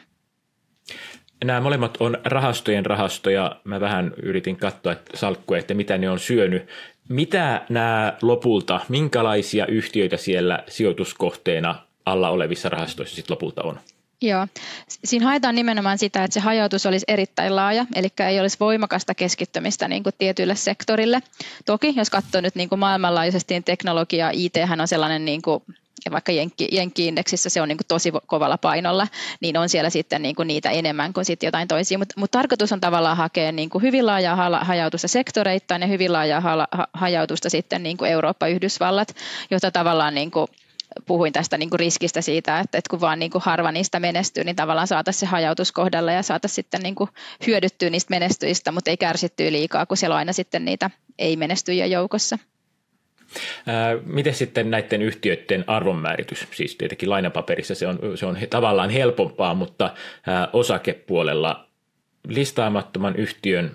Nämä 1.44 1.62
molemmat 1.62 1.98
on 2.00 2.18
rahastojen 2.24 2.86
rahastoja. 2.86 3.56
Mä 3.64 3.80
vähän 3.80 4.14
yritin 4.24 4.58
katsoa 4.58 4.92
että 4.92 5.18
salkkuja, 5.18 5.60
että 5.60 5.74
mitä 5.74 5.98
ne 5.98 6.10
on 6.10 6.20
syönyt. 6.20 6.68
Mitä 7.10 7.62
nämä 7.70 8.18
lopulta, 8.22 8.80
minkälaisia 8.90 9.66
yhtiöitä 9.66 10.18
siellä 10.18 10.64
sijoituskohteena 10.68 11.76
alla 12.06 12.30
olevissa 12.30 12.70
rahastoissa 12.70 13.16
sitten 13.16 13.34
lopulta 13.34 13.64
on? 13.64 13.80
Joo. 14.22 14.48
Siinä 14.88 15.26
haetaan 15.26 15.56
nimenomaan 15.56 15.98
sitä, 15.98 16.24
että 16.24 16.34
se 16.34 16.40
hajautus 16.40 16.86
olisi 16.86 17.06
erittäin 17.08 17.56
laaja, 17.56 17.86
eli 17.96 18.08
ei 18.28 18.40
olisi 18.40 18.58
voimakasta 18.60 19.16
keskittymistä 19.16 19.88
niin 19.88 20.04
kuin 20.04 20.14
tietyille 20.18 20.56
sektorille. 20.56 21.20
Toki, 21.66 21.94
jos 21.96 22.10
katsoo 22.10 22.42
nyt 22.42 22.56
niin 22.56 22.70
kuin 22.70 22.80
maailmanlaajuisesti, 22.80 23.54
niin 23.54 23.64
teknologia, 23.64 24.30
IT 24.34 24.54
on 24.82 24.88
sellainen 24.88 25.26
niin 25.26 25.42
kuin 25.42 25.64
ja 26.06 26.12
vaikka 26.12 26.32
Jenkki, 26.32 26.70
se 27.36 27.62
on 27.62 27.68
niin 27.68 27.78
kuin 27.78 27.88
tosi 27.88 28.12
kovalla 28.26 28.58
painolla, 28.58 29.08
niin 29.42 29.58
on 29.58 29.70
siellä 29.70 29.90
sitten 29.90 30.22
niin 30.22 30.36
kuin 30.36 30.48
niitä 30.48 30.70
enemmän 30.70 31.14
kuin 31.14 31.26
sitten 31.26 31.48
jotain 31.48 31.68
toisia. 31.68 31.98
Mutta 31.98 32.16
mut 32.18 32.32
tarkoitus 32.32 32.72
on 32.72 32.82
tavallaan 32.82 33.18
hakea 33.18 33.52
niin 33.52 33.70
kuin 33.70 33.82
hyvin 33.82 34.06
laajaa 34.06 34.60
hajautusta 34.62 35.08
sektoreittain 35.08 35.82
ja 35.82 35.88
hyvin 35.88 36.14
laajaa 36.14 36.68
hajautusta 36.94 37.50
sitten 37.50 37.84
niin 37.84 37.98
kuin 37.98 38.12
Eurooppa-Yhdysvallat, 38.12 39.16
jota 39.52 39.72
tavallaan 39.72 40.16
niin 40.16 40.32
kuin 40.32 40.48
puhuin 41.06 41.34
tästä 41.34 41.58
niin 41.58 41.70
kuin 41.70 41.80
riskistä 41.80 42.22
siitä, 42.22 42.60
että, 42.60 42.78
että 42.78 42.90
kun 42.90 43.02
vaan 43.02 43.20
niin 43.20 43.32
kuin 43.32 43.42
harva 43.46 43.72
niistä 43.72 44.00
menestyy, 44.00 44.44
niin 44.44 44.56
tavallaan 44.56 44.88
saataisiin 44.88 45.20
se 45.20 45.26
hajautus 45.26 45.72
kohdalla 45.72 46.12
ja 46.12 46.24
saataisiin 46.24 46.56
sitten 46.56 46.82
niin 46.82 46.96
kuin 46.96 47.10
hyödyttyä 47.48 47.90
niistä 47.90 48.10
menestyistä, 48.10 48.72
mutta 48.72 48.90
ei 48.90 48.98
kärsittyä 48.98 49.52
liikaa, 49.52 49.86
kun 49.86 49.98
siellä 49.98 50.14
on 50.14 50.18
aina 50.18 50.34
sitten 50.34 50.66
niitä 50.66 50.90
ei-menestyjiä 51.20 51.86
joukossa. 51.86 52.38
Miten 54.06 54.34
sitten 54.34 54.72
näiden 54.72 55.02
yhtiöiden 55.02 55.64
arvonmääritys? 55.68 56.48
Siis 56.52 56.76
tietenkin 56.76 57.10
lainapaperissa 57.10 57.76
se 57.76 57.88
on, 57.88 58.00
se 58.16 58.26
on 58.26 58.38
tavallaan 58.50 58.90
helpompaa, 58.90 59.54
mutta 59.54 59.94
osakepuolella 60.54 61.68
listaamattoman 62.28 63.16
yhtiön 63.16 63.72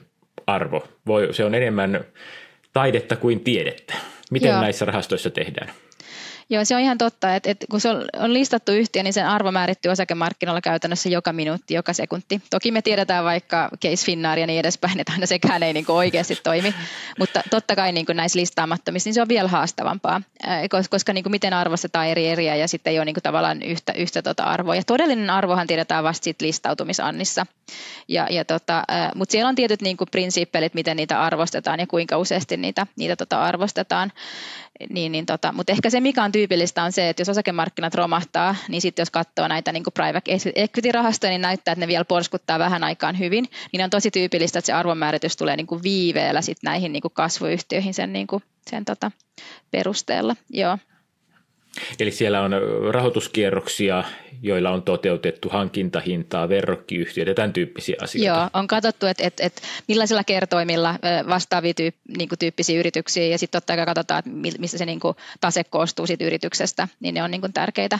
arvo, 0.46 0.88
voi, 1.06 1.34
se 1.34 1.44
on 1.44 1.54
enemmän 1.54 2.04
taidetta 2.72 3.16
kuin 3.16 3.40
tiedettä. 3.40 3.94
Miten 4.30 4.50
Joo. 4.50 4.60
näissä 4.60 4.84
rahastoissa 4.84 5.30
tehdään? 5.30 5.68
Joo, 6.50 6.64
se 6.64 6.74
on 6.74 6.80
ihan 6.80 6.98
totta, 6.98 7.34
että, 7.34 7.50
että 7.50 7.66
kun 7.70 7.80
se 7.80 7.88
on, 7.88 8.04
on 8.16 8.32
listattu 8.32 8.72
yhtiö, 8.72 9.02
niin 9.02 9.12
sen 9.12 9.26
arvo 9.26 9.52
määrittyy 9.52 9.90
osakemarkkinoilla 9.90 10.60
käytännössä 10.60 11.08
joka 11.08 11.32
minuutti, 11.32 11.74
joka 11.74 11.92
sekunti. 11.92 12.42
Toki 12.50 12.70
me 12.70 12.82
tiedetään 12.82 13.24
vaikka 13.24 13.68
Case 13.82 14.06
Finnair 14.06 14.38
ja 14.38 14.46
niin 14.46 14.60
edespäin, 14.60 15.00
että 15.00 15.12
aina 15.12 15.26
sekään 15.26 15.62
ei 15.62 15.72
niin 15.72 15.86
kuin 15.86 15.96
oikeasti 15.96 16.38
toimi, 16.42 16.74
mutta 17.18 17.42
totta 17.50 17.76
kai 17.76 17.92
niin 17.92 18.06
kuin 18.06 18.16
näissä 18.16 18.38
listaamattomissa 18.38 19.08
niin 19.08 19.14
se 19.14 19.22
on 19.22 19.28
vielä 19.28 19.48
haastavampaa, 19.48 20.22
koska 20.90 21.12
niin 21.12 21.24
kuin 21.24 21.30
miten 21.30 21.52
arvostetaan 21.52 22.06
eri 22.06 22.26
eriä 22.26 22.56
ja 22.56 22.68
sitten 22.68 22.90
ei 22.90 22.98
ole 22.98 23.04
niin 23.04 23.14
kuin 23.14 23.22
tavallaan 23.22 23.62
yhtä, 23.62 23.92
yhtä 23.92 24.22
tota 24.22 24.44
arvoa. 24.44 24.76
Ja 24.76 24.82
todellinen 24.86 25.30
arvohan 25.30 25.66
tiedetään 25.66 26.04
vasta 26.04 26.24
siitä 26.24 26.44
listautumisannissa. 26.44 27.46
Ja, 28.08 28.26
ja 28.30 28.44
tota, 28.44 28.84
mutta 29.14 29.32
siellä 29.32 29.48
on 29.48 29.54
tietyt 29.54 29.82
niin 29.82 29.96
kuin 29.96 30.08
prinsiippelit, 30.10 30.74
miten 30.74 30.96
niitä 30.96 31.22
arvostetaan 31.22 31.80
ja 31.80 31.86
kuinka 31.86 32.18
useasti 32.18 32.56
niitä, 32.56 32.86
niitä 32.96 33.16
tota 33.16 33.42
arvostetaan. 33.42 34.12
Niin, 34.90 35.12
niin 35.12 35.26
tota, 35.26 35.52
mutta 35.52 35.72
ehkä 35.72 35.90
se, 35.90 36.00
mikä 36.00 36.24
on 36.24 36.32
tyypillistä, 36.32 36.82
on 36.82 36.92
se, 36.92 37.08
että 37.08 37.20
jos 37.20 37.28
osakemarkkinat 37.28 37.94
romahtaa, 37.94 38.56
niin 38.68 38.80
sitten 38.80 39.02
jos 39.02 39.10
katsoo 39.10 39.48
näitä 39.48 39.72
niin 39.72 39.82
private 39.94 40.32
equity-rahastoja, 40.54 41.30
niin 41.30 41.40
näyttää, 41.40 41.72
että 41.72 41.80
ne 41.80 41.88
vielä 41.88 42.04
porskuttaa 42.04 42.58
vähän 42.58 42.84
aikaan 42.84 43.18
hyvin. 43.18 43.48
Niin 43.72 43.84
on 43.84 43.90
tosi 43.90 44.10
tyypillistä, 44.10 44.58
että 44.58 44.66
se 44.66 44.72
arvonmääritys 44.72 45.36
tulee 45.36 45.56
niin 45.56 45.66
kuin 45.66 45.82
viiveellä 45.82 46.42
sit 46.42 46.58
näihin 46.62 46.92
niin 46.92 47.02
kuin 47.02 47.14
kasvuyhtiöihin 47.14 47.94
sen, 47.94 48.12
niin 48.12 48.26
kuin, 48.26 48.42
sen 48.70 48.84
tota, 48.84 49.10
perusteella. 49.70 50.36
Joo. 50.50 50.78
Eli 52.00 52.10
siellä 52.10 52.40
on 52.40 52.52
rahoituskierroksia, 52.90 54.04
joilla 54.42 54.70
on 54.70 54.82
toteutettu 54.82 55.48
hankintahintaa, 55.48 56.48
verrokkiyhtiöitä 56.48 57.30
ja 57.30 57.34
tämän 57.34 57.52
tyyppisiä 57.52 57.96
asioita. 58.02 58.40
Joo, 58.40 58.50
on 58.52 58.66
katsottu, 58.66 59.06
että, 59.06 59.26
että, 59.26 59.46
että 59.46 59.62
millaisilla 59.88 60.24
kertoimilla 60.24 60.94
vastaavia 61.28 61.74
tyyp, 61.74 61.96
niin 62.18 62.28
kuin 62.28 62.38
tyyppisiä 62.38 62.80
yrityksiä 62.80 63.26
ja 63.26 63.38
sitten 63.38 63.60
totta 63.62 63.76
kai 63.76 63.86
katsotaan, 63.86 64.18
että 64.18 64.58
mistä 64.58 64.78
se 64.78 64.86
niin 64.86 65.00
kuin 65.00 65.16
tase 65.40 65.64
koostuu 65.64 66.06
siitä 66.06 66.24
yrityksestä, 66.24 66.88
niin 67.00 67.14
ne 67.14 67.22
on 67.22 67.30
niin 67.30 67.40
kuin 67.40 67.52
tärkeitä. 67.52 67.98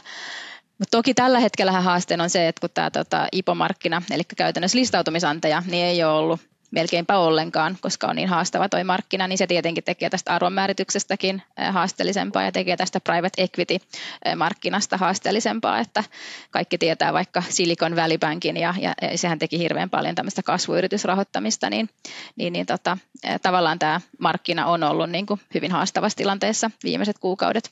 Mutta 0.78 0.96
toki 0.96 1.14
tällä 1.14 1.38
hetkellä 1.38 1.72
haasteena 1.72 2.24
on 2.24 2.30
se, 2.30 2.48
että 2.48 2.60
kun 2.60 2.70
tämä 2.74 2.90
tota, 2.90 3.26
IPO-markkina, 3.32 4.02
eli 4.10 4.22
käytännössä 4.36 4.78
listautumisantaja, 4.78 5.62
niin 5.66 5.86
ei 5.86 6.04
ole 6.04 6.12
ollut 6.12 6.40
melkeinpä 6.76 7.18
ollenkaan, 7.18 7.76
koska 7.80 8.06
on 8.06 8.16
niin 8.16 8.28
haastava 8.28 8.68
toi 8.68 8.84
markkina, 8.84 9.28
niin 9.28 9.38
se 9.38 9.46
tietenkin 9.46 9.84
tekee 9.84 10.10
tästä 10.10 10.34
arvonmäärityksestäkin 10.34 11.42
haasteellisempaa 11.70 12.42
ja 12.42 12.52
tekee 12.52 12.76
tästä 12.76 13.00
private 13.00 13.42
equity-markkinasta 13.42 14.96
haasteellisempaa, 14.96 15.78
että 15.78 16.04
kaikki 16.50 16.78
tietää 16.78 17.12
vaikka 17.12 17.42
Silicon 17.48 17.96
Valley 17.96 18.18
Bankin 18.18 18.56
ja, 18.56 18.74
ja 18.80 18.94
sehän 19.18 19.38
teki 19.38 19.58
hirveän 19.58 19.90
paljon 19.90 20.14
tämmöistä 20.14 20.42
kasvuyritysrahoittamista, 20.42 21.70
niin, 21.70 21.88
niin, 22.36 22.52
niin 22.52 22.66
tota, 22.66 22.98
tavallaan 23.42 23.78
tämä 23.78 24.00
markkina 24.18 24.66
on 24.66 24.82
ollut 24.82 25.10
niin 25.10 25.26
kuin 25.26 25.40
hyvin 25.54 25.72
haastavassa 25.72 26.16
tilanteessa 26.16 26.70
viimeiset 26.84 27.18
kuukaudet. 27.18 27.70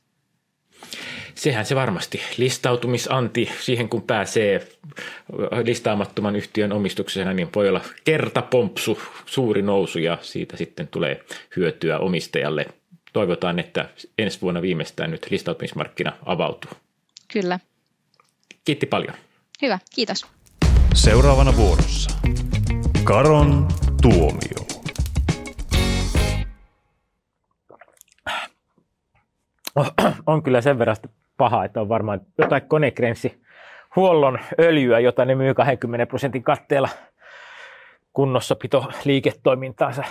Sehän 1.35 1.67
se 1.67 1.75
varmasti. 1.75 2.21
Listautumisanti, 2.37 3.51
siihen 3.61 3.89
kun 3.89 4.03
pääsee 4.03 4.69
listaamattoman 5.65 6.37
yhtiön 6.37 6.73
omistuksena, 6.73 7.33
niin 7.33 7.49
voi 7.55 7.69
olla 7.69 7.81
kertapompsu, 8.05 8.99
suuri 9.27 9.63
nousu 9.63 9.99
ja 9.99 10.19
siitä 10.23 10.57
sitten 10.57 10.89
tulee 10.89 11.25
hyötyä 11.57 11.99
omistajalle. 11.99 12.67
Toivotaan, 13.13 13.59
että 13.59 13.89
ensi 14.19 14.41
vuonna 14.41 14.63
viimeistään 14.63 15.11
nyt 15.11 15.27
listautumismarkkina 15.31 16.13
avautuu. 16.27 16.71
Kyllä. 17.33 17.61
Kiitti 18.65 18.87
paljon. 18.87 19.15
Hyvä, 19.63 19.79
kiitos. 19.95 20.27
Seuraavana 20.95 21.57
vuorossa. 21.57 22.11
Karon 23.05 23.69
tuomio. 24.03 24.67
on 30.27 30.43
kyllä 30.43 30.61
sen 30.61 30.79
verran 30.79 30.97
paha, 31.37 31.65
että 31.65 31.81
on 31.81 31.89
varmaan 31.89 32.21
jotain 32.39 32.63
konekrensi 32.69 33.43
huollon 33.97 34.39
öljyä, 34.61 34.99
jota 34.99 35.25
ne 35.25 35.35
myy 35.35 35.55
20 35.55 36.07
prosentin 36.07 36.43
katteella 36.43 36.89
kunnossapito 38.13 38.85
liiketoimintaansa. 39.05 40.03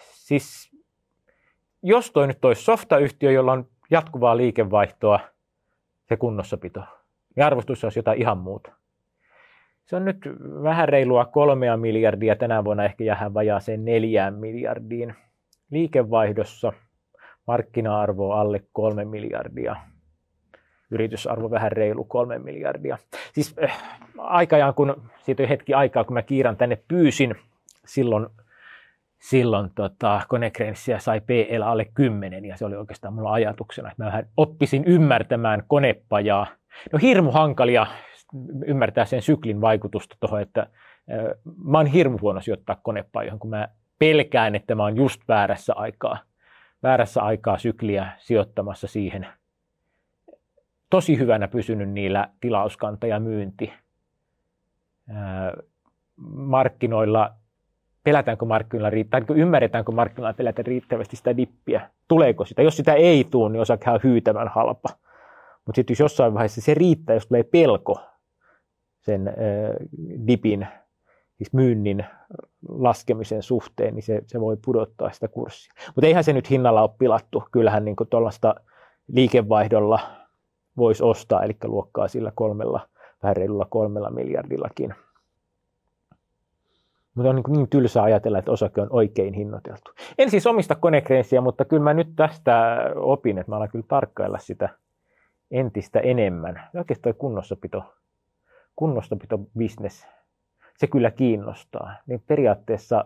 Siis 0.00 0.70
jos 1.82 2.10
toi 2.10 2.26
nyt 2.26 2.44
olisi 2.44 2.62
softayhtiö, 2.62 3.30
jolla 3.30 3.52
on 3.52 3.66
jatkuvaa 3.90 4.36
liikevaihtoa, 4.36 5.20
se 6.08 6.16
kunnossapito, 6.16 6.80
niin 7.36 7.44
arvostus 7.44 7.84
olisi 7.84 7.98
jotain 7.98 8.20
ihan 8.20 8.38
muuta. 8.38 8.72
Se 9.86 9.96
on 9.96 10.04
nyt 10.04 10.18
vähän 10.62 10.88
reilua 10.88 11.24
kolmea 11.24 11.76
miljardia, 11.76 12.36
tänä 12.36 12.64
vuonna 12.64 12.84
ehkä 12.84 13.04
jäähän 13.04 13.34
vajaaseen 13.34 13.84
neljään 13.84 14.34
miljardiin 14.34 15.14
liikevaihdossa– 15.70 16.72
markkina-arvo 17.50 18.32
alle 18.32 18.62
kolme 18.72 19.04
miljardia, 19.04 19.76
yritysarvo 20.90 21.50
vähän 21.50 21.72
reilu 21.72 22.04
kolme 22.04 22.38
miljardia. 22.38 22.98
Siis 23.32 23.54
äh, 23.64 23.98
aikajaan, 24.18 24.74
kun 24.74 25.02
siitä 25.18 25.42
on 25.42 25.48
hetki 25.48 25.74
aikaa, 25.74 26.04
kun 26.04 26.14
mä 26.14 26.22
Kiiran 26.22 26.56
tänne 26.56 26.78
pyysin, 26.88 27.34
silloin, 27.86 28.26
silloin 29.18 29.70
tota, 29.74 30.20
konekrenssiä 30.28 30.98
sai 30.98 31.20
PL 31.20 31.62
alle 31.62 31.84
10 31.94 32.44
ja 32.44 32.56
se 32.56 32.64
oli 32.64 32.76
oikeastaan 32.76 33.14
mulla 33.14 33.32
ajatuksena, 33.32 33.90
että 33.90 34.02
mä 34.02 34.06
vähän 34.06 34.26
oppisin 34.36 34.84
ymmärtämään 34.84 35.62
konepajaa. 35.66 36.46
No 36.92 36.98
hirmu 37.02 37.30
hankalia 37.30 37.86
ymmärtää 38.66 39.04
sen 39.04 39.22
syklin 39.22 39.60
vaikutusta 39.60 40.16
tuohon, 40.20 40.40
että 40.40 40.60
äh, 40.60 40.68
mä 41.64 41.78
oon 41.78 41.86
hirmu 41.86 42.18
huono 42.20 42.40
sijoittaa 42.40 42.80
konepajoihin, 42.82 43.38
kun 43.38 43.50
mä 43.50 43.68
pelkään, 43.98 44.54
että 44.54 44.74
mä 44.74 44.82
oon 44.82 44.96
just 44.96 45.20
väärässä 45.28 45.74
aikaa 45.74 46.18
väärässä 46.82 47.22
aikaa 47.22 47.58
sykliä 47.58 48.12
sijoittamassa 48.18 48.86
siihen. 48.86 49.26
Tosi 50.90 51.18
hyvänä 51.18 51.48
pysynyt 51.48 51.90
niillä 51.90 52.28
tilauskanta 52.40 53.06
ja 53.06 53.20
myynti. 53.20 53.72
Markkinoilla, 56.34 57.32
pelätäänkö 58.04 58.44
markkinoilla 58.44 58.90
riittää, 58.90 59.20
ymmärretäänkö 59.34 59.92
markkinoilla 59.92 60.34
pelätä 60.36 60.62
riittävästi 60.62 61.16
sitä 61.16 61.36
dippiä, 61.36 61.90
tuleeko 62.08 62.44
sitä. 62.44 62.62
Jos 62.62 62.76
sitä 62.76 62.94
ei 62.94 63.24
tule, 63.30 63.50
niin 63.50 63.60
osakehan 63.60 63.94
on 63.94 64.00
hyytävän 64.04 64.48
halpa. 64.48 64.88
Mutta 65.66 65.78
sitten 65.78 65.92
jos 65.92 66.00
jossain 66.00 66.34
vaiheessa 66.34 66.60
se 66.60 66.74
riittää, 66.74 67.16
jos 67.16 67.26
tulee 67.26 67.42
pelko 67.42 68.00
sen 69.00 69.34
dipin, 70.26 70.66
siis 71.36 71.52
myynnin 71.52 72.04
laskemisen 72.68 73.42
suhteen, 73.42 73.94
niin 73.94 74.02
se, 74.02 74.22
se 74.26 74.40
voi 74.40 74.56
pudottaa 74.64 75.10
sitä 75.10 75.28
kurssia. 75.28 75.74
Mutta 75.86 76.06
eihän 76.06 76.24
se 76.24 76.32
nyt 76.32 76.50
hinnalla 76.50 76.82
ole 76.82 76.90
pilattu. 76.98 77.44
Kyllähän 77.52 77.84
niin 77.84 77.96
tuollaista 78.10 78.54
liikevaihdolla 79.08 80.00
voisi 80.80 81.02
ostaa, 81.04 81.42
eli 81.42 81.56
luokkaa 81.64 82.08
sillä 82.08 82.32
kolmella, 82.34 82.88
vähän 83.22 83.36
reilulla 83.36 83.66
kolmella 83.70 84.10
miljardillakin. 84.10 84.94
Mutta 87.14 87.30
on 87.30 87.36
niin, 87.36 87.56
niin 87.56 87.68
tylsä 87.68 88.02
ajatella, 88.02 88.38
että 88.38 88.52
osake 88.52 88.80
on 88.80 88.88
oikein 88.90 89.34
hinnoiteltu. 89.34 89.92
En 90.18 90.30
siis 90.30 90.46
omista 90.46 90.74
konekrenssiä, 90.74 91.40
mutta 91.40 91.64
kyllä 91.64 91.82
mä 91.82 91.94
nyt 91.94 92.08
tästä 92.16 92.76
opin, 92.96 93.38
että 93.38 93.52
mä 93.52 93.56
alan 93.56 93.68
kyllä 93.68 93.84
tarkkailla 93.88 94.38
sitä 94.38 94.68
entistä 95.50 96.00
enemmän. 96.00 96.68
Oikeastaan 96.76 97.14
kunnossapito, 97.14 97.94
kunnossapito 98.76 99.38
business, 99.58 100.06
se 100.78 100.86
kyllä 100.86 101.10
kiinnostaa. 101.10 101.94
Niin 102.06 102.22
periaatteessa, 102.26 103.04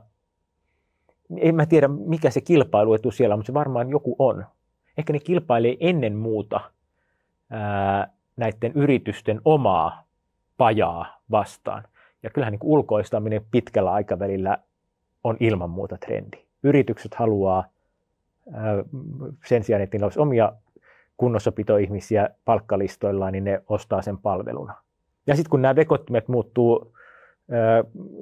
en 1.37 1.55
mä 1.55 1.67
tiedä 1.67 1.89
mikä 1.89 2.31
se 2.31 2.41
kilpailuetu 2.41 3.11
siellä 3.11 3.33
on, 3.33 3.39
mutta 3.39 3.47
se 3.47 3.55
varmaan 3.55 3.91
joku 3.91 4.17
on. 4.19 4.45
Ehkä 4.99 5.13
ne 5.13 5.19
kilpailee 5.19 5.77
ennen 5.81 6.17
muuta 6.17 6.61
näiden 8.37 8.73
yritysten 8.75 9.41
omaa 9.45 10.03
pajaa 10.57 11.21
vastaan. 11.31 11.83
Ja 12.23 12.31
kyllähän 12.31 12.53
niin 12.53 12.61
ulkoistaminen 12.63 13.47
pitkällä 13.51 13.93
aikavälillä 13.93 14.59
on 15.25 15.37
ilman 15.41 15.71
muuta 15.71 15.97
trendi. 15.97 16.37
Yritykset 16.63 17.15
haluaa 17.15 17.65
sen 19.47 19.65
sijaan, 19.65 19.83
että 19.83 19.95
niillä 19.95 20.07
olisi 20.07 20.21
omia 20.21 20.53
kunnossapitoihmisiä 21.17 22.29
palkkalistoillaan, 22.45 23.33
niin 23.33 23.45
ne 23.45 23.63
ostaa 23.69 24.03
sen 24.03 24.19
palveluna. 24.19 24.75
Ja 25.27 25.37
sitten 25.37 25.51
kun 25.51 25.63
nämä 25.63 25.77
vekottimet 25.77 26.29
muuttuu 26.29 26.95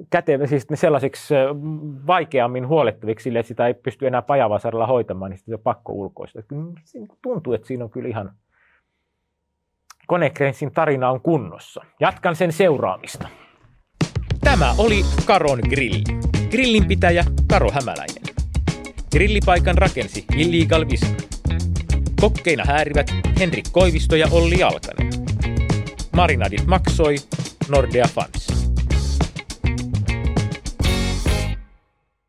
kätevä, 0.09 0.47
siis 0.47 0.67
sellaisiksi 0.73 1.33
vaikeammin 2.07 2.67
huolettaviksi, 2.67 3.23
sille, 3.23 3.39
että 3.39 3.47
sitä 3.47 3.67
ei 3.67 3.73
pysty 3.73 4.07
enää 4.07 4.21
pajavasaralla 4.21 4.87
hoitamaan, 4.87 5.31
niin 5.31 5.37
sitten 5.37 5.55
on 5.55 5.59
pakko 5.59 5.93
ulkoista. 5.93 6.39
Tuntuu, 7.21 7.53
että 7.53 7.67
siinä 7.67 7.83
on 7.83 7.89
kyllä 7.89 8.09
ihan 8.09 8.31
Konekrensin 10.07 10.71
tarina 10.71 11.09
on 11.09 11.21
kunnossa. 11.21 11.85
Jatkan 11.99 12.35
sen 12.35 12.51
seuraamista. 12.53 13.27
Tämä 14.39 14.75
oli 14.77 15.05
Karon 15.25 15.59
Grilli. 15.69 16.03
Grillinpitäjä 16.49 17.25
Karo 17.49 17.71
Hämäläinen. 17.71 18.23
Grillipaikan 19.11 19.77
rakensi 19.77 20.25
Illegal 20.37 20.85
Vision. 20.91 21.15
Kokkeina 22.21 22.63
häärivät 22.67 23.11
Henrik 23.39 23.65
Koivisto 23.71 24.15
ja 24.15 24.27
Olli 24.31 24.63
Alkanen. 24.63 25.09
Marinadit 26.15 26.65
maksoi 26.65 27.15
Nordea 27.69 28.05
Fans. 28.07 28.72